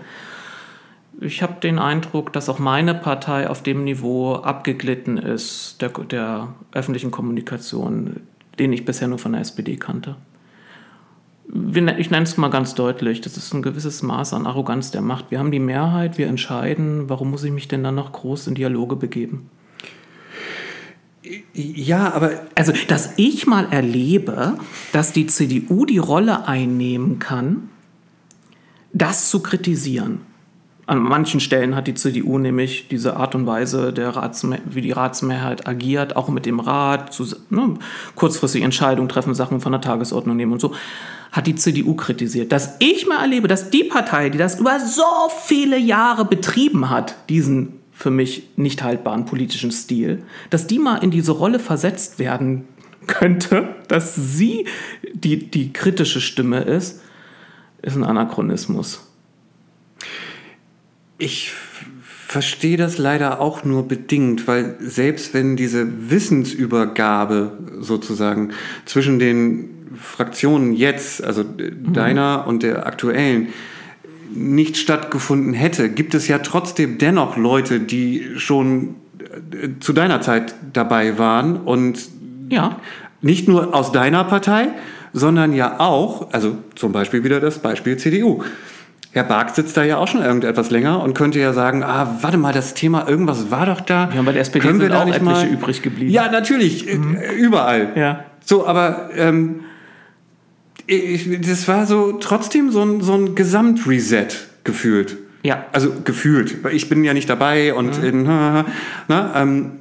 [1.20, 6.54] Ich habe den Eindruck, dass auch meine Partei auf dem Niveau abgeglitten ist, der, der
[6.72, 8.20] öffentlichen Kommunikation,
[8.58, 10.16] den ich bisher nur von der SPD kannte
[11.52, 15.30] ich nenne es mal ganz deutlich, das ist ein gewisses Maß an Arroganz der Macht.
[15.30, 18.54] Wir haben die Mehrheit, wir entscheiden, warum muss ich mich denn dann noch groß in
[18.54, 19.50] Dialoge begeben?
[21.52, 22.32] Ja, aber.
[22.54, 24.58] Also, dass ich mal erlebe,
[24.92, 27.68] dass die CDU die Rolle einnehmen kann,
[28.92, 30.22] das zu kritisieren.
[30.86, 34.32] An manchen Stellen hat die CDU nämlich diese Art und Weise, der
[34.64, 37.74] wie die Ratsmehrheit agiert, auch mit dem Rat, zu, ne,
[38.16, 40.74] kurzfristig Entscheidungen treffen, Sachen von der Tagesordnung nehmen und so
[41.32, 42.52] hat die CDU kritisiert.
[42.52, 45.02] Dass ich mal erlebe, dass die Partei, die das über so
[45.44, 51.10] viele Jahre betrieben hat, diesen für mich nicht haltbaren politischen Stil, dass die mal in
[51.10, 52.64] diese Rolle versetzt werden
[53.06, 54.66] könnte, dass sie
[55.12, 57.02] die, die kritische Stimme ist,
[57.82, 59.06] ist ein Anachronismus.
[61.18, 61.52] Ich
[62.30, 68.52] verstehe das leider auch nur bedingt, weil selbst wenn diese Wissensübergabe sozusagen
[68.84, 71.92] zwischen den Fraktionen jetzt, also mhm.
[71.92, 73.48] deiner und der aktuellen,
[74.32, 80.54] nicht stattgefunden hätte, gibt es ja trotzdem dennoch Leute, die schon äh, zu deiner Zeit
[80.72, 81.98] dabei waren und
[82.48, 82.76] ja.
[83.20, 84.68] nicht nur aus deiner Partei,
[85.12, 88.42] sondern ja auch, also zum Beispiel wieder das Beispiel CDU.
[89.12, 92.38] Herr Bark sitzt da ja auch schon irgendetwas länger und könnte ja sagen, ah, warte
[92.38, 94.08] mal, das Thema, irgendwas war doch da.
[94.14, 96.12] Ja, bei der SPD Können sind wir da auch nicht mal übrig geblieben.
[96.12, 97.16] Ja, natürlich, mhm.
[97.36, 97.88] überall.
[97.96, 98.24] Ja.
[98.44, 99.62] So, aber ähm,
[100.86, 105.18] ich, das war so trotzdem so ein, so ein Gesamtreset gefühlt.
[105.42, 105.66] Ja.
[105.72, 106.62] Also gefühlt.
[106.64, 108.04] Weil ich bin ja nicht dabei und mhm.
[108.04, 108.66] in, na,
[109.34, 109.72] ähm,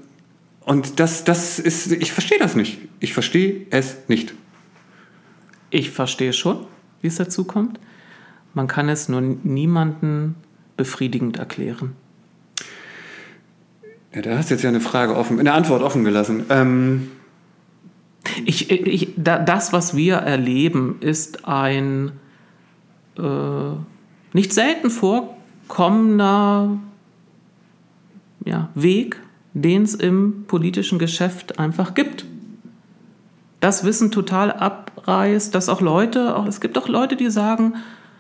[0.62, 2.80] und das, das ist, ich verstehe das nicht.
[3.00, 4.34] Ich verstehe es nicht.
[5.72, 6.66] Ich verstehe schon,
[7.02, 7.80] wie es dazu kommt.
[8.54, 10.36] Man kann es nur niemanden
[10.78, 11.96] befriedigend erklären.
[14.14, 16.46] Ja, da hast du jetzt ja eine Frage offen, eine Antwort offen gelassen.
[16.50, 17.12] Ähm,
[18.46, 22.12] ich, ich, das, was wir erleben, ist ein
[23.18, 23.72] äh,
[24.34, 26.78] nicht selten vorkommender
[28.46, 29.22] ja, Weg,
[29.54, 32.26] den es im politischen Geschäft einfach gibt.
[33.60, 37.74] Das Wissen total abreißt, dass auch Leute, auch, es gibt auch Leute, die sagen,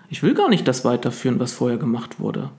[0.09, 2.49] ich will gar nicht das weiterführen, was vorher gemacht wurde.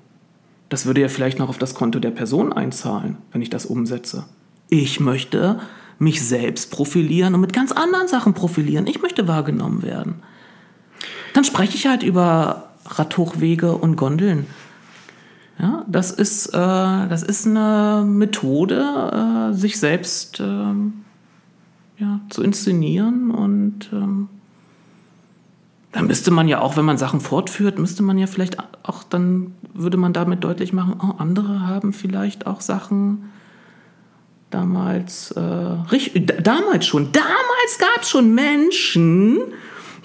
[0.68, 4.24] Das würde ja vielleicht noch auf das Konto der Person einzahlen, wenn ich das umsetze.
[4.68, 5.58] Ich möchte
[6.00, 8.86] mich selbst profilieren und mit ganz anderen Sachen profilieren.
[8.86, 10.14] Ich möchte wahrgenommen werden.
[11.34, 14.46] Dann spreche ich halt über Radhochwege und Gondeln.
[15.58, 21.04] Ja, das ist, äh, das ist eine Methode, äh, sich selbst ähm,
[21.98, 24.30] ja, zu inszenieren und ähm,
[25.92, 29.54] dann müsste man ja auch, wenn man Sachen fortführt, müsste man ja vielleicht auch, dann
[29.74, 33.28] würde man damit deutlich machen, oh, andere haben vielleicht auch Sachen
[34.50, 39.38] damals, äh, damals schon, damals gab es schon Menschen,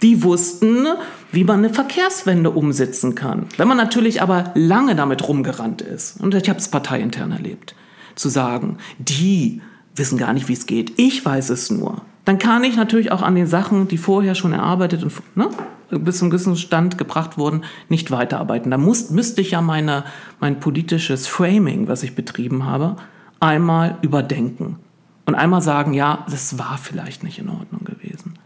[0.02, 0.88] die wussten,
[1.32, 3.48] wie man eine Verkehrswende umsetzen kann.
[3.58, 7.76] Wenn man natürlich aber lange damit rumgerannt ist, und ich habe es parteiintern erlebt,
[8.16, 9.62] zu sagen, die
[9.96, 13.22] wissen gar nicht, wie es geht, ich weiß es nur, dann kann ich natürlich auch
[13.22, 15.50] an den Sachen, die vorher schon erarbeitet und ne,
[15.92, 18.72] bis zum gewissen Stand gebracht wurden, nicht weiterarbeiten.
[18.72, 20.04] Da muss, müsste ich ja meine,
[20.40, 22.98] mein politisches Framing, was ich betrieben habe,
[23.40, 24.78] einmal überdenken.
[25.26, 28.38] Und einmal sagen, ja, das war vielleicht nicht in Ordnung gewesen.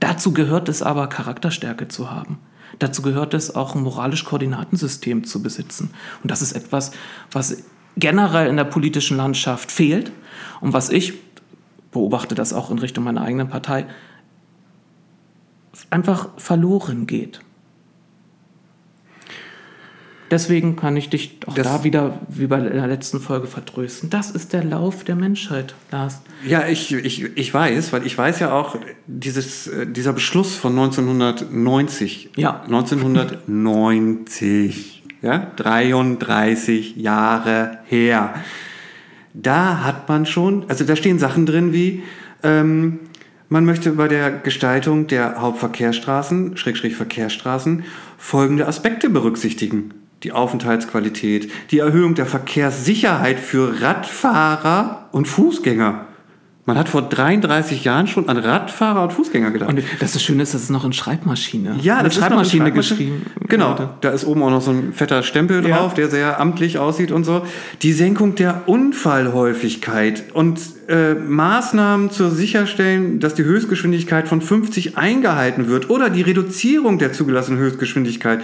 [0.00, 2.38] Dazu gehört es aber, Charakterstärke zu haben.
[2.78, 5.90] Dazu gehört es auch, ein moralisch Koordinatensystem zu besitzen.
[6.22, 6.90] Und das ist etwas,
[7.30, 7.62] was
[7.96, 10.12] generell in der politischen Landschaft fehlt
[10.60, 11.14] und was ich
[11.92, 13.86] beobachte das auch in Richtung meiner eigenen Partei,
[15.88, 17.40] einfach verloren geht.
[20.30, 24.10] Deswegen kann ich dich auch das, da wieder, wie bei der letzten Folge, vertrösten.
[24.10, 26.20] Das ist der Lauf der Menschheit, Lars.
[26.44, 28.76] Ja, ich, ich, ich weiß, weil ich weiß ja auch,
[29.06, 32.30] dieses, äh, dieser Beschluss von 1990.
[32.36, 32.62] Ja.
[32.62, 35.04] 1990.
[35.22, 38.34] ja, 33 Jahre her.
[39.32, 42.02] Da hat man schon, also da stehen Sachen drin wie,
[42.42, 42.98] ähm,
[43.48, 47.84] man möchte bei der Gestaltung der Hauptverkehrsstraßen, Schrägstrich Verkehrsstraßen,
[48.18, 49.94] folgende Aspekte berücksichtigen
[50.26, 56.04] die Aufenthaltsqualität, die Erhöhung der Verkehrssicherheit für Radfahrer und Fußgänger.
[56.64, 59.70] Man hat vor 33 Jahren schon an Radfahrer und Fußgänger gedacht.
[59.70, 61.76] Und das ist schön ist, das ist noch in Schreibmaschine.
[61.80, 63.26] Ja, das Schreibmaschine, ist noch in Schreibmaschine geschrieben.
[63.48, 65.94] Genau, da ist oben auch noch so ein fetter Stempel drauf, ja.
[65.94, 67.46] der sehr amtlich aussieht und so.
[67.82, 70.58] Die Senkung der Unfallhäufigkeit und
[70.88, 77.12] äh, Maßnahmen zur Sicherstellen, dass die Höchstgeschwindigkeit von 50 eingehalten wird oder die Reduzierung der
[77.12, 78.40] zugelassenen Höchstgeschwindigkeit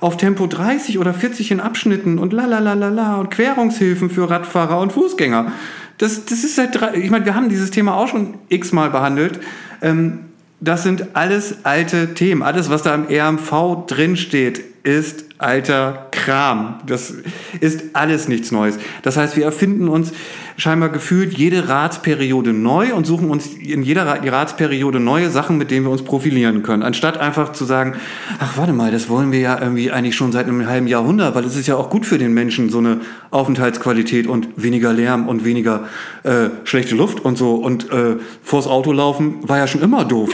[0.00, 4.10] auf Tempo 30 oder 40 in Abschnitten und la la la la la und Querungshilfen
[4.10, 5.52] für Radfahrer und Fußgänger.
[5.98, 9.40] Das, das ist seit drei, ich meine, wir haben dieses Thema auch schon x-mal behandelt.
[9.80, 10.20] Ähm,
[10.60, 12.42] das sind alles alte Themen.
[12.42, 16.80] Alles, was da im RMV drinsteht, ist alter Kram.
[16.86, 17.14] Das
[17.60, 18.78] ist alles nichts Neues.
[19.02, 20.12] Das heißt, wir erfinden uns
[20.56, 25.84] scheinbar gefühlt jede Ratsperiode neu und suchen uns in jeder Ratsperiode neue Sachen, mit denen
[25.84, 26.82] wir uns profilieren können.
[26.82, 27.94] Anstatt einfach zu sagen,
[28.38, 31.44] ach warte mal, das wollen wir ja irgendwie eigentlich schon seit einem halben Jahrhundert, weil
[31.44, 33.00] es ist ja auch gut für den Menschen, so eine
[33.30, 35.84] Aufenthaltsqualität und weniger Lärm und weniger
[36.22, 37.56] äh, schlechte Luft und so.
[37.56, 40.30] Und äh, vors Auto laufen war ja schon immer doof.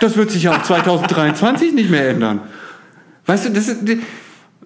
[0.00, 2.40] Das wird sich ja auch 2023 nicht mehr ändern.
[3.26, 3.84] Weißt du, das ist,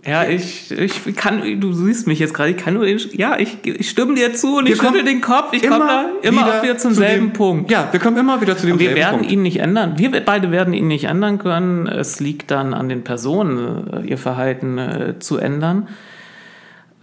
[0.06, 3.90] ja, ich, ich kann, du siehst mich jetzt gerade, ich kann nur, ja, ich, ich
[3.90, 6.78] stimme dir zu und wir ich schüttel den Kopf, ich komme da immer wieder, wieder
[6.78, 7.70] zum zu selben dem, Punkt.
[7.70, 8.96] Ja, wir kommen immer wieder zu dem selben Punkt.
[8.96, 12.72] Wir werden ihn nicht ändern, wir beide werden ihn nicht ändern können, es liegt dann
[12.72, 15.88] an den Personen, äh, ihr Verhalten äh, zu ändern.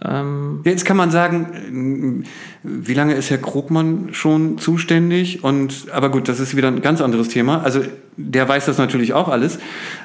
[0.02, 2.24] Ähm Jetzt kann man sagen,
[2.62, 5.44] wie lange ist Herr Krogmann schon zuständig?
[5.44, 7.62] Und, aber gut, das ist wieder ein ganz anderes Thema.
[7.62, 7.82] Also
[8.16, 9.58] der weiß das natürlich auch alles,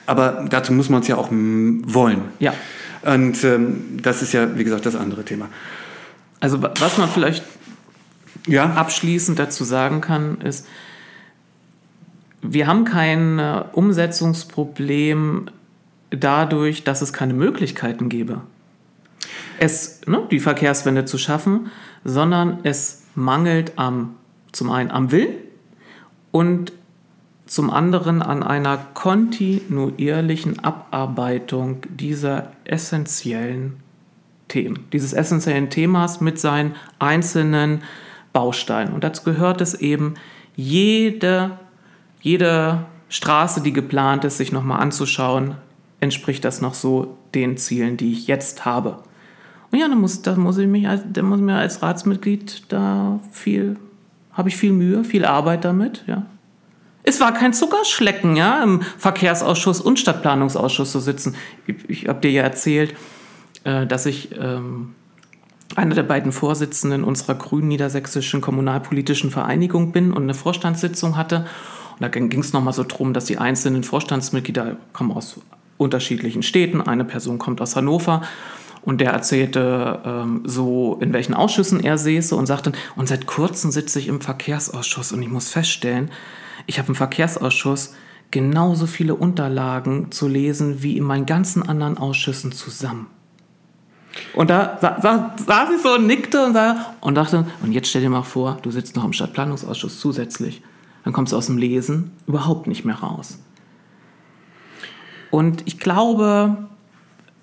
[0.05, 2.23] aber dazu muss man es ja auch wollen.
[2.39, 2.53] Ja.
[3.01, 5.49] Und ähm, das ist ja, wie gesagt, das andere Thema.
[6.39, 7.43] Also was man vielleicht
[8.47, 8.73] ja?
[8.73, 10.65] abschließend dazu sagen kann, ist,
[12.41, 15.49] wir haben kein äh, Umsetzungsproblem
[16.09, 18.41] dadurch, dass es keine Möglichkeiten gäbe,
[19.59, 21.67] es, ne, die Verkehrswende zu schaffen,
[22.03, 24.15] sondern es mangelt am,
[24.51, 25.35] zum einen am Willen
[26.31, 26.71] und
[27.49, 33.77] zum anderen an einer kontinuierlichen Abarbeitung dieser essentiellen
[34.47, 37.81] Themen, dieses essentiellen Themas mit seinen einzelnen
[38.33, 38.93] Bausteinen.
[38.93, 40.13] Und dazu gehört es eben,
[40.55, 41.57] jede,
[42.21, 45.55] jede Straße, die geplant ist, sich nochmal anzuschauen,
[46.01, 48.99] entspricht das noch so den Zielen, die ich jetzt habe.
[49.71, 53.19] Und ja, dann muss, da muss ich mich als, da muss mir als Ratsmitglied da
[53.31, 53.77] viel,
[54.33, 56.27] habe ich viel Mühe, viel Arbeit damit, ja.
[57.09, 61.35] Es war kein Zuckerschlecken, ja, im Verkehrsausschuss und Stadtplanungsausschuss zu sitzen.
[61.65, 62.93] Ich, ich habe dir ja erzählt,
[63.63, 64.93] äh, dass ich ähm,
[65.75, 71.47] einer der beiden Vorsitzenden unserer grünen niedersächsischen kommunalpolitischen Vereinigung bin und eine Vorstandssitzung hatte.
[71.93, 75.39] Und da ging es nochmal so drum, dass die einzelnen Vorstandsmitglieder kommen aus
[75.77, 76.79] unterschiedlichen Städten.
[76.79, 78.21] Eine Person kommt aus Hannover
[78.83, 83.71] und der erzählte ähm, so, in welchen Ausschüssen er säße und sagte, und seit kurzem
[83.71, 86.11] sitze ich im Verkehrsausschuss und ich muss feststellen,
[86.69, 87.95] ich habe im Verkehrsausschuss
[88.29, 93.07] genauso viele Unterlagen zu lesen wie in meinen ganzen anderen Ausschüssen zusammen.
[94.33, 97.89] Und da sa sa saß ich so und nickte und, sah, und dachte, und jetzt
[97.89, 100.61] stell dir mal vor, du sitzt noch im Stadtplanungsausschuss zusätzlich.
[101.03, 103.39] Dann kommst du aus dem Lesen überhaupt nicht mehr raus.
[105.31, 106.69] Und ich glaube,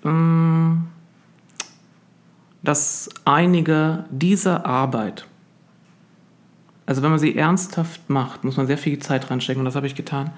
[0.05, 0.87] ähm,
[2.63, 5.25] dass einige diese Arbeit,
[6.87, 9.85] also wenn man sie ernsthaft macht, muss man sehr viel Zeit reinstecken, und das habe
[9.85, 10.31] ich getan,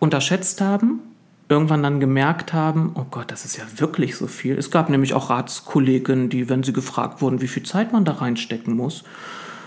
[0.00, 1.00] unterschätzt haben,
[1.48, 4.56] irgendwann dann gemerkt haben, oh Gott, das ist ja wirklich so viel.
[4.56, 8.12] Es gab nämlich auch Ratskollegen, die, wenn sie gefragt wurden, wie viel Zeit man da
[8.12, 9.04] reinstecken muss,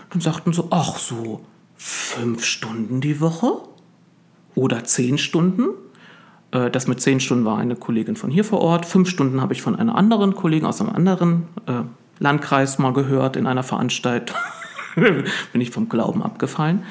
[0.10, 1.46] dann sagten so, ach so,
[1.78, 3.60] fünf Stunden die Woche
[4.56, 5.70] oder zehn Stunden.
[6.52, 8.86] Äh, das mit zehn Stunden war eine Kollegin von hier vor Ort.
[8.86, 11.82] Fünf Stunden habe ich von einer anderen Kollegin aus einem anderen äh,
[12.20, 14.38] Landkreis mal gehört in einer Veranstaltung.
[15.52, 16.84] Bin ich vom Glauben abgefallen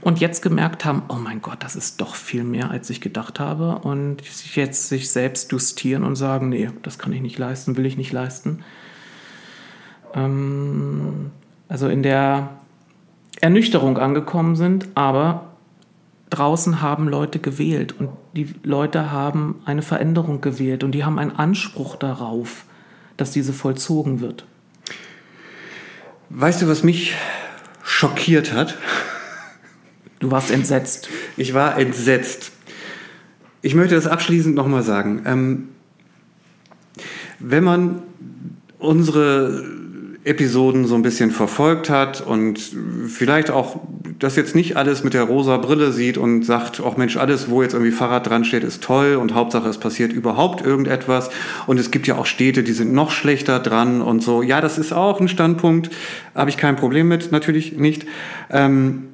[0.00, 3.38] und jetzt gemerkt haben, oh mein Gott, das ist doch viel mehr, als ich gedacht
[3.38, 3.78] habe.
[3.80, 4.22] Und
[4.54, 8.12] jetzt sich selbst justieren und sagen, nee, das kann ich nicht leisten, will ich nicht
[8.12, 8.64] leisten.
[10.14, 11.30] Ähm,
[11.68, 12.48] also in der
[13.40, 15.50] Ernüchterung angekommen sind, aber
[16.30, 21.36] draußen haben Leute gewählt und die Leute haben eine Veränderung gewählt und die haben einen
[21.36, 22.64] Anspruch darauf,
[23.16, 24.46] dass diese vollzogen wird.
[26.32, 27.16] Weißt du, was mich
[27.82, 28.78] schockiert hat?
[30.20, 31.08] Du warst entsetzt.
[31.36, 32.52] Ich war entsetzt.
[33.62, 35.22] Ich möchte das abschließend nochmal sagen.
[35.26, 35.68] Ähm,
[37.40, 38.02] wenn man
[38.78, 39.64] unsere
[40.22, 42.60] Episoden so ein bisschen verfolgt hat und
[43.06, 43.80] vielleicht auch
[44.18, 47.62] das jetzt nicht alles mit der rosa Brille sieht und sagt, auch Mensch, alles, wo
[47.62, 51.30] jetzt irgendwie Fahrrad dran steht, ist toll und Hauptsache es passiert überhaupt irgendetwas
[51.66, 54.42] und es gibt ja auch Städte, die sind noch schlechter dran und so.
[54.42, 55.90] Ja, das ist auch ein Standpunkt,
[56.34, 58.04] habe ich kein Problem mit, natürlich nicht.
[58.50, 59.04] Ähm,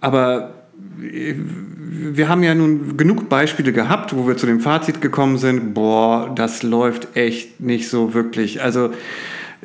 [0.00, 0.54] aber
[0.96, 6.32] wir haben ja nun genug Beispiele gehabt, wo wir zu dem Fazit gekommen sind, boah,
[6.34, 8.62] das läuft echt nicht so wirklich.
[8.62, 8.90] Also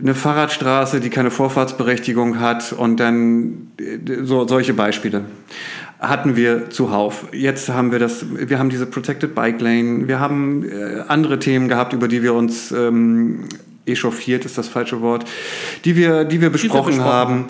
[0.01, 3.71] eine Fahrradstraße, die keine Vorfahrtsberechtigung hat und dann
[4.23, 5.25] so, solche Beispiele
[5.99, 7.25] hatten wir zuhauf.
[7.33, 11.67] Jetzt haben wir das, wir haben diese Protected Bike Lane, wir haben äh, andere Themen
[11.67, 13.45] gehabt, über die wir uns ähm,
[13.85, 15.25] echauffiert ist das falsche Wort,
[15.83, 17.11] die wir, die wir besprochen, besprochen.
[17.11, 17.45] haben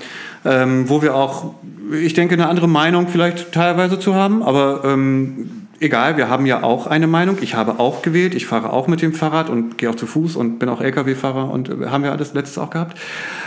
[0.46, 1.56] ähm, wo wir auch,
[1.92, 6.64] ich denke, eine andere Meinung vielleicht teilweise zu haben, aber ähm, egal, wir haben ja
[6.64, 7.38] auch eine Meinung.
[7.42, 10.36] Ich habe auch gewählt, ich fahre auch mit dem Fahrrad und gehe auch zu Fuß
[10.36, 12.98] und bin auch Lkw-Fahrer und äh, haben wir alles letztes auch gehabt.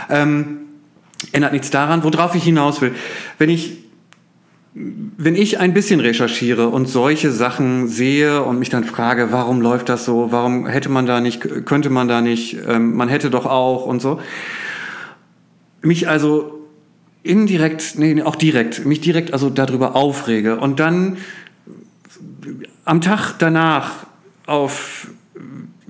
[0.09, 0.59] Ähm,
[1.31, 2.93] ändert nichts daran, worauf ich hinaus will.
[3.37, 3.83] Wenn ich
[4.75, 9.87] wenn ich ein bisschen recherchiere und solche Sachen sehe und mich dann frage, warum läuft
[9.87, 13.45] das so, warum hätte man da nicht, könnte man da nicht, ähm, man hätte doch
[13.45, 14.19] auch und so,
[15.83, 16.59] mich also
[17.21, 21.17] indirekt, nee, auch direkt, mich direkt also darüber aufrege und dann
[22.85, 23.91] am Tag danach
[24.45, 25.07] auf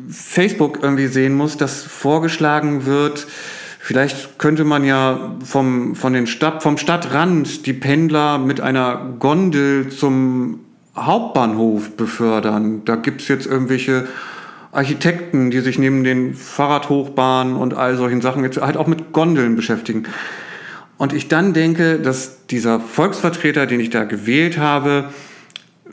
[0.10, 3.28] Facebook irgendwie sehen muss, dass vorgeschlagen wird,
[3.80, 9.90] vielleicht könnte man ja vom, von den Stadt, vom Stadtrand die Pendler mit einer Gondel
[9.90, 10.60] zum
[10.96, 12.86] Hauptbahnhof befördern.
[12.86, 14.08] Da gibt's jetzt irgendwelche
[14.72, 19.56] Architekten, die sich neben den Fahrradhochbahnen und all solchen Sachen jetzt halt auch mit Gondeln
[19.56, 20.04] beschäftigen.
[20.98, 25.10] Und ich dann denke, dass dieser Volksvertreter, den ich da gewählt habe,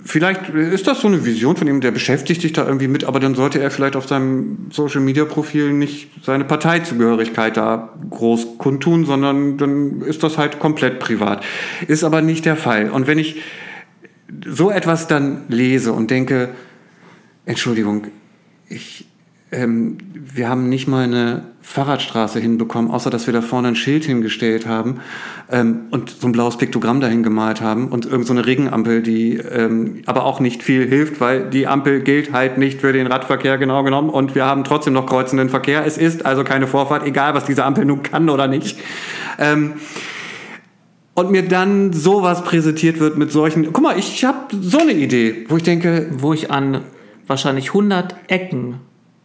[0.04, 3.20] vielleicht ist das so eine Vision von ihm, der beschäftigt sich da irgendwie mit, aber
[3.20, 9.04] dann sollte er vielleicht auf seinem Social Media Profil nicht seine Parteizugehörigkeit da groß kundtun,
[9.04, 11.44] sondern dann ist das halt komplett privat.
[11.86, 12.90] Ist aber nicht der Fall.
[12.90, 13.42] Und wenn ich
[14.46, 16.50] so etwas dann lese und denke,
[17.44, 18.06] Entschuldigung,
[18.68, 19.06] ich,
[19.52, 24.04] ähm, wir haben nicht mal eine Fahrradstraße hinbekommen, außer dass wir da vorne ein Schild
[24.04, 25.00] hingestellt haben
[25.50, 30.02] ähm, und so ein blaues Piktogramm dahin gemalt haben und irgend so Regenampel, die ähm,
[30.06, 33.82] aber auch nicht viel hilft, weil die Ampel gilt halt nicht für den Radverkehr genau
[33.82, 35.84] genommen und wir haben trotzdem noch kreuzenden Verkehr.
[35.84, 38.78] Es ist also keine Vorfahrt, egal was diese Ampel nun kann oder nicht.
[39.38, 39.74] Ähm,
[41.14, 45.44] und mir dann sowas präsentiert wird mit solchen, guck mal, ich habe so eine Idee,
[45.48, 46.82] wo ich denke, wo ich an
[47.26, 48.76] wahrscheinlich 100 Ecken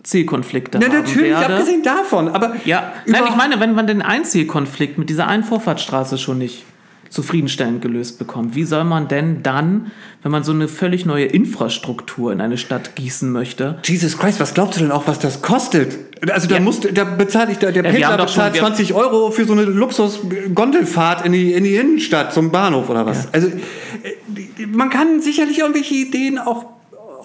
[0.05, 1.55] Zielkonflikte ja, haben natürlich, werde.
[1.55, 2.27] abgesehen davon.
[2.27, 6.63] Aber ja, nein, ich meine, wenn man den Einzielkonflikt mit dieser einen Vorfahrtsstraße schon nicht
[7.09, 9.91] zufriedenstellend gelöst bekommt, wie soll man denn dann,
[10.21, 13.79] wenn man so eine völlig neue Infrastruktur in eine Stadt gießen möchte?
[13.83, 15.97] Jesus Christ, was glaubst du denn auch, was das kostet?
[16.29, 16.61] Also da ja.
[16.61, 19.63] muss, da bezahle ich, da, der ja, Pendler bezahlt schon, 20 Euro für so eine
[19.63, 23.23] Luxus-Gondelfahrt in die, in die Innenstadt zum Bahnhof oder was?
[23.23, 23.29] Ja.
[23.31, 26.74] Also äh, man kann sicherlich irgendwelche Ideen auch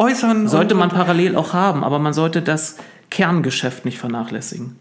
[0.01, 0.49] äußern.
[0.49, 2.77] Sollte man parallel auch haben, aber man sollte das
[3.11, 4.77] Kerngeschäft nicht vernachlässigen.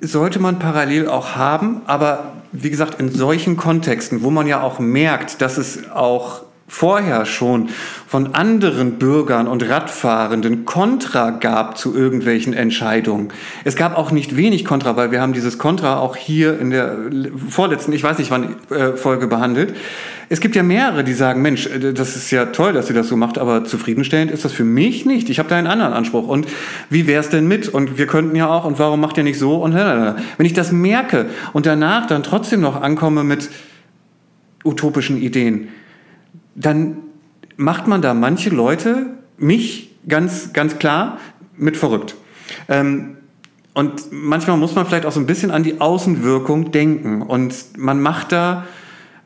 [0.00, 4.78] Sollte man parallel auch haben, aber wie gesagt, in solchen Kontexten, wo man ja auch
[4.78, 7.68] merkt, dass es auch vorher schon
[8.06, 13.32] von anderen Bürgern und Radfahrenden Kontra gab zu irgendwelchen Entscheidungen.
[13.64, 16.96] Es gab auch nicht wenig Kontra, weil wir haben dieses Kontra auch hier in der
[17.48, 19.74] vorletzten, ich weiß nicht wann, äh, Folge behandelt.
[20.28, 23.08] Es gibt ja mehrere, die sagen, Mensch, äh, das ist ja toll, dass sie das
[23.08, 25.28] so macht, aber zufriedenstellend ist das für mich nicht.
[25.28, 26.28] Ich habe da einen anderen Anspruch.
[26.28, 26.46] Und
[26.88, 27.68] wie wäre es denn mit?
[27.68, 29.56] Und wir könnten ja auch, und warum macht ihr nicht so?
[29.56, 33.50] Und wenn ich das merke und danach dann trotzdem noch ankomme mit
[34.64, 35.68] utopischen Ideen,
[36.54, 36.98] dann
[37.56, 39.06] macht man da manche Leute,
[39.38, 41.18] mich ganz, ganz klar,
[41.56, 42.16] mit verrückt.
[42.68, 43.16] Ähm,
[43.74, 47.22] und manchmal muss man vielleicht auch so ein bisschen an die Außenwirkung denken.
[47.22, 48.66] Und man macht da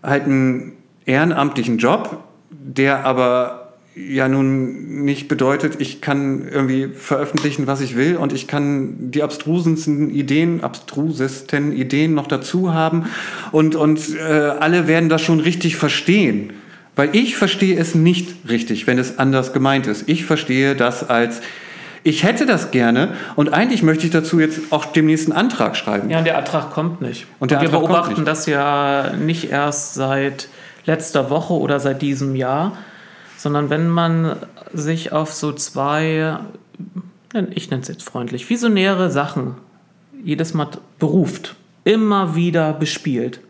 [0.02, 0.72] halt einen
[1.06, 3.64] ehrenamtlichen Job, der aber
[3.96, 9.22] ja nun nicht bedeutet, ich kann irgendwie veröffentlichen, was ich will und ich kann die
[9.22, 13.04] abstrusesten Ideen, abstrusesten Ideen noch dazu haben
[13.52, 16.52] und, und äh, alle werden das schon richtig verstehen.
[16.96, 20.08] Weil ich verstehe es nicht richtig, wenn es anders gemeint ist.
[20.08, 21.40] Ich verstehe das als,
[22.04, 26.10] ich hätte das gerne und eigentlich möchte ich dazu jetzt auch dem nächsten Antrag schreiben.
[26.10, 27.26] Ja, und der Antrag kommt nicht.
[27.40, 30.48] Und der wir beobachten das ja nicht erst seit
[30.86, 32.76] letzter Woche oder seit diesem Jahr,
[33.36, 34.36] sondern wenn man
[34.72, 36.38] sich auf so zwei,
[37.50, 39.54] ich nenne es jetzt freundlich, visionäre Sachen
[40.22, 40.68] jedes Mal
[40.98, 43.40] beruft, immer wieder bespielt,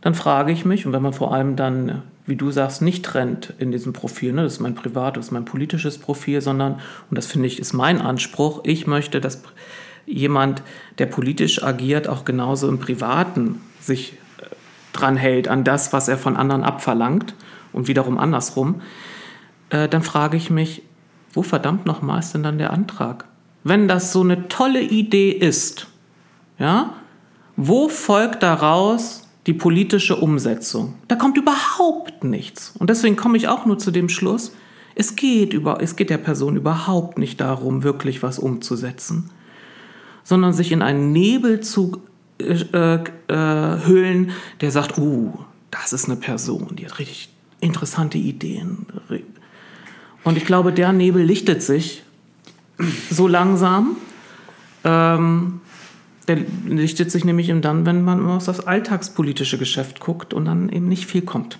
[0.00, 3.54] dann frage ich mich, und wenn man vor allem dann, wie du sagst, nicht trennt
[3.58, 6.74] in diesem Profil, ne, das ist mein privat, das ist mein politisches Profil, sondern,
[7.10, 9.42] und das finde ich, ist mein Anspruch, ich möchte, dass
[10.04, 10.62] jemand,
[10.98, 14.46] der politisch agiert, auch genauso im Privaten sich äh,
[14.92, 17.34] dran hält an das, was er von anderen abverlangt
[17.72, 18.82] und wiederum andersrum,
[19.70, 20.82] äh, dann frage ich mich,
[21.32, 23.24] wo verdammt nochmal ist denn dann der Antrag?
[23.64, 25.86] Wenn das so eine tolle Idee ist,
[26.58, 26.94] ja,
[27.56, 30.94] wo folgt daraus die politische Umsetzung?
[31.08, 32.74] Da kommt überhaupt nichts.
[32.78, 34.52] Und deswegen komme ich auch nur zu dem Schluss,
[34.94, 39.30] es geht, über, es geht der Person überhaupt nicht darum, wirklich was umzusetzen,
[40.24, 42.02] sondern sich in einen Nebel zu
[42.38, 45.32] äh, äh, hüllen, der sagt, uh,
[45.70, 47.28] das ist eine Person, die hat richtig
[47.60, 48.86] interessante Ideen.
[50.24, 52.02] Und ich glaube, der Nebel lichtet sich
[53.10, 53.96] so langsam.
[54.84, 55.60] Ähm,
[56.28, 60.68] der lichtet sich nämlich eben dann, wenn man auf das alltagspolitische Geschäft guckt und dann
[60.68, 61.58] eben nicht viel kommt.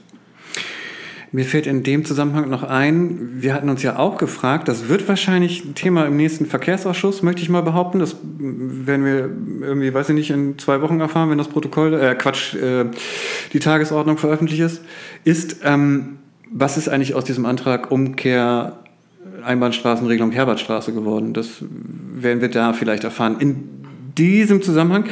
[1.30, 5.06] Mir fällt in dem Zusammenhang noch ein, wir hatten uns ja auch gefragt, das wird
[5.08, 7.98] wahrscheinlich ein Thema im nächsten Verkehrsausschuss, möchte ich mal behaupten.
[7.98, 9.30] Das werden wir
[9.66, 12.86] irgendwie, weiß ich nicht, in zwei Wochen erfahren, wenn das Protokoll, äh, Quatsch, äh,
[13.52, 14.82] die Tagesordnung veröffentlicht ist.
[15.24, 16.18] Ist, ähm,
[16.50, 18.78] was ist eigentlich aus diesem Antrag Umkehr
[19.44, 21.34] Einbahnstraßenregelung Herbertstraße geworden?
[21.34, 21.62] Das
[22.14, 23.36] werden wir da vielleicht erfahren.
[23.38, 23.78] In
[24.18, 25.04] diesem Zusammenhang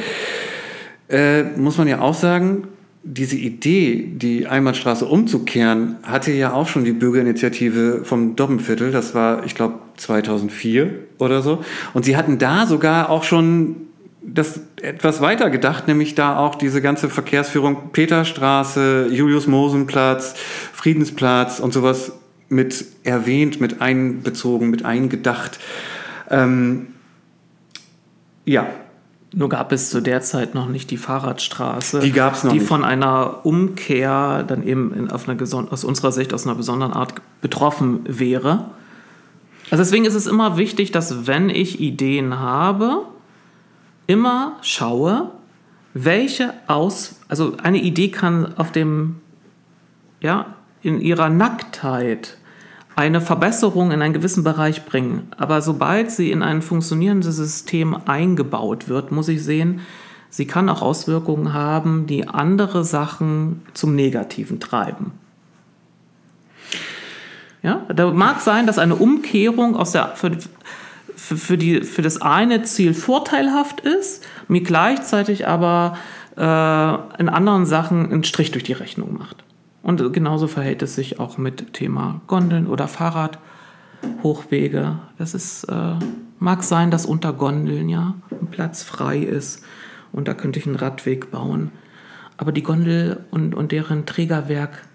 [1.09, 2.67] äh, muss man ja auch sagen,
[3.03, 8.91] diese Idee, die Einbahnstraße umzukehren, hatte ja auch schon die Bürgerinitiative vom Dobbenviertel.
[8.91, 11.63] Das war, ich glaube, 2004 oder so.
[11.93, 13.77] Und sie hatten da sogar auch schon
[14.21, 20.35] das etwas weiter gedacht, nämlich da auch diese ganze Verkehrsführung Peterstraße, Julius-Mosen-Platz,
[20.73, 22.11] Friedensplatz und sowas
[22.49, 25.59] mit erwähnt, mit einbezogen, mit eingedacht.
[26.29, 26.87] Ähm,
[28.43, 28.67] ja,
[29.33, 32.67] nur gab es zu der Zeit noch nicht die Fahrradstraße, Die gab's noch die nicht.
[32.67, 36.93] von einer Umkehr dann eben in, auf eine, geson- aus unserer Sicht aus einer besonderen
[36.93, 38.65] Art betroffen wäre.
[39.69, 43.01] Also deswegen ist es immer wichtig, dass wenn ich Ideen habe,
[44.07, 45.31] immer schaue,
[45.93, 49.17] welche aus, also eine Idee kann auf dem,
[50.21, 50.45] ja,
[50.83, 52.37] in ihrer Nacktheit
[52.97, 55.27] eine Verbesserung in einen gewissen Bereich bringen.
[55.37, 59.81] Aber sobald sie in ein funktionierendes System eingebaut wird, muss ich sehen,
[60.31, 65.11] sie kann auch Auswirkungen haben, die andere Sachen zum Negativen treiben.
[67.61, 70.31] Ja, da mag sein, dass eine Umkehrung aus der, für,
[71.15, 75.99] für, die, für das eine Ziel vorteilhaft ist, mir gleichzeitig aber
[76.35, 79.43] äh, in anderen Sachen einen Strich durch die Rechnung macht.
[79.87, 84.99] Und genauso verhält es sich auch mit Thema Gondeln oder Fahrradhochwege.
[85.17, 85.93] Das ist, äh,
[86.39, 89.63] mag sein, dass unter Gondeln ja ein Platz frei ist
[90.11, 91.71] und da könnte ich einen Radweg bauen.
[92.35, 94.85] Aber die Gondel und, und deren Trägerwerk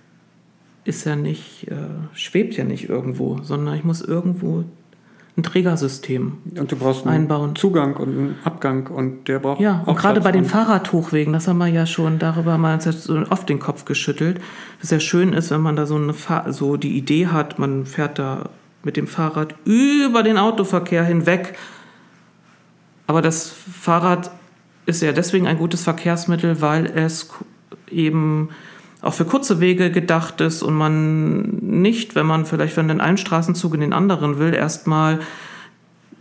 [0.85, 4.65] ist ja nicht, äh, schwebt ja nicht irgendwo, sondern ich muss irgendwo
[5.37, 7.57] ein Trägersystem und du brauchst einen Einbauen.
[7.57, 11.57] Zugang und einen Abgang und der braucht Ja, und gerade bei den Fahrradhochwegen, das haben
[11.59, 14.41] wir ja schon, darüber jetzt so oft den Kopf geschüttelt,
[14.81, 17.87] dass ja schön ist, wenn man da so, eine Fahr so die Idee hat, man
[17.87, 18.51] fährt da
[18.83, 21.57] mit dem Fahrrad über den Autoverkehr hinweg.
[23.07, 24.31] Aber das Fahrrad
[24.85, 27.31] ist ja deswegen ein gutes Verkehrsmittel, weil es
[27.91, 28.51] eben
[29.03, 33.19] auch für kurze Wege gedacht ist und man nicht, wenn man vielleicht von den einen
[33.19, 35.19] Straßenzug in den anderen will, erstmal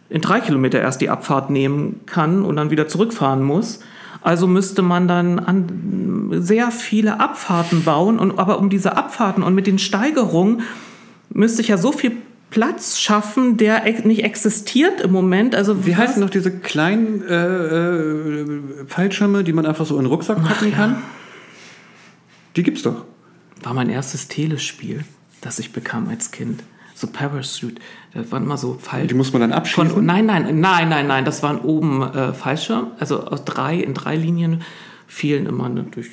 [0.09, 3.79] in drei Kilometer erst die Abfahrt nehmen kann und dann wieder zurückfahren muss.
[4.21, 8.19] Also müsste man dann an sehr viele Abfahrten bauen.
[8.19, 10.61] Und, aber um diese Abfahrten und mit den Steigerungen
[11.29, 12.11] müsste ich ja so viel
[12.49, 15.55] Platz schaffen, der nicht existiert im Moment.
[15.55, 18.45] Also Wie heißen noch diese kleinen äh, äh,
[18.87, 20.75] Fallschirme, die man einfach so in den Rucksack packen ja.
[20.75, 20.97] kann?
[22.55, 23.05] Die gibt's doch.
[23.63, 25.03] War mein erstes Telespiel,
[25.41, 26.63] das ich bekam als Kind.
[26.95, 27.81] So Parachute.
[28.13, 29.07] Das waren immer so Fall.
[29.07, 29.89] Die muss man dann abschießen?
[29.89, 31.25] Von, nein, nein, nein, nein, nein.
[31.25, 32.87] Das waren oben äh, Fallschirm.
[32.99, 34.61] Also aus drei, in drei Linien
[35.07, 36.11] fielen immer ne, durch,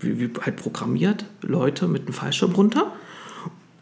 [0.00, 2.92] wie, wie halt programmiert, Leute mit einem Fallschirm runter.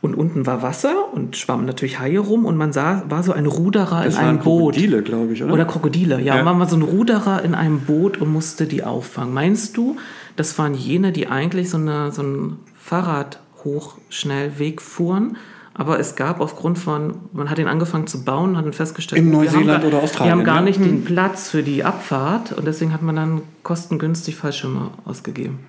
[0.00, 3.46] Und unten war Wasser und schwammen natürlich Haie rum und man sah, war so ein
[3.46, 4.74] Ruderer das in einem Boot.
[4.74, 5.52] Krokodile, glaube ich, oder?
[5.52, 6.36] Oder Krokodile, ja.
[6.36, 6.42] Ja.
[6.44, 9.34] Man war so ein Ruderer in einem Boot und musste die auffangen.
[9.34, 9.96] Meinst du,
[10.38, 15.36] das waren jene, die eigentlich so, eine, so einen Fahrradhochschnellweg fuhren?
[15.74, 19.30] Aber es gab aufgrund von, man hat ihn angefangen zu bauen, hat dann festgestellt, In
[19.30, 20.84] wir haben Neuseeland gar- oder Wir Australien, haben gar nicht Hm.
[20.86, 25.60] den Platz für die Abfahrt und deswegen hat man dann kostengünstig Fallschirme ausgegeben.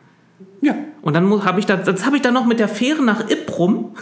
[0.62, 0.74] ja.
[1.02, 3.96] Und dann habe ich da, habe ich dann noch mit der Fähre nach Ipprum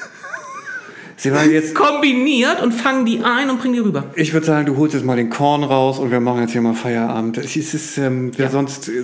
[1.20, 1.74] Sie waren jetzt.
[1.74, 4.06] kombiniert und fangen die ein und bringen die rüber.
[4.16, 6.62] Ich würde sagen, du holst jetzt mal den Korn raus und wir machen jetzt hier
[6.62, 7.40] mal Feierabend.
[7.40, 8.50] Es ist, ähm, Ja.
[8.52, 9.02] sonst äh,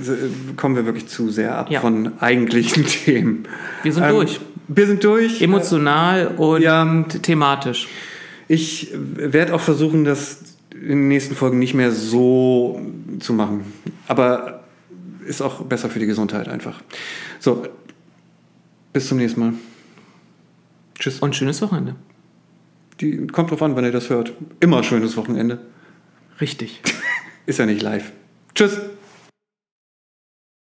[0.55, 1.81] kommen wir wirklich zu sehr ab Ja.
[1.81, 3.47] von eigentlichen Themen.
[3.81, 4.39] Wir sind Ähm, durch.
[4.67, 5.41] Wir sind durch.
[5.41, 7.03] Emotional und Ja.
[7.23, 7.87] thematisch.
[8.47, 10.37] Ich werde auch versuchen, das
[10.73, 12.79] in den nächsten Folgen nicht mehr so
[13.19, 13.61] zu machen.
[14.07, 14.63] Aber
[15.25, 16.81] ist auch besser für die Gesundheit einfach.
[17.39, 17.63] So,
[18.91, 19.53] bis zum nächsten Mal.
[20.99, 21.19] Tschüss.
[21.19, 21.95] Und schönes Wochenende.
[22.99, 24.33] Die, kommt drauf an, wann ihr das hört.
[24.59, 25.59] Immer schönes Wochenende.
[26.39, 26.81] Richtig.
[27.45, 28.11] Ist ja nicht live.
[28.55, 28.79] Tschüss.